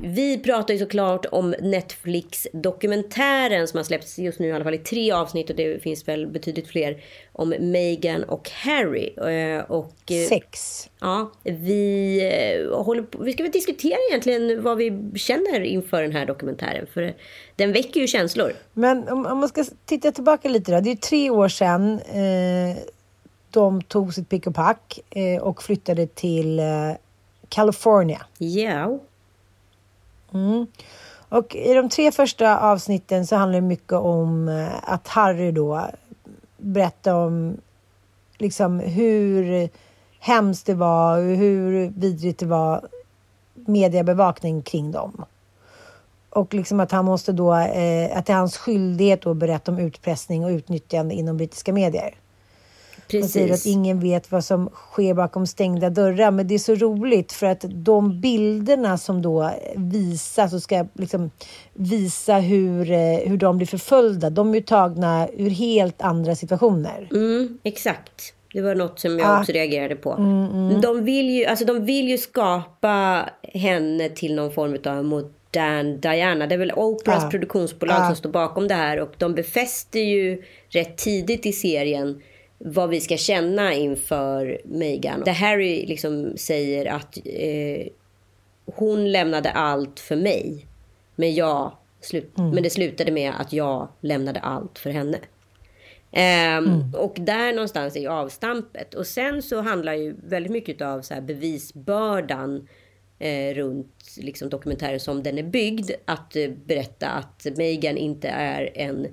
Vi 0.00 0.38
pratar 0.38 0.74
ju 0.74 0.80
såklart 0.80 1.26
om 1.32 1.54
Netflix-dokumentären 1.60 3.68
som 3.68 3.76
har 3.76 3.84
släppts 3.84 4.18
just 4.18 4.38
nu 4.38 4.48
i 4.48 4.52
alla 4.52 4.64
fall 4.64 4.74
i 4.74 4.78
tre 4.78 5.12
avsnitt 5.12 5.50
och 5.50 5.56
det 5.56 5.82
finns 5.82 6.08
väl 6.08 6.26
betydligt 6.26 6.68
fler 6.68 7.02
om 7.32 7.54
Meghan 7.60 8.24
och 8.24 8.50
Harry. 8.50 9.14
Eh, 9.16 9.60
och, 9.70 10.10
eh, 10.10 10.28
Sex. 10.28 10.88
Ja, 11.00 11.32
vi, 11.42 12.20
eh, 12.22 12.70
håller 12.84 13.02
på, 13.02 13.22
vi 13.22 13.32
ska 13.32 13.42
väl 13.42 13.52
diskutera 13.52 13.96
egentligen 14.10 14.62
vad 14.62 14.76
vi 14.76 15.10
känner 15.14 15.60
inför 15.60 16.02
den 16.02 16.12
här 16.12 16.26
dokumentären. 16.26 16.86
För 16.94 17.14
den 17.56 17.72
väcker 17.72 18.00
ju 18.00 18.06
känslor. 18.06 18.52
Men 18.72 19.08
om, 19.08 19.26
om 19.26 19.38
man 19.38 19.48
ska 19.48 19.64
titta 19.84 20.12
tillbaka 20.12 20.48
lite 20.48 20.72
då. 20.72 20.80
Det 20.80 20.90
är 20.90 20.96
tre 20.96 21.30
år 21.30 21.48
sedan 21.48 21.98
eh, 21.98 22.76
de 23.50 23.82
tog 23.82 24.14
sitt 24.14 24.28
pick 24.28 24.46
och 24.46 24.54
pack 24.54 25.00
eh, 25.10 25.42
och 25.42 25.62
flyttade 25.62 26.06
till 26.06 26.58
eh, 26.58 26.64
California. 27.48 28.26
Yeah. 28.38 28.96
Mm. 30.34 30.66
Och 31.28 31.54
i 31.54 31.74
de 31.74 31.88
tre 31.88 32.12
första 32.12 32.58
avsnitten 32.58 33.26
så 33.26 33.36
handlar 33.36 33.60
det 33.60 33.66
mycket 33.66 33.92
om 33.92 34.48
eh, 34.48 34.68
att 34.82 35.08
Harry 35.08 35.52
då 35.52 35.86
berättar 36.56 37.14
om 37.14 37.56
liksom 38.38 38.80
hur 38.80 39.68
hemskt 40.18 40.66
det 40.66 40.74
var 40.74 41.18
och 41.18 41.24
hur 41.24 41.92
vidrigt 41.96 42.38
det 42.38 42.46
var 42.46 42.88
mediebevakning 43.54 44.62
kring 44.62 44.92
dem. 44.92 45.24
Och 46.30 46.54
liksom 46.54 46.80
att 46.80 46.92
han 46.92 47.04
måste 47.04 47.32
då, 47.32 47.54
eh, 47.54 48.18
att 48.18 48.26
det 48.26 48.32
är 48.32 48.36
hans 48.36 48.56
skyldighet 48.56 49.26
att 49.26 49.36
berätta 49.36 49.72
om 49.72 49.78
utpressning 49.78 50.44
och 50.44 50.50
utnyttjande 50.50 51.14
inom 51.14 51.36
brittiska 51.36 51.72
medier. 51.72 52.14
Precis. 53.08 53.24
Och 53.24 53.30
säger 53.30 53.54
att 53.54 53.66
ingen 53.66 54.00
vet 54.00 54.32
vad 54.32 54.44
som 54.44 54.68
sker 54.68 55.14
bakom 55.14 55.46
stängda 55.46 55.90
dörrar. 55.90 56.30
Men 56.30 56.48
det 56.48 56.54
är 56.54 56.58
så 56.58 56.74
roligt 56.74 57.32
för 57.32 57.46
att 57.46 57.64
de 57.68 58.20
bilderna 58.20 58.98
som 58.98 59.22
då 59.22 59.50
visas 59.76 60.52
och 60.52 60.62
ska 60.62 60.86
liksom 60.94 61.30
visa 61.74 62.34
hur, 62.34 62.90
eh, 62.90 62.98
hur 63.24 63.36
de 63.36 63.56
blir 63.56 63.66
förföljda. 63.66 64.30
De 64.30 64.50
är 64.50 64.54
ju 64.54 64.60
tagna 64.60 65.28
ur 65.36 65.50
helt 65.50 66.02
andra 66.02 66.34
situationer. 66.34 67.08
Mm, 67.12 67.58
exakt. 67.62 68.34
Det 68.54 68.62
var 68.62 68.74
något 68.74 69.00
som 69.00 69.18
jag 69.18 69.28
ah. 69.28 69.40
också 69.40 69.52
reagerade 69.52 69.96
på. 69.96 70.12
Mm, 70.12 70.50
mm. 70.50 70.80
De, 70.80 71.04
vill 71.04 71.30
ju, 71.30 71.44
alltså 71.44 71.64
de 71.64 71.84
vill 71.84 72.08
ju 72.08 72.18
skapa 72.18 73.24
henne 73.42 74.08
till 74.08 74.34
någon 74.34 74.52
form 74.52 74.78
av 74.84 75.04
modern 75.04 76.00
Diana. 76.00 76.46
Det 76.46 76.54
är 76.54 76.58
väl 76.58 76.72
Oprahs 76.72 77.24
ah. 77.24 77.30
produktionsbolag 77.30 77.96
ah. 78.00 78.06
som 78.06 78.16
står 78.16 78.30
bakom 78.30 78.68
det 78.68 78.74
här. 78.74 79.00
Och 79.00 79.14
de 79.18 79.34
befäster 79.34 80.00
ju 80.00 80.42
rätt 80.68 80.96
tidigt 80.96 81.46
i 81.46 81.52
serien 81.52 82.20
vad 82.66 82.90
vi 82.90 83.00
ska 83.00 83.16
känna 83.16 83.74
inför 83.74 84.60
Meghan. 84.64 85.22
Där 85.24 85.32
Harry 85.32 85.86
liksom 85.86 86.32
säger 86.36 86.86
att 86.86 87.18
eh, 87.24 87.86
hon 88.66 89.12
lämnade 89.12 89.50
allt 89.50 90.00
för 90.00 90.16
mig. 90.16 90.66
Men, 91.16 91.34
jag, 91.34 91.72
slut, 92.00 92.38
mm. 92.38 92.50
men 92.50 92.62
det 92.62 92.70
slutade 92.70 93.12
med 93.12 93.32
att 93.38 93.52
jag 93.52 93.88
lämnade 94.00 94.40
allt 94.40 94.78
för 94.78 94.90
henne. 94.90 95.18
Eh, 96.12 96.56
mm. 96.56 96.94
Och 96.94 97.16
där 97.20 97.52
någonstans 97.52 97.96
är 97.96 98.00
ju 98.00 98.08
avstampet. 98.08 98.94
Och 98.94 99.06
sen 99.06 99.42
så 99.42 99.60
handlar 99.60 99.94
ju 99.94 100.16
väldigt 100.26 100.52
mycket 100.52 100.82
av 100.82 101.02
så 101.02 101.14
bevisbördan 101.20 102.68
eh, 103.18 103.54
runt 103.54 104.16
liksom, 104.16 104.48
dokumentären 104.48 105.00
som 105.00 105.22
den 105.22 105.38
är 105.38 105.42
byggd. 105.42 105.90
Att 106.04 106.36
eh, 106.36 106.50
berätta 106.64 107.08
att 107.08 107.46
Meghan 107.56 107.96
inte 107.96 108.28
är 108.28 108.70
en 108.74 109.06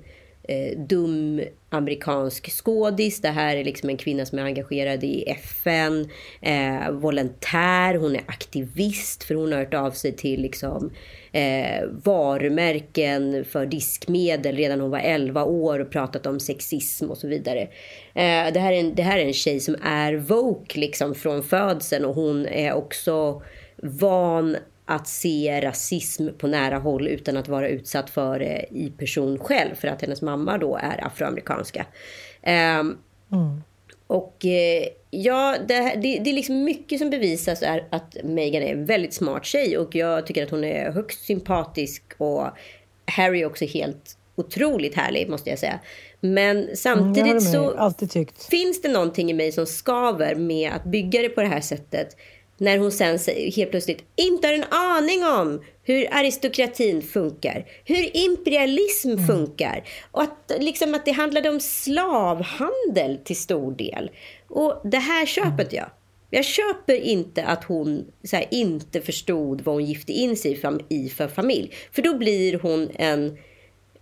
eh, 0.48 0.78
dum 0.78 1.40
amerikansk 1.68 2.50
skådis. 2.50 3.20
Det 3.20 3.28
här 3.28 3.56
är 3.56 3.64
liksom 3.64 3.88
en 3.88 3.96
kvinna 3.96 4.26
som 4.26 4.38
är 4.38 4.42
engagerad 4.42 5.04
i 5.04 5.24
FN, 5.28 6.10
eh, 6.40 6.90
volontär, 6.90 7.94
hon 7.94 8.16
är 8.16 8.22
aktivist 8.26 9.24
för 9.24 9.34
hon 9.34 9.52
har 9.52 9.58
hört 9.58 9.74
av 9.74 9.90
sig 9.90 10.12
till 10.12 10.42
liksom, 10.42 10.90
eh, 11.32 11.84
varumärken 12.04 13.44
för 13.44 13.66
diskmedel 13.66 14.56
redan 14.56 14.80
hon 14.80 14.90
var 14.90 14.98
11 14.98 15.44
år 15.44 15.78
och 15.78 15.90
pratat 15.90 16.26
om 16.26 16.40
sexism 16.40 17.10
och 17.10 17.18
så 17.18 17.28
vidare. 17.28 17.60
Eh, 18.14 18.52
det, 18.52 18.60
här 18.60 18.72
är 18.72 18.80
en, 18.80 18.94
det 18.94 19.02
här 19.02 19.18
är 19.18 19.26
en 19.26 19.32
tjej 19.32 19.60
som 19.60 19.76
är 19.82 20.14
woke 20.14 20.80
liksom 20.80 21.14
från 21.14 21.42
födseln 21.42 22.04
och 22.04 22.14
hon 22.14 22.46
är 22.46 22.72
också 22.72 23.42
van 23.82 24.56
att 24.92 25.08
se 25.08 25.60
rasism 25.60 26.28
på 26.38 26.46
nära 26.46 26.78
håll 26.78 27.08
utan 27.08 27.36
att 27.36 27.48
vara 27.48 27.68
utsatt 27.68 28.10
för 28.10 28.38
det 28.38 28.66
i 28.70 28.90
person 28.98 29.38
själv 29.38 29.74
för 29.74 29.88
att 29.88 30.02
hennes 30.02 30.22
mamma 30.22 30.58
då 30.58 30.76
är 30.76 31.06
afroamerikanska. 31.06 31.86
Um, 32.42 32.50
mm. 33.32 33.62
Och 34.06 34.44
eh, 34.44 34.84
ja, 35.10 35.56
det, 35.68 35.74
det, 35.74 36.18
det, 36.18 36.30
är 36.30 36.34
liksom 36.34 36.64
mycket 36.64 36.98
som 36.98 37.10
bevisas 37.10 37.62
är 37.62 37.88
att 37.90 38.16
Meghan 38.24 38.62
är 38.62 38.72
en 38.72 38.86
väldigt 38.86 39.14
smart 39.14 39.44
tjej 39.44 39.78
och 39.78 39.94
jag 39.94 40.26
tycker 40.26 40.42
att 40.42 40.50
hon 40.50 40.64
är 40.64 40.92
högst 40.92 41.24
sympatisk 41.24 42.02
och 42.18 42.46
Harry 43.06 43.42
är 43.42 43.46
också 43.46 43.64
helt 43.64 44.16
otroligt 44.34 44.94
härlig 44.94 45.28
måste 45.28 45.50
jag 45.50 45.58
säga. 45.58 45.80
Men 46.20 46.76
samtidigt 46.76 47.30
mm, 47.30 47.40
så 47.40 47.92
finns 48.50 48.82
det 48.82 48.88
någonting 48.88 49.30
i 49.30 49.34
mig 49.34 49.52
som 49.52 49.66
skaver 49.66 50.34
med 50.34 50.72
att 50.72 50.84
bygga 50.84 51.22
det 51.22 51.28
på 51.28 51.40
det 51.40 51.48
här 51.48 51.60
sättet 51.60 52.16
när 52.62 52.78
hon 52.78 52.92
sen 52.92 53.18
helt 53.56 53.70
plötsligt 53.70 54.04
inte 54.16 54.46
har 54.46 54.54
en 54.54 54.64
aning 54.70 55.24
om 55.24 55.62
hur 55.82 56.14
aristokratin 56.14 57.02
funkar, 57.02 57.66
hur 57.84 58.16
imperialism 58.16 59.10
mm. 59.10 59.26
funkar 59.26 59.84
och 60.10 60.22
att, 60.22 60.52
liksom, 60.58 60.94
att 60.94 61.04
det 61.04 61.12
handlade 61.12 61.48
om 61.48 61.60
slavhandel 61.60 63.18
till 63.24 63.36
stor 63.36 63.72
del. 63.72 64.10
Och 64.48 64.80
det 64.84 64.98
här 64.98 65.26
köpet 65.26 65.72
jag. 65.72 65.90
Jag 66.30 66.44
köper 66.44 66.94
inte 66.94 67.44
att 67.44 67.64
hon 67.64 68.04
här, 68.32 68.44
inte 68.50 69.00
förstod 69.00 69.60
vad 69.60 69.74
hon 69.74 69.84
gifte 69.84 70.12
in 70.12 70.36
sig 70.36 70.60
i 70.88 71.08
för 71.08 71.28
familj. 71.28 71.72
För 71.92 72.02
då 72.02 72.18
blir 72.18 72.58
hon 72.58 72.90
en 72.94 73.38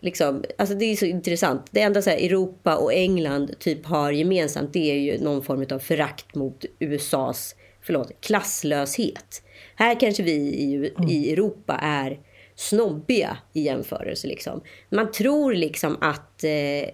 liksom, 0.01 0.45
alltså 0.59 0.75
det 0.75 0.85
är 0.85 0.97
så 0.97 1.07
intressant. 1.07 1.67
Det 1.71 1.81
enda 1.81 2.03
så 2.03 2.11
här, 2.11 2.17
Europa 2.17 2.77
och 2.77 2.95
England 2.95 3.59
typ 3.59 3.87
har 3.87 4.13
gemensamt 4.13 4.73
det 4.73 4.91
är 4.91 4.99
ju 4.99 5.19
någon 5.19 5.43
form 5.43 5.67
av 5.71 5.79
förakt 5.79 6.35
mot 6.35 6.65
USAs 6.79 7.55
förlåt, 7.83 8.13
klasslöshet. 8.21 9.43
Här 9.75 10.01
kanske 10.01 10.23
vi 10.23 10.33
i, 10.33 10.75
mm. 10.75 11.09
i 11.09 11.33
Europa 11.33 11.79
är 11.83 12.19
snobbiga 12.55 13.39
i 13.53 13.63
jämförelse. 13.63 14.27
Liksom. 14.27 14.61
Man 14.91 15.13
tror 15.13 15.55
liksom 15.55 15.97
att 16.01 16.45
eh, 16.45 16.91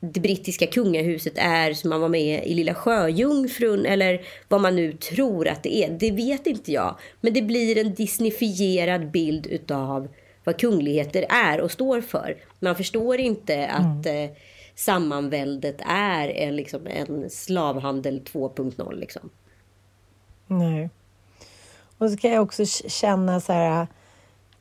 det 0.00 0.20
brittiska 0.20 0.66
kungahuset 0.66 1.32
är 1.36 1.72
som 1.72 1.90
man 1.90 2.00
var 2.00 2.08
med 2.08 2.46
i 2.46 2.54
Lilla 2.54 2.74
Sjöjungfrun 2.74 3.86
eller 3.86 4.20
vad 4.48 4.60
man 4.60 4.76
nu 4.76 4.92
tror 4.92 5.48
att 5.48 5.62
det 5.62 5.76
är. 5.76 5.90
Det 5.90 6.10
vet 6.10 6.46
inte 6.46 6.72
jag. 6.72 6.96
Men 7.20 7.32
det 7.32 7.42
blir 7.42 7.78
en 7.78 7.94
disneyfierad 7.94 9.10
bild 9.10 9.46
utav 9.46 10.08
vad 10.44 10.60
kungligheter 10.60 11.26
är 11.28 11.60
och 11.60 11.70
står 11.70 12.00
för. 12.00 12.36
Man 12.60 12.76
förstår 12.76 13.20
inte 13.20 13.66
att 13.66 14.06
mm. 14.06 14.30
eh, 14.30 14.36
sammanväldet 14.74 15.76
är 15.88 16.28
en, 16.28 16.56
liksom, 16.56 16.86
en 16.86 17.30
slavhandel 17.30 18.20
2.0. 18.20 18.94
Liksom. 18.94 19.30
Nej. 20.46 20.90
Och 21.98 22.10
så 22.10 22.16
kan 22.16 22.30
jag 22.30 22.42
också 22.42 22.64
känna 22.88 23.40
så 23.40 23.52
här, 23.52 23.80
äh, 23.80 23.86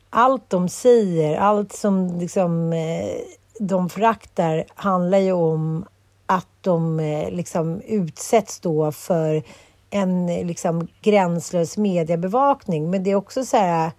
allt 0.10 0.50
de 0.50 0.70
säger, 0.70 1.38
allt 1.38 1.74
som 1.74 2.20
liksom 2.20 2.74
eh, 2.74 3.22
de 3.60 3.90
föraktar 3.90 4.66
handlar 4.76 5.18
ju 5.18 5.32
om 5.32 5.86
att 6.26 6.48
de 6.62 7.00
eh, 7.00 7.32
liksom 7.32 7.82
utsätts 7.82 8.60
då 8.60 8.92
för 8.92 9.44
en 9.90 10.28
liksom 10.28 10.88
gränslös 11.02 11.78
mediebevakning. 11.78 12.90
Men 12.90 13.04
det 13.04 13.12
är 13.12 13.16
också 13.16 13.46
så 13.46 13.58
här, 13.58 13.86
äh, 13.88 13.92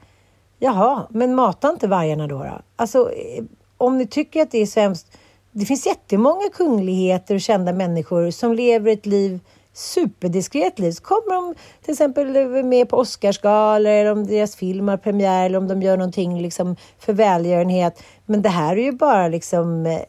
jaha, 0.59 1.07
men 1.11 1.35
mata 1.35 1.69
inte 1.69 1.89
vargarna 1.89 2.27
då. 2.27 2.39
då. 2.39 2.59
Alltså, 2.77 3.13
eh, 3.13 3.45
om 3.77 3.99
ni 3.99 4.07
tycker 4.07 4.43
att 4.43 4.51
det 4.51 4.59
är 4.59 4.67
så 4.67 4.81
hemskt. 4.81 5.19
Det 5.53 5.65
finns 5.65 5.87
jättemånga 5.87 6.49
kungligheter 6.53 7.35
och 7.35 7.41
kända 7.41 7.73
människor 7.73 8.31
som 8.31 8.53
lever 8.53 8.93
ett 8.93 9.07
liv 9.07 9.41
superdiskret 9.77 10.79
liv. 10.79 10.93
Så 10.93 11.03
kommer 11.03 11.35
de 11.35 11.55
till 11.83 11.93
exempel 11.93 12.49
med 12.65 12.89
på 12.89 12.97
Oscarsgalor 12.97 13.91
eller 13.91 14.13
om 14.13 14.27
deras 14.27 14.57
film 14.57 14.89
har 14.89 14.97
premiär 14.97 15.47
eller 15.47 15.59
om 15.59 15.69
de 15.69 15.83
gör 15.83 15.97
någonting 15.97 16.43
liksom 16.43 16.77
för 16.99 17.13
välgörenhet. 17.13 18.03
Men 18.27 18.43
det 18.43 18.49
här 18.49 18.77
är 18.77 18.83
ju 18.83 18.93
bara 18.93 19.29
liksom 19.29 19.87
eh, 19.87 20.01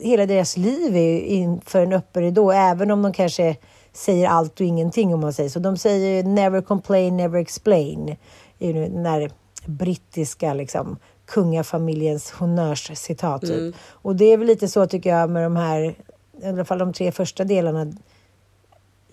hela 0.00 0.26
deras 0.26 0.56
liv 0.56 0.96
är 0.96 1.20
inför 1.20 1.82
en 1.82 1.92
öppen 1.92 2.22
ridå, 2.22 2.50
även 2.50 2.90
om 2.90 3.02
de 3.02 3.12
kanske 3.12 3.56
säger 3.92 4.28
allt 4.28 4.60
och 4.60 4.66
ingenting 4.66 5.14
om 5.14 5.20
man 5.20 5.32
säger 5.32 5.50
så. 5.50 5.58
De 5.58 5.76
säger 5.76 6.24
never 6.24 6.60
complain, 6.60 7.16
never 7.16 7.38
explain. 7.38 8.16
I 8.58 8.72
den 8.72 9.02
där 9.02 9.30
brittiska 9.66 10.54
liksom 10.54 10.96
kungafamiljens 11.26 12.30
honnörscitat. 12.30 13.40
Typ. 13.40 13.50
Mm. 13.50 13.72
Och 13.90 14.16
det 14.16 14.24
är 14.24 14.36
väl 14.36 14.46
lite 14.46 14.68
så 14.68 14.86
tycker 14.86 15.10
jag 15.10 15.30
med 15.30 15.42
de 15.42 15.56
här, 15.56 15.94
i 16.42 16.46
alla 16.46 16.64
fall 16.64 16.78
de 16.78 16.92
tre 16.92 17.12
första 17.12 17.44
delarna 17.44 17.92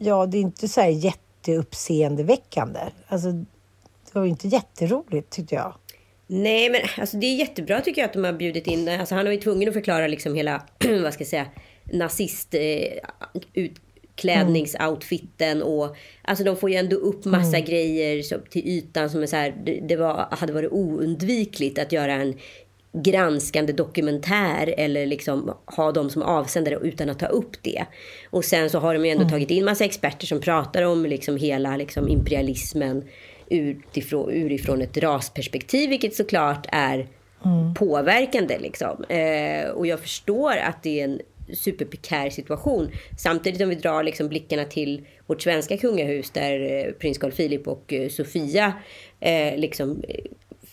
ja, 0.02 0.26
det 0.26 0.38
är 0.38 0.42
inte 0.42 0.68
så 0.68 0.82
här 0.82 0.90
jätteuppseendeväckande. 0.90 2.80
Alltså, 3.08 3.32
det 3.32 4.14
var 4.14 4.24
ju 4.24 4.30
inte 4.30 4.48
jätteroligt 4.48 5.30
tyckte 5.30 5.56
jag. 5.56 5.74
Nej, 6.28 6.70
men 6.70 6.82
alltså, 6.98 7.18
det 7.18 7.26
är 7.26 7.36
jättebra 7.36 7.82
tycker 7.82 8.02
jag 8.02 8.08
att 8.08 8.14
de 8.14 8.24
har 8.24 8.34
bjudit 8.34 8.68
in. 8.68 8.90
Alltså, 8.90 9.16
han 9.16 9.26
var 9.26 9.32
ju 9.32 9.38
tvungen 9.38 9.68
att 9.68 9.74
förklara 9.74 10.08
liksom 10.08 10.36
hela, 10.36 10.62
vad 11.04 11.14
ska 11.14 11.22
jag 11.22 11.28
säga, 11.28 11.46
nazist 11.84 12.54
eh, 12.54 12.62
utklädningsoutfiten 13.54 15.64
och 15.64 15.96
alltså 16.22 16.44
de 16.44 16.58
får 16.58 16.70
ju 16.70 16.76
ändå 16.76 16.96
upp 16.96 17.26
massa 17.26 17.58
mm. 17.58 17.70
grejer 17.70 18.22
så, 18.22 18.36
till 18.50 18.68
ytan 18.68 19.10
som 19.10 19.22
är 19.22 19.28
så 19.28 19.36
här, 19.36 19.62
det, 19.66 19.80
det 19.88 19.96
var, 19.96 20.28
hade 20.32 20.54
varit 20.54 20.72
oundvikligt 20.72 21.80
att 21.80 21.92
göra 21.92 22.14
en 22.14 22.34
granskande 22.94 23.74
dokumentär 23.74 24.74
eller 24.78 25.06
liksom 25.06 25.54
ha 25.66 25.92
dem 25.92 26.10
som 26.10 26.22
avsändare 26.22 26.80
utan 26.82 27.10
att 27.10 27.20
ta 27.20 27.26
upp 27.26 27.64
det. 27.64 27.86
Och 28.30 28.46
sen 28.46 28.70
så 28.70 28.80
har 28.80 28.94
de 28.94 29.06
ju 29.06 29.12
ändå 29.12 29.22
mm. 29.22 29.32
tagit 29.32 29.52
in 29.52 29.66
massa 29.66 29.86
experter 29.86 30.28
som 30.28 30.42
pratar 30.42 30.82
om 30.82 31.06
liksom 31.06 31.38
hela 31.38 31.78
liksom 31.78 32.08
imperialismen 32.08 33.04
utifrån, 33.50 34.32
urifrån 34.32 34.82
ett 34.82 34.98
rasperspektiv, 34.98 35.90
vilket 35.90 36.16
såklart 36.16 36.68
är 36.72 37.08
mm. 37.46 37.74
påverkande. 37.74 38.58
Liksom. 38.60 39.04
Eh, 39.04 39.70
och 39.70 39.88
jag 39.88 40.00
förstår 40.00 40.58
att 40.58 40.84
det 40.84 41.00
är 41.00 41.04
en 41.04 41.22
superprekär 41.54 42.30
situation. 42.30 42.92
Samtidigt 43.18 43.62
om 43.62 43.70
vi 43.70 43.76
drar 43.76 44.04
liksom 44.04 44.28
blickarna 44.28 44.66
till 44.66 45.06
vårt 45.28 45.42
svenska 45.42 45.78
kungahus 45.78 46.32
där 46.32 46.86
eh, 46.88 46.92
prins 46.92 47.18
Carl 47.18 47.32
Philip 47.32 47.68
och 47.68 47.94
eh, 47.94 48.10
Sofia 48.10 48.74
eh, 49.20 49.58
liksom 49.58 50.04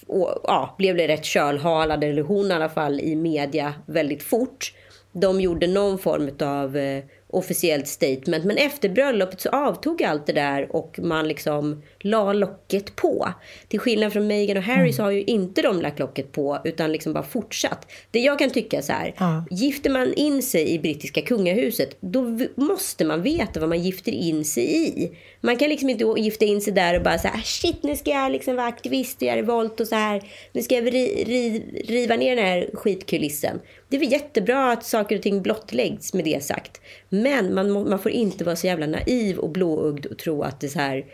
och, 0.09 0.41
ja, 0.43 0.75
blev 0.79 0.97
det 0.97 1.09
rätt 1.09 1.25
kölhalad, 1.25 2.05
eller 2.05 2.23
hon 2.23 2.51
i 2.51 2.55
alla 2.55 2.69
fall, 2.69 3.01
i 3.01 3.17
media 3.17 3.75
väldigt 3.87 4.23
fort. 4.23 4.73
De 5.13 5.41
gjorde 5.41 5.67
någon 5.67 5.99
form 5.99 6.31
av 6.41 6.77
eh, 6.77 7.05
officiellt 7.31 7.89
statement. 7.89 8.45
Men 8.45 8.57
efter 8.57 8.89
bröllopet 8.89 9.41
så 9.41 9.49
avtog 9.49 10.03
allt 10.03 10.27
det 10.27 10.33
där 10.33 10.77
och 10.77 10.99
man 11.03 11.29
liksom 11.29 11.83
la 11.99 12.33
locket 12.33 12.97
på. 12.97 13.33
Till 13.69 13.81
skillnad 13.81 14.13
från 14.13 14.27
Meghan 14.27 14.57
och 14.57 14.63
Harry 14.63 14.81
mm. 14.81 14.93
så 14.93 15.03
har 15.03 15.11
ju 15.11 15.23
inte 15.23 15.63
de 15.63 15.83
lagt 15.83 15.99
locket 15.99 16.33
på 16.33 16.59
utan 16.65 16.93
liksom 16.93 17.13
bara 17.13 17.25
fortsatt. 17.25 17.93
Det 18.11 18.21
jag 18.21 18.39
kan 18.39 18.51
tycka 18.51 18.83
så 18.83 18.93
här, 18.93 19.15
ja. 19.19 19.45
gifter 19.51 19.91
man 19.91 20.15
in 20.15 20.43
sig 20.43 20.71
i 20.71 20.79
brittiska 20.79 21.23
kungahuset 21.23 21.97
då 22.01 22.39
måste 22.55 23.05
man 23.05 23.23
veta 23.23 23.61
vad 23.61 23.69
man 23.69 23.83
gifter 23.83 24.13
in 24.13 24.45
sig 24.45 24.89
i. 24.89 25.11
Man 25.41 25.57
kan 25.57 25.69
liksom 25.69 25.91
inte 25.91 26.05
gifta 26.17 26.45
in 26.45 26.61
sig 26.61 26.73
där 26.73 26.97
och 26.97 27.03
bara 27.03 27.19
säga 27.19 27.41
shit 27.45 27.83
nu 27.83 27.97
ska 27.97 28.11
jag 28.11 28.33
liksom 28.33 28.57
vara 28.57 28.67
aktivist 28.67 29.17
och 29.17 29.23
göra 29.23 29.37
revolt 29.37 29.81
och 29.81 29.87
så 29.87 29.95
här. 29.95 30.23
Nu 30.53 30.63
ska 30.63 30.75
jag 30.75 30.95
ri, 30.95 31.25
ri, 31.25 31.65
riva 31.89 32.17
ner 32.17 32.37
den 32.37 32.45
här 32.45 32.71
skitkulissen. 32.75 33.61
Det 33.89 33.97
är 33.97 34.01
väl 34.01 34.13
jättebra 34.13 34.73
att 34.73 34.85
saker 34.85 35.17
och 35.17 35.23
ting 35.23 35.43
blottläggs 35.43 36.15
med 36.15 36.25
det 36.25 36.45
sagt. 36.45 36.81
Men 37.09 37.55
man, 37.55 37.89
man 37.89 37.99
får 37.99 38.11
inte 38.11 38.45
vara 38.45 38.57
så 38.57 38.67
jävla 38.67 38.87
naiv 38.87 39.39
och 39.39 39.51
blåögd 39.51 40.07
och 40.07 40.19
tro 40.19 40.43
att 40.43 40.61
det 40.61 40.69
så 40.69 40.79
här 40.79 41.05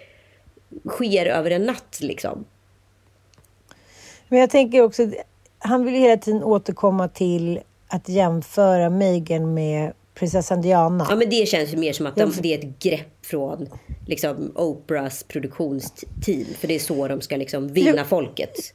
sker 0.89 1.27
över 1.27 1.51
en 1.51 1.67
natt 1.67 1.99
liksom. 2.01 2.45
Men 4.29 4.39
jag 4.39 4.51
tänker 4.51 4.81
också, 4.81 5.11
han 5.59 5.85
vill 5.85 5.95
hela 5.95 6.17
tiden 6.17 6.43
återkomma 6.43 7.09
till 7.09 7.61
att 7.89 8.09
jämföra 8.09 8.91
Meghan 8.91 9.55
med 9.55 9.93
prinsessan 10.15 10.63
Diana. 10.63 11.07
Ja, 11.11 11.17
men 11.17 11.31
det 11.31 11.49
känns 11.49 11.73
ju 11.73 11.77
mer 11.77 11.93
som 11.93 12.07
att 12.07 12.17
de, 12.17 12.33
det 12.41 12.55
är 12.55 12.59
ett 12.59 12.79
grepp 12.79 13.27
från 13.27 13.69
liksom, 14.07 14.53
Oprahs 14.55 15.23
produktionsteam. 15.23 16.47
För 16.59 16.69
det 16.69 16.75
är 16.75 16.79
så 16.79 17.09
de 17.09 17.21
ska 17.21 17.37
liksom 17.37 17.69
vinna 17.69 17.97
jo, 17.97 18.05
folket. 18.09 18.75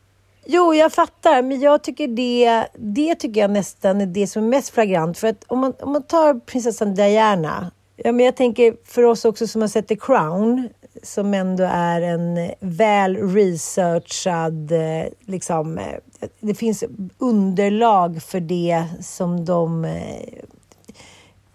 Jo, 0.51 0.73
jag 0.73 0.93
fattar. 0.93 1.41
Men 1.41 1.59
jag 1.59 1.83
tycker 1.83 2.07
det, 2.07 2.67
det 2.73 3.15
tycker 3.15 3.41
jag 3.41 3.51
nästan 3.51 4.01
är 4.01 4.05
det 4.05 4.27
som 4.27 4.43
är 4.43 4.47
mest 4.47 4.69
flagrant. 4.69 5.17
För 5.17 5.27
att 5.27 5.43
om 5.47 5.59
man, 5.59 5.73
om 5.79 5.91
man 5.91 6.03
tar 6.03 6.39
prinsessan 6.39 6.95
Diana. 6.95 7.71
Ja, 7.95 8.11
men 8.11 8.25
jag 8.25 8.35
tänker 8.35 8.75
för 8.85 9.03
oss 9.03 9.25
också 9.25 9.47
som 9.47 9.61
har 9.61 9.67
sett 9.67 9.87
The 9.87 9.95
Crown 9.95 10.69
som 11.03 11.33
ändå 11.33 11.63
är 11.71 12.01
en 12.01 12.51
väl 12.59 13.17
researchad, 13.17 14.71
eh, 14.71 15.05
liksom, 15.25 15.77
eh, 15.77 16.29
det 16.39 16.53
finns 16.53 16.83
underlag 17.17 18.23
för 18.23 18.39
det 18.39 18.85
som 19.01 19.45
de 19.45 19.85
eh, 19.85 20.43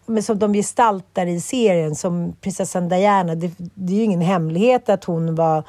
men 0.07 0.23
som 0.23 0.39
de 0.39 0.55
gestaltar 0.55 1.27
i 1.27 1.41
serien 1.41 1.95
som 1.95 2.33
prinsessan 2.41 2.89
Diana. 2.89 3.35
Det, 3.35 3.51
det 3.57 3.93
är 3.93 3.97
ju 3.97 4.03
ingen 4.03 4.21
hemlighet 4.21 4.89
att 4.89 5.05
hon 5.05 5.35
var 5.35 5.65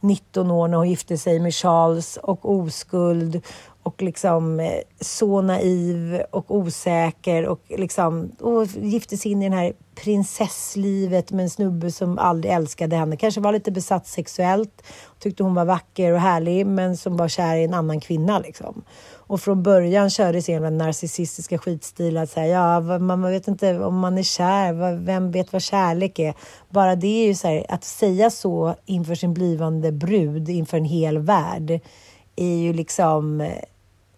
19 0.00 0.50
år 0.50 0.68
när 0.68 0.76
hon 0.76 0.88
gifte 0.88 1.18
sig 1.18 1.40
med 1.40 1.54
Charles 1.54 2.16
och 2.16 2.50
oskuld 2.52 3.42
och 3.82 4.02
liksom 4.02 4.60
eh, 4.60 4.72
så 5.00 5.42
naiv 5.42 6.22
och 6.30 6.56
osäker 6.56 7.46
och 7.46 7.60
liksom 7.68 8.32
och 8.40 8.66
gifte 8.66 9.16
sig 9.16 9.32
in 9.32 9.42
i 9.42 9.48
det 9.48 9.56
här 9.56 9.72
prinsesslivet 9.94 11.30
med 11.30 11.42
en 11.42 11.50
snubbe 11.50 11.90
som 11.90 12.18
aldrig 12.18 12.52
älskade 12.54 12.96
henne. 12.96 13.16
Kanske 13.16 13.40
var 13.40 13.52
lite 13.52 13.70
besatt 13.70 14.06
sexuellt, 14.06 14.82
tyckte 15.18 15.42
hon 15.42 15.54
var 15.54 15.64
vacker 15.64 16.12
och 16.12 16.20
härlig 16.20 16.66
men 16.66 16.96
som 16.96 17.16
var 17.16 17.28
kär 17.28 17.56
i 17.56 17.64
en 17.64 17.74
annan 17.74 18.00
kvinna 18.00 18.38
liksom. 18.38 18.82
Och 19.12 19.40
från 19.40 19.62
början 19.62 20.10
körde 20.10 20.42
sig 20.42 20.60
den 20.60 20.78
narcissistiska 20.78 21.58
skitstil 21.58 22.16
att 22.16 22.30
säga 22.30 22.80
ja, 22.80 22.98
man 22.98 23.22
vet 23.22 23.48
inte 23.48 23.78
om 23.78 23.98
man 23.98 24.18
är 24.18 24.22
kär, 24.22 24.96
vem 24.96 25.30
vet 25.30 25.52
vad 25.52 25.62
kärlek 25.62 26.18
är? 26.18 26.34
Bara 26.68 26.96
det 26.96 27.22
är 27.24 27.26
ju 27.26 27.34
så 27.34 27.48
här, 27.48 27.66
att 27.68 27.84
säga 27.84 28.30
så 28.30 28.74
inför 28.86 29.14
sin 29.14 29.34
blivande 29.34 29.92
brud, 29.92 30.48
inför 30.48 30.76
en 30.76 30.84
hel 30.84 31.18
värld 31.18 31.80
är 32.40 32.56
ju 32.56 32.72
liksom 32.72 33.50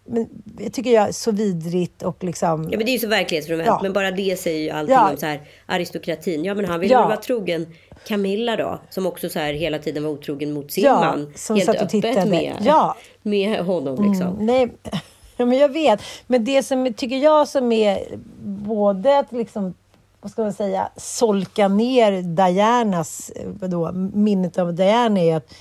men 0.04 0.28
jag 0.58 0.72
tycker 0.72 0.90
jag 0.90 1.14
så 1.14 1.30
vidrigt 1.30 2.02
och 2.02 2.24
liksom... 2.24 2.68
Ja 2.70 2.76
men 2.76 2.86
det 2.86 2.90
är 2.90 2.92
ju 2.92 2.98
så 2.98 3.08
verklighetsfrånvänt. 3.08 3.66
Ja. 3.66 3.80
Men 3.82 3.92
bara 3.92 4.10
det 4.10 4.38
säger 4.38 4.60
ju 4.60 4.70
allting 4.70 4.94
ja. 4.94 5.10
om 5.10 5.16
så 5.16 5.26
här 5.26 5.40
aristokratin. 5.66 6.44
Ja 6.44 6.54
men 6.54 6.64
han 6.64 6.80
ville 6.80 6.94
ja. 6.94 7.06
vara 7.06 7.16
trogen 7.16 7.66
Camilla 8.06 8.56
då. 8.56 8.78
Som 8.90 9.06
också 9.06 9.28
så 9.28 9.38
här 9.38 9.52
hela 9.52 9.78
tiden 9.78 10.04
var 10.04 10.10
otrogen 10.10 10.52
mot 10.52 10.72
sin 10.72 10.84
ja, 10.84 11.00
man. 11.00 11.32
Som 11.34 11.56
helt 11.56 11.66
satt 11.66 11.82
och 11.82 11.88
tittade. 11.88 12.26
Med, 12.26 12.56
ja. 12.60 12.96
med 13.22 13.58
honom 13.58 14.10
liksom. 14.10 14.28
Mm, 14.28 14.46
nej. 14.46 14.68
Men 15.36 15.58
jag 15.58 15.72
vet. 15.72 16.00
Men 16.26 16.44
det 16.44 16.62
som 16.62 16.94
tycker 16.94 17.16
jag 17.16 17.48
som 17.48 17.72
är 17.72 18.04
både 18.66 19.18
att 19.18 19.32
liksom 19.32 19.74
vad 20.20 20.32
ska 20.32 20.42
man 20.42 20.52
säga, 20.52 20.88
solka 20.96 21.68
ner 21.68 22.22
Dianas, 22.22 23.32
vadå, 23.60 23.92
minnet 23.92 24.58
av 24.58 24.74
Diana 24.74 25.20
är 25.20 25.36
att 25.36 25.54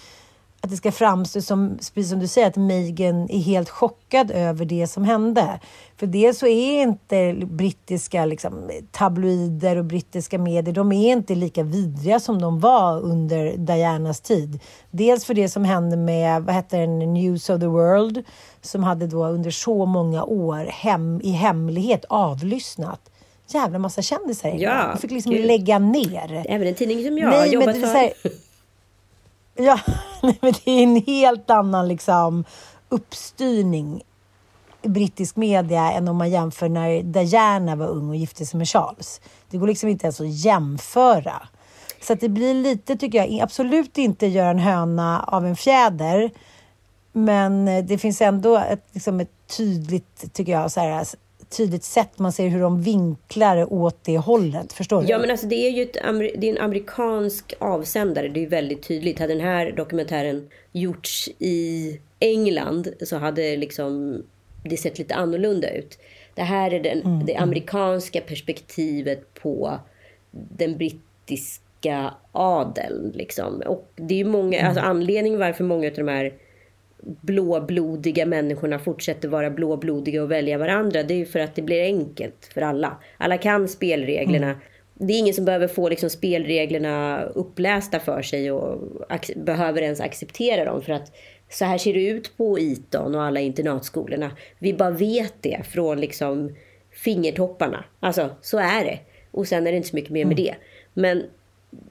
att 0.64 0.70
det 0.70 0.78
ska 0.78 0.92
framstå 0.92 1.42
som, 1.42 1.78
precis 1.78 2.10
som 2.10 2.20
du 2.20 2.28
säger, 2.28 2.48
att 2.48 2.56
Meghan 2.56 3.30
är 3.30 3.40
helt 3.40 3.70
chockad 3.70 4.32
över 4.32 4.66
det 4.66 4.88
som 4.88 5.04
hände. 5.04 5.60
För 5.98 6.08
det 6.08 6.34
så 6.34 6.48
är 6.48 6.82
inte 6.82 7.34
brittiska 7.46 8.26
liksom, 8.26 8.70
tabloider 8.92 9.76
och 9.76 9.86
brittiska 9.86 10.38
medier, 10.38 10.74
de 10.74 10.92
är 10.92 11.12
inte 11.12 11.36
lika 11.36 11.64
vidriga 11.64 12.20
som 12.20 12.42
de 12.42 12.60
var 12.60 13.00
under 13.00 13.58
Dianas 13.58 14.22
tid. 14.22 14.60
Dels 14.92 15.26
för 15.26 15.34
det 15.34 15.50
som 15.50 15.66
hände 15.66 15.98
med, 15.98 16.44
vad 16.44 16.56
heter 16.56 16.80
den, 16.80 17.14
News 17.14 17.50
of 17.50 17.60
the 17.60 17.68
World, 17.68 18.24
som 18.62 18.84
hade 18.84 19.08
då 19.08 19.26
under 19.26 19.52
så 19.52 19.86
många 19.86 20.24
år 20.24 20.66
hem, 20.66 21.22
i 21.24 21.32
hemlighet 21.32 22.06
avlyssnat 22.10 23.12
jävla 23.48 23.80
massa 23.80 24.02
kändisar. 24.02 24.50
Ja, 24.50 24.90
de 24.94 25.02
fick 25.02 25.12
liksom 25.12 25.32
gud. 25.32 25.46
lägga 25.46 25.80
ner. 25.80 26.46
Även 26.50 26.68
en 26.68 26.76
tidning 26.76 27.06
som 27.06 27.18
jag 27.18 27.26
har 27.28 27.32
Nej, 27.32 27.42
men 27.42 27.52
jobbat 27.52 27.92
för. 27.92 28.32
Ja, 29.56 29.80
nej, 30.24 30.38
men 30.42 30.54
det 30.66 30.72
är 30.72 30.84
en 30.84 31.04
helt 31.06 31.50
annan 31.50 31.88
liksom, 31.88 32.44
uppstyrning 32.90 34.02
i 34.82 34.90
brittisk 34.90 35.36
media 35.36 35.92
än 35.92 36.08
om 36.08 36.18
man 36.18 36.30
jämför 36.30 36.70
när 36.70 37.04
Diana 37.04 37.76
var 37.76 37.88
ung 37.88 38.10
och 38.10 38.16
gifte 38.16 38.46
sig 38.46 38.58
med 38.58 38.68
Charles. 38.68 39.22
Det 39.50 39.58
går 39.58 39.68
liksom 39.68 39.90
inte 39.90 40.06
ens 40.06 40.22
att 40.22 40.46
jämföra. 40.46 41.48
Så 42.02 42.14
att 42.14 42.20
det 42.20 42.30
blir 42.30 42.54
lite, 42.54 42.96
tycker 42.96 43.18
jag, 43.18 43.40
absolut 43.42 43.98
inte 43.98 44.28
göra 44.28 44.50
en 44.50 44.60
höna 44.60 45.24
av 45.28 45.46
en 45.46 45.56
fjäder. 45.56 46.32
Men 47.12 47.68
eh, 47.68 47.84
det 47.84 47.98
finns 47.98 48.22
ändå 48.22 48.58
ett, 48.58 48.86
liksom 48.92 49.20
ett 49.20 49.32
tydligt, 49.58 50.34
tycker 50.34 50.52
jag, 50.52 50.72
så 50.72 50.80
här, 50.80 51.06
tydligt 51.52 51.84
sätt 51.84 52.20
man 52.20 52.32
ser 52.32 52.48
hur 52.48 52.62
de 52.62 52.82
vinklar 52.82 53.74
åt 53.74 54.04
det 54.04 54.18
hållet. 54.18 54.74
Förstår 54.74 55.02
du? 55.02 55.08
Ja 55.08 55.18
men 55.18 55.32
alltså 55.32 55.48
det 55.48 55.56
är 55.56 55.72
ju 55.72 55.84
ett, 55.84 55.94
det 56.42 56.50
är 56.50 56.56
en 56.56 56.62
amerikansk 56.62 57.54
avsändare. 57.60 58.28
Det 58.28 58.44
är 58.44 58.50
väldigt 58.50 58.84
tydligt. 58.84 59.20
Hade 59.20 59.34
den 59.34 59.44
här 59.44 59.72
dokumentären 59.72 60.50
gjorts 60.72 61.30
i 61.40 62.00
England 62.20 62.88
så 63.04 63.18
hade 63.18 63.58
liksom 63.58 64.24
det 64.64 64.78
sett 64.78 64.98
lite 64.98 65.16
annorlunda 65.16 65.70
ut. 65.70 66.00
Det 66.36 66.42
här 66.42 66.74
är 66.74 66.80
den, 66.80 67.26
det 67.26 67.36
amerikanska 67.36 68.22
perspektivet 68.22 69.34
på 69.34 69.80
den 70.32 70.78
brittiska 70.78 72.14
adeln. 72.32 73.12
Liksom. 73.16 73.62
Och 73.66 73.92
det 73.96 74.22
är 74.22 74.26
många, 74.26 74.68
alltså 74.68 74.82
anledningen 74.82 75.40
varför 75.40 75.64
många 75.64 75.88
av 75.88 75.94
de 75.94 76.08
här 76.08 76.34
blåblodiga 77.02 78.26
människorna 78.26 78.80
fortsätter 78.80 79.28
vara 79.28 79.50
blåblodiga 79.50 80.24
och 80.24 80.32
välja 80.32 80.58
varandra. 80.58 81.04
Det 81.04 81.14
är 81.14 81.18
ju 81.18 81.26
för 81.26 81.40
att 81.40 81.56
det 81.56 81.62
blir 81.62 81.84
enkelt 81.84 82.50
för 82.54 82.62
alla. 82.62 82.98
Alla 83.18 83.38
kan 83.38 83.68
spelreglerna. 83.68 84.56
Det 84.94 85.14
är 85.14 85.20
ingen 85.20 85.34
som 85.34 85.46
behöver 85.46 85.68
få 85.68 85.90
liksom 85.90 86.10
spelreglerna 86.10 87.24
upplästa 87.24 88.00
för 88.00 88.22
sig 88.22 88.52
och 88.52 88.80
behöver 89.36 89.82
ens 89.82 90.02
acceptera 90.02 90.66
dem. 90.66 90.82
För 90.82 90.94
att 90.94 91.12
så 91.50 91.66
här 91.66 91.78
ser 91.78 91.94
det 91.94 92.08
ut 92.08 92.38
på 92.38 92.60
Eton 92.60 93.16
och 93.16 93.24
alla 93.24 93.40
internatskolorna. 93.40 94.32
Vi 94.60 94.74
bara 94.74 94.92
vet 94.92 95.34
det 95.42 95.62
från 95.70 96.02
liksom 96.02 96.56
fingertopparna. 96.92 97.86
Alltså, 98.00 98.30
så 98.42 98.58
är 98.58 98.86
det. 98.86 99.00
Och 99.32 99.48
sen 99.48 99.68
är 99.68 99.72
det 99.72 99.78
inte 99.78 99.90
så 99.90 99.96
mycket 99.96 100.12
mer 100.12 100.26
med 100.26 100.38
det. 100.38 100.56
Men 100.94 101.24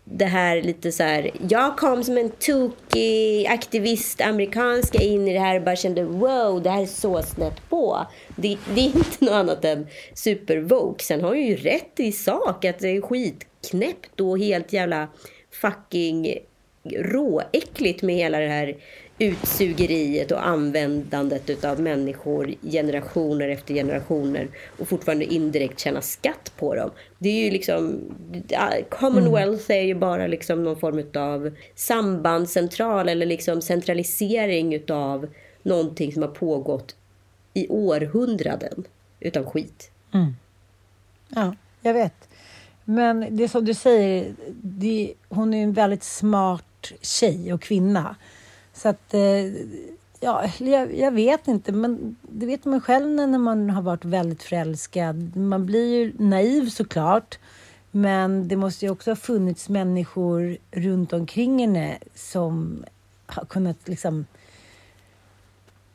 det 0.05 0.24
här 0.24 0.62
lite 0.62 0.93
så 0.93 1.03
här. 1.03 1.31
Jag 1.49 1.78
kom 1.78 2.05
som 2.05 2.18
en 2.18 2.31
tokig 2.31 3.47
aktivist 3.47 4.20
amerikanska 4.20 5.03
in 5.03 5.28
i 5.28 5.33
det 5.33 5.39
här 5.39 5.57
och 5.57 5.64
bara 5.64 5.76
kände 5.76 6.05
wow, 6.05 6.62
det 6.62 6.70
här 6.70 6.83
är 6.83 6.87
så 6.87 7.22
snett 7.22 7.68
på. 7.68 8.07
Det, 8.37 8.59
det 8.74 8.81
är 8.81 8.85
inte 8.97 9.24
något 9.24 9.35
annat 9.35 9.64
än 9.64 9.87
supervoke. 10.14 11.05
Sen 11.05 11.20
har 11.20 11.35
jag 11.35 11.45
ju 11.45 11.57
rätt 11.57 12.01
i 12.01 12.12
sak 12.12 12.64
att 12.64 12.78
det 12.78 12.89
är 12.89 13.01
skitknäppt 13.01 14.20
och 14.20 14.39
helt 14.39 14.72
jävla 14.72 15.09
fucking 15.51 16.39
råäckligt 16.85 18.03
med 18.03 18.16
hela 18.16 18.39
det 18.39 18.49
här 18.49 18.76
utsugeriet 19.20 20.30
och 20.30 20.46
användandet 20.46 21.50
utav 21.50 21.80
människor 21.80 22.54
generationer 22.62 23.48
efter 23.48 23.74
generationer 23.74 24.48
och 24.78 24.88
fortfarande 24.88 25.24
indirekt 25.24 25.80
tjäna 25.80 26.02
skatt 26.02 26.52
på 26.56 26.74
dem. 26.74 26.90
Det 27.18 27.28
är 27.28 27.44
ju 27.44 27.50
liksom, 27.50 28.00
Commonwealth 28.88 29.70
är 29.70 29.82
ju 29.82 29.94
bara 29.94 30.26
liksom 30.26 30.64
någon 30.64 30.76
form 30.76 30.98
utav 30.98 31.50
sambandscentral 31.74 33.08
eller 33.08 33.26
liksom 33.26 33.62
centralisering 33.62 34.74
utav 34.74 35.26
någonting 35.62 36.12
som 36.12 36.22
har 36.22 36.30
pågått 36.30 36.94
i 37.54 37.68
århundraden 37.68 38.84
utav 39.20 39.44
skit. 39.44 39.90
Ja, 41.28 41.54
jag 41.82 41.94
vet. 41.94 42.28
Men 42.84 43.36
det 43.36 43.44
är 43.44 43.48
som 43.48 43.64
du 43.64 43.74
säger, 43.74 44.34
det, 44.62 45.14
hon 45.28 45.54
är 45.54 45.62
en 45.62 45.72
väldigt 45.72 46.02
smart 46.02 46.92
tjej 47.00 47.52
och 47.52 47.62
kvinna. 47.62 48.16
Så 48.83 48.89
att, 48.89 49.14
eh, 49.14 49.45
ja, 50.20 50.51
jag, 50.59 50.99
jag 50.99 51.12
vet 51.12 51.49
inte, 51.49 51.72
men 51.72 52.16
det 52.22 52.47
vet 52.47 52.64
man 52.64 52.81
själv 52.81 53.09
när 53.09 53.39
man 53.39 53.70
har 53.70 53.83
varit 53.83 54.05
väldigt 54.05 54.43
förälskad. 54.43 55.37
Man 55.37 55.66
blir 55.66 55.95
ju 55.95 56.12
naiv 56.18 56.68
såklart, 56.68 57.39
men 57.91 58.49
det 58.49 58.57
måste 58.57 58.85
ju 58.85 58.91
också 58.91 59.11
ha 59.11 59.16
funnits 59.16 59.68
människor 59.68 60.57
runt 60.70 61.12
omkring 61.12 61.59
henne 61.59 61.99
som 62.14 62.85
har 63.26 63.45
kunnat 63.45 63.89
liksom 63.89 64.26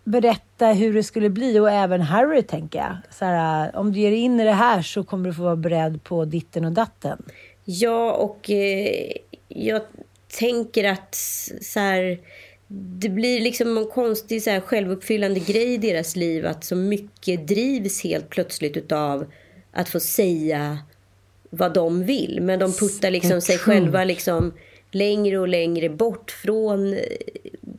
berätta 0.04 0.68
hur 0.68 0.94
det 0.94 1.04
skulle 1.04 1.30
bli 1.30 1.60
och 1.60 1.72
även 1.72 2.02
Harry 2.02 2.44
tänker 2.44 2.80
jag. 2.80 2.98
Så 3.12 3.26
här, 3.26 3.76
om 3.76 3.94
du 3.94 4.00
ger 4.00 4.12
dig 4.12 4.20
in 4.20 4.40
i 4.40 4.44
det 4.44 4.52
här 4.52 4.82
så 4.82 5.04
kommer 5.04 5.30
du 5.30 5.36
få 5.36 5.44
vara 5.44 5.56
beredd 5.56 6.04
på 6.04 6.26
ditten 6.26 6.66
och 6.66 6.72
datten. 6.72 7.24
Ja, 7.64 8.12
och 8.12 8.50
eh, 8.50 9.12
jag 9.48 9.82
tänker 10.40 10.84
att 10.92 11.16
så 11.62 11.80
här, 11.80 12.20
det 12.68 13.10
blir 13.10 13.42
liksom 13.42 13.78
en 13.78 13.88
konstig 13.88 14.44
så 14.44 14.50
här, 14.50 14.60
självuppfyllande 14.60 15.40
grej 15.40 15.74
i 15.74 15.78
deras 15.78 16.16
liv 16.16 16.46
att 16.46 16.64
så 16.64 16.76
mycket 16.76 17.48
drivs 17.48 18.04
helt 18.04 18.30
plötsligt 18.30 18.78
utav 18.78 19.26
att 19.72 19.90
få 19.90 20.00
säga 20.00 20.78
vad 21.50 21.74
de 21.74 22.04
vill. 22.04 22.40
Men 22.42 22.60
de 22.60 22.74
puttar 22.74 23.12
liksom 23.12 23.42
sig 23.42 23.58
själva 23.58 24.04
liksom 24.04 24.54
längre 24.92 25.38
och 25.40 25.48
längre 25.48 25.90
bort 25.90 26.32
från 26.32 26.94
eh, 26.94 27.00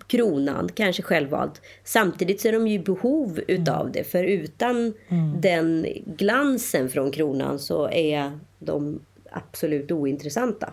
kronan, 0.06 0.68
kanske 0.74 1.02
självvalt. 1.02 1.62
Samtidigt 1.84 2.40
så 2.40 2.48
är 2.48 2.52
de 2.52 2.68
ju 2.68 2.74
i 2.74 2.78
behov 2.78 3.40
utav 3.48 3.92
det, 3.92 4.04
för 4.04 4.24
utan 4.24 4.94
den 5.40 5.86
glansen 6.06 6.90
från 6.90 7.10
kronan 7.10 7.58
så 7.58 7.88
är 7.90 8.38
de 8.58 9.00
absolut 9.30 9.92
ointressanta. 9.92 10.72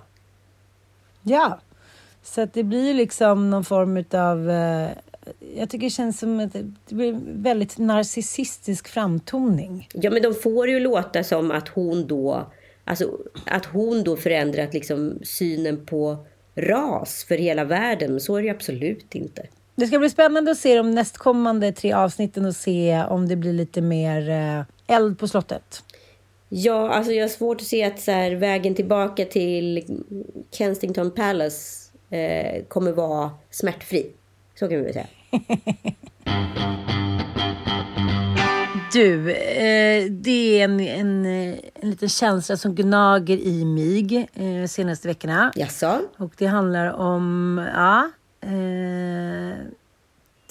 Ja, 1.24 1.60
så 2.24 2.42
att 2.42 2.54
det 2.54 2.64
blir 2.64 2.94
liksom 2.94 3.50
någon 3.50 3.64
form 3.64 4.04
av... 4.12 4.50
Eh, 4.50 4.90
jag 5.56 5.70
tycker 5.70 5.86
det 5.86 5.90
känns 5.90 6.20
som 6.20 6.40
att 6.40 6.54
det 6.54 6.96
blir 6.96 7.20
väldigt 7.26 7.78
narcissistisk 7.78 8.88
framtoning. 8.88 9.90
Ja, 9.94 10.12
men 10.12 10.22
de 10.22 10.34
får 10.34 10.70
ju 10.70 10.80
låta 10.80 11.24
som 11.24 11.52
att 11.52 11.68
hon 11.68 12.08
då, 12.08 12.52
alltså, 12.84 13.18
att 13.46 13.66
hon 13.66 14.04
då 14.04 14.18
förändrat 14.18 14.74
liksom 14.74 15.20
synen 15.24 15.86
på 15.86 16.26
ras 16.56 17.26
för 17.28 17.36
hela 17.36 17.64
världen. 17.64 18.12
Men 18.12 18.20
så 18.20 18.36
är 18.36 18.42
det 18.42 18.48
ju 18.48 18.54
absolut 18.54 19.16
inte. 19.16 19.48
Det 19.76 19.88
ska 19.88 20.00
bli 20.00 20.10
spännande 20.10 20.52
att 20.52 20.58
se 20.58 20.78
de 20.78 20.92
nästkommande 20.92 21.72
tre 21.72 21.94
avsnitten 21.94 22.46
och 22.46 22.56
se 22.56 23.04
om 23.10 23.28
det 23.28 23.36
blir 23.36 23.54
lite 23.54 23.82
mer 23.82 24.30
eh, 24.30 24.96
eld 24.96 25.20
på 25.20 25.28
slottet. 25.28 25.84
Ja, 26.50 26.90
alltså 26.90 27.12
jag 27.12 27.24
har 27.24 27.30
svårt 27.30 27.62
att 27.62 27.68
se 27.68 27.84
att 27.84 28.00
så 28.00 28.12
här, 28.12 28.32
vägen 28.32 28.76
tillbaka 28.76 29.26
till 29.26 29.84
Kensington 30.52 31.12
Palace 31.12 31.83
eh, 32.14 32.64
kommer 32.68 32.92
vara 32.92 33.32
smärtfri. 33.50 34.12
Så 34.56 34.68
kan 34.68 34.78
vi 34.78 34.84
väl 34.84 34.94
säga. 34.94 35.08
Du, 38.94 39.32
eh, 39.32 40.06
det 40.12 40.60
är 40.60 40.64
en, 40.64 40.80
en, 40.80 41.26
en 41.26 41.90
liten 41.90 42.10
känsla 42.10 42.58
som 42.58 42.76
gnager 42.76 43.38
i 43.38 43.66
mig 43.66 44.30
eh, 44.34 44.68
senaste 44.68 45.08
veckorna. 45.08 45.52
Jaså? 45.56 46.02
Och 46.18 46.34
det 46.38 46.46
handlar 46.46 46.94
om, 46.94 47.62
ja, 47.76 48.10
eh, 48.42 49.58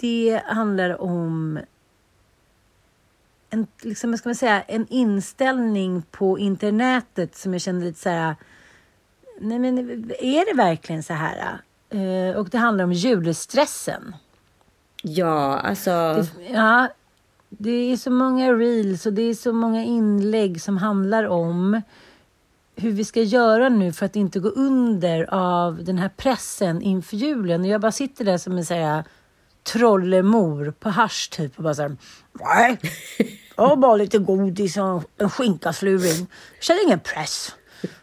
det 0.00 0.42
handlar 0.46 1.02
om 1.02 1.60
en, 3.50 3.66
liksom, 3.82 4.18
ska 4.18 4.28
man 4.28 4.36
säga, 4.36 4.62
en 4.62 4.86
inställning 4.90 6.02
på 6.10 6.38
internetet 6.38 7.36
som 7.36 7.52
jag 7.52 7.62
kände 7.62 7.86
lite 7.86 8.00
så 8.00 8.08
här, 8.08 8.36
nej 9.42 9.58
men 9.58 9.78
är 10.20 10.50
det 10.50 10.56
verkligen 10.56 11.02
så 11.02 11.12
här? 11.12 11.58
Eh, 11.90 12.36
och 12.36 12.48
det 12.48 12.58
handlar 12.58 12.84
om 12.84 12.92
julstressen. 12.92 14.14
Ja, 15.02 15.58
alltså... 15.58 15.90
Det, 15.90 16.48
ja, 16.52 16.88
det 17.48 17.92
är 17.92 17.96
så 17.96 18.10
många 18.10 18.52
reels 18.52 19.06
och 19.06 19.12
det 19.12 19.22
är 19.22 19.34
så 19.34 19.52
många 19.52 19.84
inlägg 19.84 20.62
som 20.62 20.76
handlar 20.76 21.24
om 21.24 21.82
hur 22.76 22.90
vi 22.90 23.04
ska 23.04 23.22
göra 23.22 23.68
nu 23.68 23.92
för 23.92 24.06
att 24.06 24.16
inte 24.16 24.40
gå 24.40 24.48
under 24.48 25.34
av 25.34 25.84
den 25.84 25.98
här 25.98 26.08
pressen 26.08 26.82
inför 26.82 27.16
julen. 27.16 27.60
Och 27.60 27.66
jag 27.66 27.80
bara 27.80 27.92
sitter 27.92 28.24
där 28.24 28.38
som 28.38 28.58
en 28.58 28.64
så 28.64 28.74
här 28.74 29.04
trollemor 29.62 30.74
på 30.80 30.90
hasch 30.90 31.30
typ 31.30 31.56
och 31.56 31.62
bara 31.62 31.74
så 31.74 31.82
här, 31.82 31.96
nej, 32.32 32.80
jag 33.56 33.66
har 33.66 33.76
bara 33.76 33.96
lite 33.96 34.18
godis 34.18 34.76
och 34.76 35.02
en 35.18 35.30
skinkasluring. 35.30 36.26
Jag 36.54 36.64
känner 36.64 36.86
ingen 36.86 37.00
press. 37.00 37.54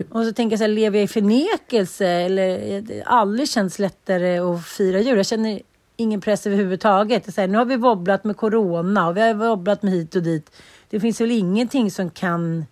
Och 0.10 0.26
så 0.26 0.34
tänker 0.34 0.54
jag 0.54 0.60
så 0.60 0.64
här, 0.64 0.72
lever 0.72 0.98
jag 0.98 1.04
i 1.04 1.08
förnekelse 1.08 2.08
eller 2.08 3.04
aldrig 3.06 3.50
känns 3.50 3.80
lättare 3.80 4.38
att 4.38 4.66
fira 4.66 5.00
jul? 5.00 5.18
Jag 5.18 5.26
känner 5.26 5.62
ingen 5.96 6.22
press 6.22 6.48
överhuvudtaget. 6.48 7.34
Så 7.34 7.42
här, 7.42 7.48
nu 7.48 7.58
har 7.58 7.66
vi 7.66 7.76
wobblat 7.76 8.24
med 8.24 8.38
corona 8.38 9.08
och 9.08 9.18
vi 9.18 9.22
har 9.22 9.34
wobblat 9.34 9.84
med 9.84 9.94
hit 9.94 10.16
och 10.16 10.24
dit. 10.24 10.52
Det 10.90 11.00
finns 11.00 11.22
väl 11.22 11.32
ingenting 11.32 11.92
som 11.92 12.10
kan 12.10 12.66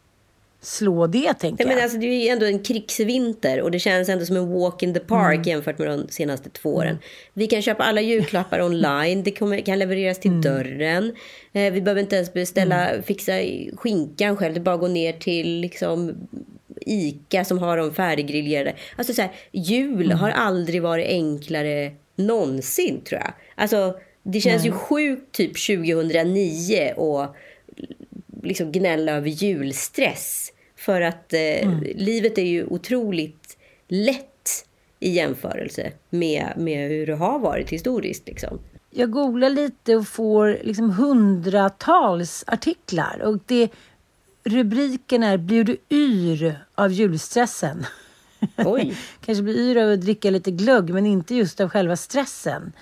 slå 0.61 1.07
det, 1.07 1.33
tänker 1.33 1.63
jag. 1.63 1.73
Men 1.73 1.83
alltså, 1.83 1.97
det 1.97 2.05
är 2.05 2.23
ju 2.23 2.29
ändå 2.29 2.45
en 2.45 2.59
krigsvinter 2.59 3.61
och 3.61 3.71
det 3.71 3.79
känns 3.79 4.09
ändå 4.09 4.25
som 4.25 4.35
en 4.35 4.53
walk 4.53 4.83
in 4.83 4.93
the 4.93 4.99
park 4.99 5.35
mm. 5.35 5.47
jämfört 5.47 5.77
med 5.77 5.87
de 5.87 6.07
senaste 6.09 6.49
två 6.49 6.75
åren. 6.75 6.89
Mm. 6.89 7.01
Vi 7.33 7.47
kan 7.47 7.61
köpa 7.61 7.83
alla 7.83 8.01
julklappar 8.01 8.61
online, 8.65 9.23
det 9.23 9.31
kommer, 9.31 9.61
kan 9.61 9.79
levereras 9.79 10.19
till 10.19 10.31
mm. 10.31 10.41
dörren. 10.41 11.15
Eh, 11.53 11.73
vi 11.73 11.81
behöver 11.81 12.01
inte 12.01 12.15
ens 12.15 12.33
beställa, 12.33 12.89
mm. 12.89 13.03
fixa 13.03 13.31
skinkan 13.77 14.37
själv, 14.37 14.53
det 14.53 14.59
är 14.59 14.63
bara 14.63 14.75
att 14.75 14.81
gå 14.81 14.87
ner 14.87 15.13
till 15.13 15.59
liksom 15.59 16.15
ICA 16.87 17.45
som 17.45 17.59
har 17.59 17.77
dem 17.77 17.93
färdiggriljerade. 17.93 18.75
Alltså 18.95 19.13
så 19.13 19.21
här, 19.21 19.31
jul 19.51 20.05
mm. 20.05 20.17
har 20.17 20.29
aldrig 20.29 20.81
varit 20.81 21.07
enklare 21.07 21.91
någonsin 22.15 23.01
tror 23.01 23.21
jag. 23.21 23.33
Alltså 23.55 23.99
det 24.23 24.41
känns 24.41 24.63
Nej. 24.63 24.71
ju 24.71 24.77
sjukt 24.77 25.31
typ 25.31 25.51
2009 25.67 26.93
och 26.95 27.35
liksom 28.43 28.71
gnälla 28.71 29.11
över 29.11 29.29
julstress. 29.29 30.53
För 30.75 31.01
att 31.01 31.33
eh, 31.33 31.63
mm. 31.63 31.83
livet 31.95 32.37
är 32.37 32.45
ju 32.45 32.65
otroligt 32.65 33.57
lätt 33.87 34.65
i 34.99 35.09
jämförelse 35.09 35.91
med, 36.09 36.53
med 36.57 36.89
hur 36.89 37.07
det 37.07 37.15
har 37.15 37.39
varit 37.39 37.69
historiskt. 37.69 38.27
Liksom. 38.27 38.59
Jag 38.91 39.11
googlar 39.11 39.49
lite 39.49 39.95
och 39.95 40.07
får 40.07 40.57
liksom 40.63 40.89
hundratals 40.89 42.43
artiklar. 42.47 43.21
Och 43.23 43.39
det, 43.45 43.69
rubriken 44.49 45.23
är 45.23 45.37
Blir 45.37 45.63
du 45.63 45.77
yr 45.89 46.55
av 46.75 46.91
julstressen? 46.91 47.85
Oj. 48.57 48.97
Kanske 49.25 49.43
blir 49.43 49.57
yr 49.57 49.77
av 49.77 49.93
att 49.93 50.01
dricka 50.01 50.29
lite 50.29 50.51
glögg 50.51 50.89
men 50.89 51.05
inte 51.05 51.35
just 51.35 51.59
av 51.59 51.69
själva 51.69 51.95
stressen. 51.95 52.73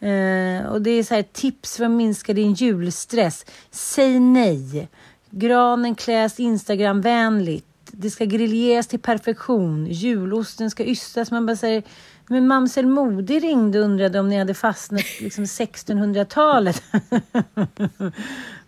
Eh, 0.00 0.66
och 0.66 0.82
det 0.82 0.90
är 0.90 1.02
så 1.02 1.14
här, 1.14 1.22
tips 1.22 1.76
för 1.76 1.84
att 1.84 1.90
minska 1.90 2.32
din 2.32 2.52
julstress. 2.52 3.46
Säg 3.70 4.20
nej. 4.20 4.88
Granen 5.30 5.94
kläs 5.94 6.40
Instagramvänligt. 6.40 7.66
Det 7.92 8.10
ska 8.10 8.24
griljeras 8.24 8.86
till 8.86 9.00
perfektion. 9.00 9.86
Julosten 9.86 10.70
ska 10.70 10.84
ystas. 10.84 11.30
Man 11.30 11.46
bara 11.46 11.56
säger, 11.56 11.82
men 12.26 12.46
Mamsel 12.46 12.86
Modig 12.86 13.42
ringde 13.42 13.78
och 13.78 13.84
undrade 13.84 14.20
om 14.20 14.28
ni 14.28 14.38
hade 14.38 14.54
fastnat 14.54 15.04
liksom 15.20 15.44
1600-talet. 15.44 16.82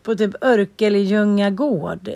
på 0.05 0.15
typ 0.15 0.45
Örkelljunga 0.45 1.51
gård 1.51 2.11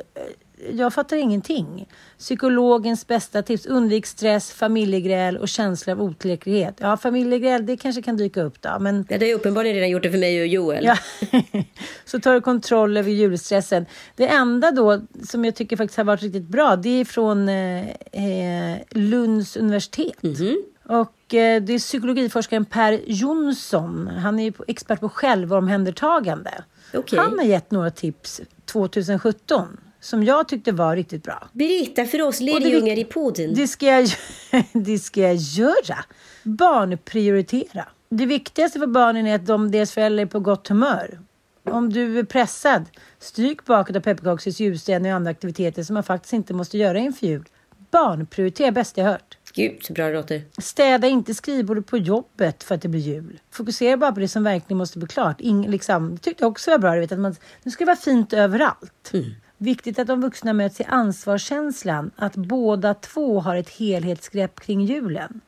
jag 0.73 0.95
fattar 0.95 1.17
ingenting. 1.17 1.89
Psykologens 2.19 3.07
bästa 3.07 3.43
tips. 3.43 3.67
Undvik 3.67 4.07
stress, 4.07 4.53
familjegräl 4.53 5.37
och 5.37 5.49
känsla 5.49 5.93
av 5.93 6.03
otillräcklighet. 6.03 6.75
Ja, 6.81 6.97
familjegräl, 6.97 7.67
det 7.67 7.77
kanske 7.77 8.03
kan 8.03 8.17
dyka 8.17 8.43
upp 8.43 8.63
då. 8.63 8.79
Men... 8.81 9.07
Ja, 9.09 9.19
det 9.19 9.27
har 9.27 9.35
uppenbarligen 9.35 9.75
redan 9.75 9.91
gjort 9.91 10.03
det 10.03 10.11
för 10.11 10.19
mig 10.19 10.41
och 10.41 10.47
Joel. 10.47 10.85
Ja. 10.85 10.97
så 12.05 12.21
tar 12.21 12.35
du 12.35 12.41
kontroll 12.41 12.97
över 12.97 13.11
julstressen. 13.11 13.87
Det 14.17 14.29
enda 14.29 14.71
då 14.71 15.01
som 15.29 15.45
jag 15.45 15.55
tycker 15.55 15.77
faktiskt 15.77 15.97
har 15.97 16.05
varit 16.05 16.23
riktigt 16.23 16.49
bra, 16.49 16.77
det 16.77 17.01
är 17.01 17.05
från 17.05 17.49
eh, 17.49 17.89
eh 17.89 18.79
Lunds 18.91 19.57
universitet. 19.57 20.23
Mm 20.23 20.35
-hmm. 20.35 20.57
Och 20.85 21.13
det 21.37 21.73
är 21.75 21.79
psykologiforskaren 21.79 22.65
Per 22.65 23.01
Jonsson. 23.07 24.07
Han 24.09 24.39
är 24.39 24.53
expert 24.67 25.01
på 25.01 25.09
självomhändertagande. 25.09 26.65
Okay. 26.93 27.19
Han 27.19 27.39
har 27.39 27.47
gett 27.47 27.71
några 27.71 27.91
tips 27.91 28.41
2017 28.65 29.81
som 30.01 30.25
jag 30.25 30.49
tyckte 30.49 30.73
var 30.73 30.97
riktigt 30.97 31.23
bra. 31.23 31.49
Berätta 31.53 32.05
för 32.05 32.23
oss 32.23 32.41
lärjungar 32.41 32.99
i 32.99 33.05
podden. 33.05 33.55
Det 33.55 33.69
ska, 33.69 33.87
jag, 33.87 34.09
det 34.73 34.99
ska 34.99 35.21
jag 35.21 35.35
göra. 35.35 36.05
Barnprioritera. 36.43 37.85
Det 38.11 38.27
viktigaste 38.27 38.79
för 38.79 38.87
barnen 38.87 39.27
är 39.27 39.35
att 39.35 39.47
de, 39.47 39.71
deras 39.71 39.93
föräldrar 39.93 40.23
är 40.23 40.27
på 40.27 40.41
gott 40.41 40.69
humör. 40.69 41.21
Om 41.65 41.93
du 41.93 42.19
är 42.19 42.25
pressad, 42.25 42.85
stryk 43.19 43.65
bakåt 43.65 43.97
av 43.97 44.01
pepparkakshus, 44.01 44.61
ljusstädning 44.61 45.13
och 45.13 45.17
andra 45.17 45.31
aktiviteter 45.31 45.83
som 45.83 45.95
man 45.95 46.03
faktiskt 46.03 46.33
inte 46.33 46.55
måste 46.55 46.79
göra 46.79 46.99
inför 46.99 47.27
jul. 47.27 47.45
Barnprioritera 47.91 48.71
bäst 48.71 48.97
jag 48.97 49.05
hört. 49.05 49.38
Gud 49.55 49.83
så 49.83 49.93
bra 49.93 50.07
det 50.07 50.13
låter. 50.15 50.43
Städa 50.59 51.07
inte 51.07 51.35
skrivbordet 51.35 51.87
på 51.87 51.99
jobbet 51.99 52.65
för 52.65 52.75
att 52.75 52.83
det 52.83 52.89
blir 52.89 53.01
jul. 53.01 53.41
Fokusera 53.51 53.97
bara 53.97 54.13
på 54.13 54.21
det 54.21 54.29
som 54.29 54.45
verkligen 54.45 54.79
måste 54.79 54.99
bli 54.99 55.09
klart. 55.09 55.41
Ing, 55.41 55.71
liksom, 55.71 56.11
det 56.11 56.19
tyckte 56.19 56.45
jag 56.45 56.51
också 56.51 56.71
var 56.71 56.79
bra. 56.79 56.95
vet, 56.95 57.13
att 57.13 57.19
man, 57.19 57.37
nu 57.63 57.71
ska 57.71 57.85
det 57.85 57.87
vara 57.87 57.97
fint 57.97 58.33
överallt. 58.33 59.11
Mm. 59.13 59.31
Viktigt 59.59 59.99
att 59.99 60.07
de 60.07 60.21
vuxna 60.21 60.53
möts 60.53 60.81
i 60.81 60.85
ansvarskänslan, 60.85 62.11
att 62.17 62.37
båda 62.37 62.95
två 62.95 63.41
har 63.41 63.57
ett 63.57 63.71
helhetsgrepp 63.71 64.61
kring 64.61 64.85
julen. 64.85 65.41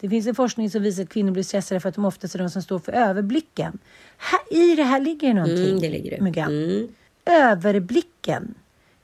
Det 0.00 0.08
finns 0.08 0.26
en 0.26 0.34
forskning 0.34 0.70
som 0.70 0.82
visar 0.82 1.02
att 1.02 1.08
kvinnor 1.08 1.32
blir 1.32 1.42
stressade 1.42 1.80
för 1.80 1.88
att 1.88 1.94
de 1.94 2.04
oftast 2.04 2.34
är 2.34 2.38
de 2.38 2.50
som 2.50 2.62
står 2.62 2.78
för 2.78 2.92
överblicken. 2.92 3.78
Här, 4.16 4.40
I 4.50 4.76
det 4.76 4.82
här 4.82 5.00
ligger 5.00 5.34
någonting. 5.34 5.68
Mm, 5.68 5.80
det 5.80 5.88
ligger 5.88 6.10
det. 6.10 6.40
Mm. 6.40 6.88
Överblicken. 7.24 8.54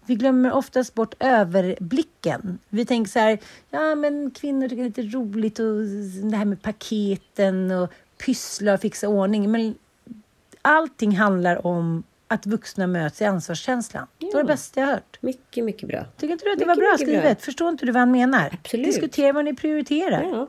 Vi 0.06 0.14
glömmer 0.14 0.52
oftast 0.52 0.94
bort 0.94 1.14
överblicken. 1.20 2.58
Vi 2.68 2.84
tänker 2.84 3.10
så 3.10 3.18
här, 3.18 3.38
ja 3.70 3.94
men 3.94 4.30
kvinnor 4.30 4.68
tycker 4.68 4.82
det 4.82 4.98
är 4.98 5.02
lite 5.02 5.16
roligt 5.16 5.58
och 5.58 5.82
det 6.30 6.36
här 6.36 6.44
med 6.44 6.62
paketen 6.62 7.70
och 7.70 7.92
pyssla 8.24 8.74
och 8.74 8.80
fixa 8.80 9.08
ordning. 9.08 9.50
Men 9.50 9.74
allting 10.62 11.16
handlar 11.16 11.66
om 11.66 12.02
att 12.28 12.46
vuxna 12.46 12.86
möts 12.86 13.22
i 13.22 13.24
ansvarskänslan. 13.24 14.06
Ja. 14.18 14.28
Det 14.28 14.34
var 14.34 14.42
det 14.42 14.46
bästa 14.46 14.80
jag 14.80 14.86
hört. 14.86 15.18
Mycket, 15.20 15.64
mycket 15.64 15.88
bra. 15.88 16.04
Tycker 16.16 16.32
inte 16.32 16.44
du 16.44 16.52
att 16.52 16.58
det 16.58 16.66
mycket, 16.66 16.82
var 16.82 16.88
bra 16.90 16.96
skrivet? 16.98 17.38
Bra. 17.38 17.44
Förstår 17.44 17.68
inte 17.68 17.86
du 17.86 17.92
vad 17.92 18.00
han 18.00 18.10
menar? 18.10 18.50
Absolut. 18.52 18.86
Diskutera 18.86 19.32
vad 19.32 19.44
ni 19.44 19.54
prioriterar. 19.54 20.22
Ja. 20.22 20.48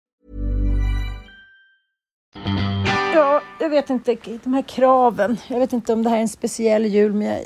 Ja, 3.13 3.41
jag 3.59 3.69
vet 3.69 3.89
inte, 3.89 4.17
de 4.43 4.53
här 4.53 4.61
kraven. 4.61 5.37
Jag 5.47 5.59
vet 5.59 5.73
inte 5.73 5.93
om 5.93 6.03
det 6.03 6.09
här 6.09 6.17
är 6.17 6.21
en 6.21 6.29
speciell 6.29 6.85
jul, 6.85 7.13
men 7.13 7.27
jag, 7.27 7.39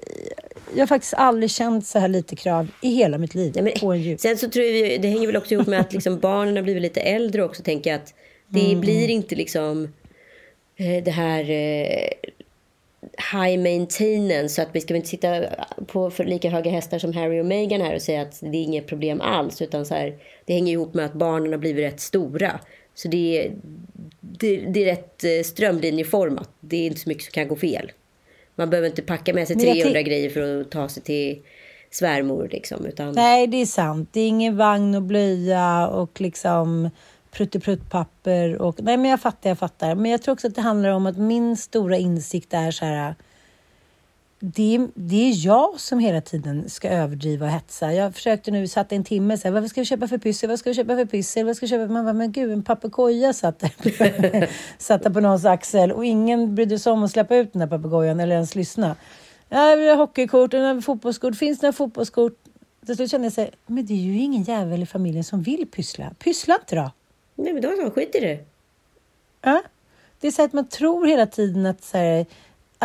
jag 0.73 0.81
har 0.81 0.87
faktiskt 0.87 1.13
aldrig 1.13 1.51
känt 1.51 1.87
så 1.87 1.99
här 1.99 2.07
lite 2.07 2.35
krav 2.35 2.67
i 2.81 2.89
hela 2.89 3.17
mitt 3.17 3.35
liv 3.35 3.53
ja, 3.55 3.71
på 3.79 3.93
en 3.93 4.01
jul. 4.01 4.19
Sen 4.19 4.37
så 4.37 4.49
tror 4.49 4.65
jag, 4.65 5.01
det 5.01 5.07
hänger 5.07 5.27
väl 5.27 5.37
också 5.37 5.53
ihop 5.53 5.67
med 5.67 5.79
att 5.79 5.93
liksom 5.93 6.19
barnen 6.19 6.55
har 6.55 6.63
blivit 6.63 6.81
lite 6.81 7.01
äldre 7.01 7.43
också, 7.43 7.63
tänker 7.63 7.89
jag. 7.89 8.01
Att 8.01 8.13
det 8.47 8.65
mm. 8.65 8.81
blir 8.81 9.09
inte 9.09 9.35
liksom 9.35 9.93
eh, 10.75 11.03
det 11.03 11.11
här 11.11 11.49
eh, 11.49 12.09
high 13.33 13.57
maintenance 13.57 14.55
så 14.55 14.61
att 14.61 14.69
vi 14.71 14.81
ska 14.81 14.95
inte 14.95 15.07
sitta 15.07 15.43
på 15.87 16.11
för 16.11 16.23
lika 16.23 16.49
höga 16.49 16.71
hästar 16.71 16.99
som 16.99 17.13
Harry 17.13 17.41
och 17.41 17.45
Meghan 17.45 17.81
här 17.81 17.95
och 17.95 18.01
säga 18.01 18.21
att 18.21 18.39
det 18.41 18.57
är 18.57 18.63
inget 18.63 18.87
problem 18.87 19.21
alls 19.21 19.61
utan 19.61 19.85
så 19.85 19.93
här, 19.93 20.17
det 20.45 20.53
hänger 20.53 20.73
ihop 20.73 20.93
med 20.93 21.05
att 21.05 21.13
barnen 21.13 21.51
har 21.51 21.59
blivit 21.59 21.93
rätt 21.93 21.99
stora. 21.99 22.59
Så 22.95 23.07
det 23.07 23.45
är, 23.45 23.53
det, 24.19 24.57
det 24.57 24.83
är 24.83 24.85
rätt 24.85 25.23
eh, 25.23 25.43
strömlinjeformat. 25.43 26.49
Det 26.59 26.77
är 26.77 26.87
inte 26.87 26.99
så 26.99 27.09
mycket 27.09 27.23
som 27.23 27.31
kan 27.31 27.47
gå 27.47 27.55
fel. 27.55 27.91
Man 28.55 28.69
behöver 28.69 28.89
inte 28.89 29.01
packa 29.01 29.33
med 29.33 29.47
sig 29.47 29.55
300 29.55 30.01
grejer 30.01 30.29
för 30.29 30.61
att 30.61 30.71
ta 30.71 30.89
sig 30.89 31.03
till 31.03 31.41
svärmor 31.91 32.49
liksom. 32.51 32.85
Utan... 32.85 33.13
Nej, 33.15 33.47
det 33.47 33.57
är 33.57 33.65
sant. 33.65 34.09
Det 34.11 34.21
är 34.21 34.27
ingen 34.27 34.57
vagn 34.57 34.95
och 34.95 35.01
blöja 35.01 35.87
och 35.87 36.21
liksom 36.21 36.89
pruttepruttpapper 37.31 38.61
och... 38.61 38.75
Nej, 38.81 38.97
men 38.97 39.11
jag 39.11 39.21
fattar, 39.21 39.49
jag 39.49 39.59
fattar. 39.59 39.95
Men 39.95 40.11
jag 40.11 40.21
tror 40.21 40.33
också 40.33 40.47
att 40.47 40.55
det 40.55 40.61
handlar 40.61 40.89
om 40.89 41.05
att 41.05 41.17
min 41.17 41.57
stora 41.57 41.97
insikt 41.97 42.53
är 42.53 42.71
så 42.71 42.85
här... 42.85 43.15
Det 44.39 44.75
är, 44.75 44.89
det 44.95 45.15
är 45.15 45.45
jag 45.45 45.79
som 45.79 45.99
hela 45.99 46.21
tiden 46.21 46.69
ska 46.69 46.89
överdriva 46.89 47.45
och 47.45 47.51
hetsa. 47.51 47.93
Jag 47.93 48.13
försökte 48.13 48.51
nu, 48.51 48.67
satt 48.67 48.91
en 48.91 49.03
timme, 49.03 49.37
så 49.37 49.47
här, 49.47 49.61
vad 49.61 49.69
ska 49.69 49.81
vi 49.81 49.85
köpa 49.85 50.07
för 50.07 50.17
pyssel? 50.17 50.49
Vad 50.49 50.59
ska 50.59 50.69
vi 50.69 50.73
köpa 50.73 50.95
för 50.95 51.05
pyssel? 51.05 51.45
Vad 51.45 51.55
ska 51.55 51.65
vi 51.65 51.69
köpa? 51.69 51.93
Man 51.93 52.05
bara, 52.05 52.13
men 52.13 52.31
gud, 52.31 52.51
en 52.51 52.63
papegoja 52.63 53.33
satt 53.33 53.59
satt 54.77 55.03
där 55.03 55.09
på 55.09 55.19
någons 55.19 55.45
axel 55.45 55.91
och 55.91 56.05
ingen 56.05 56.55
brydde 56.55 56.79
sig 56.79 56.91
om 56.91 57.03
att 57.03 57.11
släppa 57.11 57.35
ut 57.35 57.53
den 57.53 57.59
där 57.59 57.77
papegojan 57.77 58.19
eller 58.19 58.35
ens 58.35 58.55
lyssna. 58.55 58.95
Ja, 59.49 59.75
vi 59.75 59.89
har 59.89 59.95
hockeykort, 59.95 60.83
fotbollskort, 60.85 61.35
finns 61.35 61.59
det 61.59 61.67
några 61.67 61.73
fotbollskort? 61.73 62.33
Till 62.85 62.95
slut 62.95 63.11
kände 63.11 63.25
jag 63.25 63.33
så 63.33 63.41
här, 63.41 63.49
men 63.65 63.85
det 63.85 63.93
är 63.93 63.97
ju 63.97 64.17
ingen 64.17 64.43
jävel 64.43 64.83
i 64.83 64.85
familjen 64.85 65.23
som 65.23 65.41
vill 65.41 65.67
pyssla. 65.71 66.11
Pyssla 66.19 66.55
inte 66.55 66.75
då! 66.75 66.91
Nej, 67.35 67.53
men 67.53 67.61
då 67.61 67.69
så, 67.75 67.91
skit 67.91 68.15
i 68.15 68.19
det. 68.19 68.45
Ja. 69.41 69.63
Det 70.19 70.27
är 70.27 70.31
så 70.31 70.43
att 70.43 70.53
man 70.53 70.67
tror 70.67 71.05
hela 71.05 71.25
tiden 71.25 71.65
att, 71.65 71.83
så 71.83 71.97
här, 71.97 72.25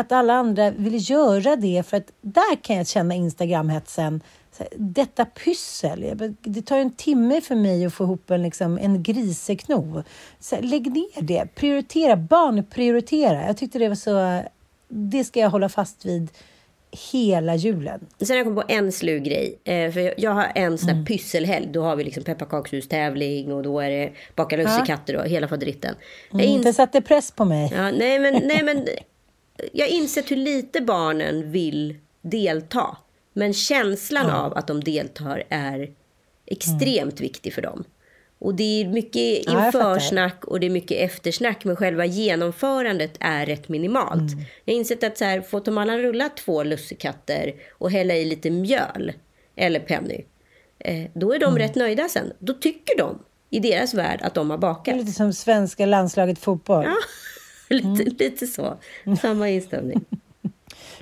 att 0.01 0.13
alla 0.13 0.35
andra 0.35 0.71
vill 0.71 1.11
göra 1.11 1.57
det 1.57 1.87
för 1.87 1.97
att 1.97 2.13
där 2.21 2.57
kan 2.63 2.77
jag 2.77 2.87
känna 2.87 3.15
Instagramhetsen. 3.15 4.21
Detta 4.77 5.25
pyssel, 5.25 6.35
det 6.41 6.63
tar 6.63 6.77
ju 6.77 6.83
en 6.83 6.93
timme 6.93 7.41
för 7.41 7.55
mig 7.55 7.87
att 7.87 7.95
få 7.95 8.05
ihop 8.05 8.31
en, 8.31 8.43
liksom, 8.43 8.79
en 8.79 9.03
grisekno. 9.03 10.03
Så 10.41 10.57
här, 10.57 10.63
lägg 10.63 10.93
ner 10.93 11.23
det, 11.23 11.55
prioritera, 11.55 12.17
barn 12.17 12.65
prioritera. 12.65 13.47
Jag 13.47 13.57
tyckte 13.57 13.79
det 13.79 13.89
var 13.89 13.95
så, 13.95 14.43
det 14.89 15.25
ska 15.25 15.41
jag 15.41 15.51
hålla 15.51 15.69
fast 15.69 16.05
vid 16.05 16.29
hela 17.13 17.57
julen. 17.57 18.07
Sen 18.19 18.29
har 18.29 18.37
jag 18.37 18.47
kommit 18.47 18.67
på 18.67 18.73
en 18.73 18.93
slug 18.93 19.25
grej. 19.25 19.59
Eh, 19.65 19.93
för 19.93 20.15
jag 20.21 20.31
har 20.31 20.53
en 20.55 20.79
sån 20.79 20.89
här 20.89 20.95
mm. 20.95 21.07
pysselhelg. 21.07 21.69
Då 21.73 21.83
har 21.83 21.97
vi 21.97 22.05
liksom 22.05 22.25
pepparkakshus-tävling 22.25 23.53
och 23.53 23.63
då 23.63 23.81
är 23.81 23.91
det 23.91 24.13
baka 24.35 24.57
lussekatter 24.57 25.17
och 25.17 25.27
hela 25.27 25.49
faderitten. 25.49 25.95
Mm, 26.33 26.63
det 26.63 26.73
satte 26.73 27.01
press 27.01 27.31
på 27.31 27.45
mig. 27.45 27.73
Ja, 27.73 27.91
nej, 27.91 28.19
men, 28.19 28.43
nej, 28.47 28.63
men 28.63 28.87
jag 29.73 29.89
insett 29.89 30.31
hur 30.31 30.37
lite 30.37 30.81
barnen 30.81 31.53
vill 31.53 31.97
delta. 32.23 32.97
Men 33.33 33.53
känslan 33.55 34.27
ja. 34.29 34.35
av 34.35 34.59
att 34.59 34.67
de 34.67 34.85
deltar 34.85 35.45
är 35.49 35.91
extremt 36.47 37.21
mm. 37.21 37.23
viktig 37.23 37.55
för 37.55 37.63
dem. 37.63 37.85
Och 38.39 38.55
det 38.55 38.81
är 38.81 38.89
mycket 38.89 39.49
införsnack 39.49 40.45
och 40.45 40.61
det 40.61 40.67
är 40.67 40.71
mycket 40.71 40.99
eftersnack, 41.11 41.65
men 41.65 41.77
själva 41.77 42.05
genomförandet 42.05 43.17
är 43.21 43.47
rätt 43.47 43.69
minimalt. 43.69 44.33
Mm. 44.33 44.45
Jag 44.65 44.75
har 44.75 44.79
insett 44.79 45.05
att 45.05 45.19
så 45.19 45.25
här, 45.25 45.41
får 45.41 45.61
Tom 45.61 45.79
Allan 45.79 45.99
rulla 45.99 46.29
två 46.29 46.63
lussekatter 46.63 47.55
och 47.71 47.91
hälla 47.91 48.15
i 48.15 48.25
lite 48.25 48.51
mjöl, 48.51 49.13
eller 49.57 49.81
Penny, 49.81 50.25
eh, 50.79 51.11
då 51.15 51.33
är 51.33 51.39
de 51.39 51.45
mm. 51.45 51.59
rätt 51.59 51.75
nöjda 51.75 52.09
sen. 52.09 52.33
Då 52.39 52.55
tycker 52.55 52.99
de, 52.99 53.19
i 53.51 53.61
deras 53.61 53.95
värld, 53.95 54.21
att 54.23 54.35
de 54.35 54.51
har 54.51 54.59
bakat. 54.59 54.97
Lite 54.97 55.13
som 55.13 55.33
svenska 55.33 55.87
landslaget 55.87 56.39
fotboll. 56.39 56.85
Ja, 56.85 56.97
lite, 57.75 57.89
mm. 57.89 58.17
lite 58.19 58.47
så. 58.47 58.77
Samma 59.21 59.49
inställning. 59.49 60.05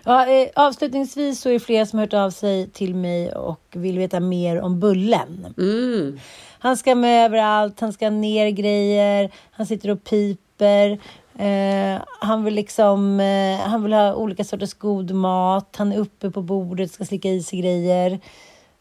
Ja, 0.04 0.26
eh, 0.26 0.48
avslutningsvis 0.54 1.40
så 1.40 1.48
är 1.48 1.52
det 1.52 1.60
flera 1.60 1.86
som 1.86 1.98
har 1.98 2.06
hört 2.06 2.14
av 2.14 2.30
sig 2.30 2.70
till 2.70 2.94
mig 2.94 3.32
och 3.32 3.60
vill 3.72 3.98
veta 3.98 4.20
mer 4.20 4.60
om 4.60 4.80
Bullen. 4.80 5.54
Mm. 5.58 6.18
Han 6.58 6.76
ska 6.76 6.94
med 6.94 7.24
överallt, 7.26 7.80
han 7.80 7.92
ska 7.92 8.10
ner 8.10 8.50
grejer, 8.50 9.30
han 9.50 9.66
sitter 9.66 9.90
och 9.90 10.04
piper. 10.04 10.98
Eh, 11.38 12.02
han 12.20 12.44
vill 12.44 12.54
liksom, 12.54 13.20
eh, 13.20 13.58
han 13.58 13.82
vill 13.82 13.92
ha 13.92 14.14
olika 14.14 14.44
sorters 14.44 14.74
god 14.74 15.10
mat. 15.10 15.74
Han 15.78 15.92
är 15.92 15.98
uppe 15.98 16.30
på 16.30 16.42
bordet, 16.42 16.92
ska 16.92 17.04
slicka 17.04 17.28
i 17.28 17.42
sig 17.42 17.60
grejer. 17.60 18.20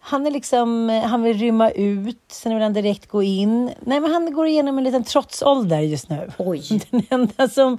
Han 0.09 0.27
är 0.27 0.31
liksom, 0.31 0.89
eh, 0.89 1.03
han 1.03 1.23
vill 1.23 1.37
rymma 1.37 1.71
ut, 1.71 2.19
sen 2.27 2.53
vill 2.53 2.63
han 2.63 2.73
direkt 2.73 3.07
gå 3.07 3.23
in. 3.23 3.71
Nej, 3.79 3.99
men 3.99 4.11
han 4.11 4.33
går 4.33 4.47
igenom 4.47 4.77
en 4.77 4.83
liten 4.83 5.03
trotsålder 5.03 5.79
just 5.79 6.09
nu. 6.09 6.31
Oj. 6.37 6.63
Den 6.91 7.03
enda 7.09 7.49
som, 7.49 7.77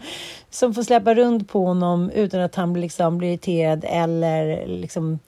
som 0.51 0.75
får 0.75 0.83
släppa 0.83 1.15
runt 1.15 1.49
på 1.49 1.65
honom 1.65 2.11
utan 2.11 2.41
att 2.41 2.55
han 2.55 2.81
liksom 2.81 3.19
blir 3.19 3.29
irriterad 3.29 3.85
eller 3.89 4.67
liksom 4.67 5.19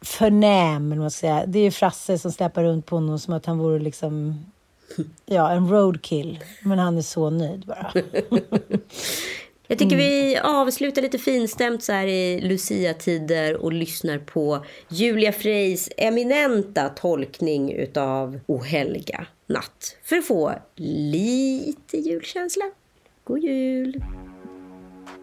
förnäm, 0.00 0.92
eller 0.92 1.00
man 1.00 1.10
ska 1.10 1.20
säga. 1.20 1.46
Det 1.46 1.58
är 1.58 1.70
Frasse 1.70 2.18
som 2.18 2.32
släpar 2.32 2.64
runt 2.64 2.86
på 2.86 2.96
honom 2.96 3.18
som 3.18 3.34
att 3.34 3.46
han 3.46 3.58
vore 3.58 3.78
liksom 3.78 4.44
ja, 5.26 5.50
en 5.50 5.68
roadkill. 5.68 6.44
Men 6.62 6.78
han 6.78 6.98
är 6.98 7.02
så 7.02 7.30
nöjd 7.30 7.66
bara. 7.66 7.92
Jag 9.66 9.78
tycker 9.78 9.96
mm. 9.96 10.06
vi 10.06 10.38
avslutar 10.38 11.02
lite 11.02 11.18
finstämt 11.18 11.82
så 11.82 11.92
här 11.92 12.06
i 12.06 12.40
Lucia-tider 12.40 13.56
och 13.56 13.72
lyssnar 13.72 14.18
på 14.18 14.64
Julia 14.88 15.32
Freys 15.32 15.88
eminenta 15.96 16.88
tolkning 16.88 17.72
utav 17.72 18.40
O 18.46 18.62
helga 18.62 19.26
natt. 19.46 19.96
För 20.04 20.16
att 20.16 20.26
få 20.26 20.52
lite 20.76 21.96
julkänsla. 21.96 22.64
God 23.24 23.38
jul! 23.38 24.04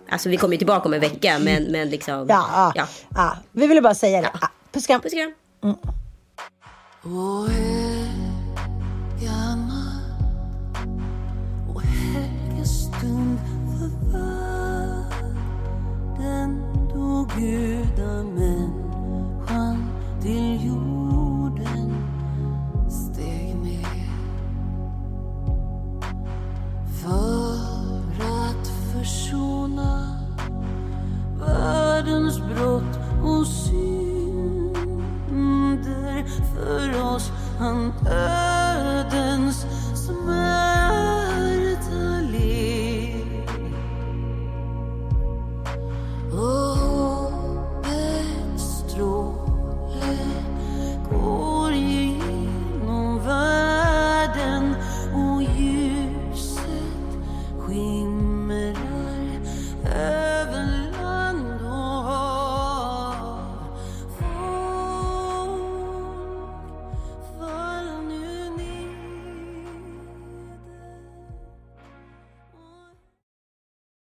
Alltså 0.09 0.29
vi 0.29 0.37
kommer 0.37 0.57
tillbaka 0.57 0.87
om 0.87 0.93
en 0.93 0.99
vecka 0.99 1.39
men, 1.39 1.63
men 1.63 1.89
liksom... 1.89 2.25
Ja, 2.29 2.73
ja. 2.75 2.87
ja. 3.15 3.37
vi 3.51 3.67
ville 3.67 3.81
bara 3.81 3.95
säga 3.95 4.21
det. 4.21 4.31
Ja. 4.41 4.47
Puss 4.71 4.87
kram. 4.87 5.01
Puss 5.01 5.13
kram. 5.13 5.33
Mm. 5.63 5.75
Och 7.03 7.49
helga 7.49 7.95
natt 9.55 10.85
och 11.75 11.81
för 11.81 13.60
världen 16.21 16.61
då 16.93 17.27
gudamänniskan 17.37 19.89
till 20.21 20.65
jorden 20.65 21.95
steg 22.89 23.55
ner. 23.55 24.09
För 27.01 28.21
att 28.21 28.67
försona 28.93 30.19
världens 31.39 32.39
brott 32.39 32.99
och 33.23 33.47
synder 33.47 33.85
för 36.53 37.01
oss 37.15 37.31
han 37.59 37.93
dödens 38.03 39.65
smäll 39.95 40.90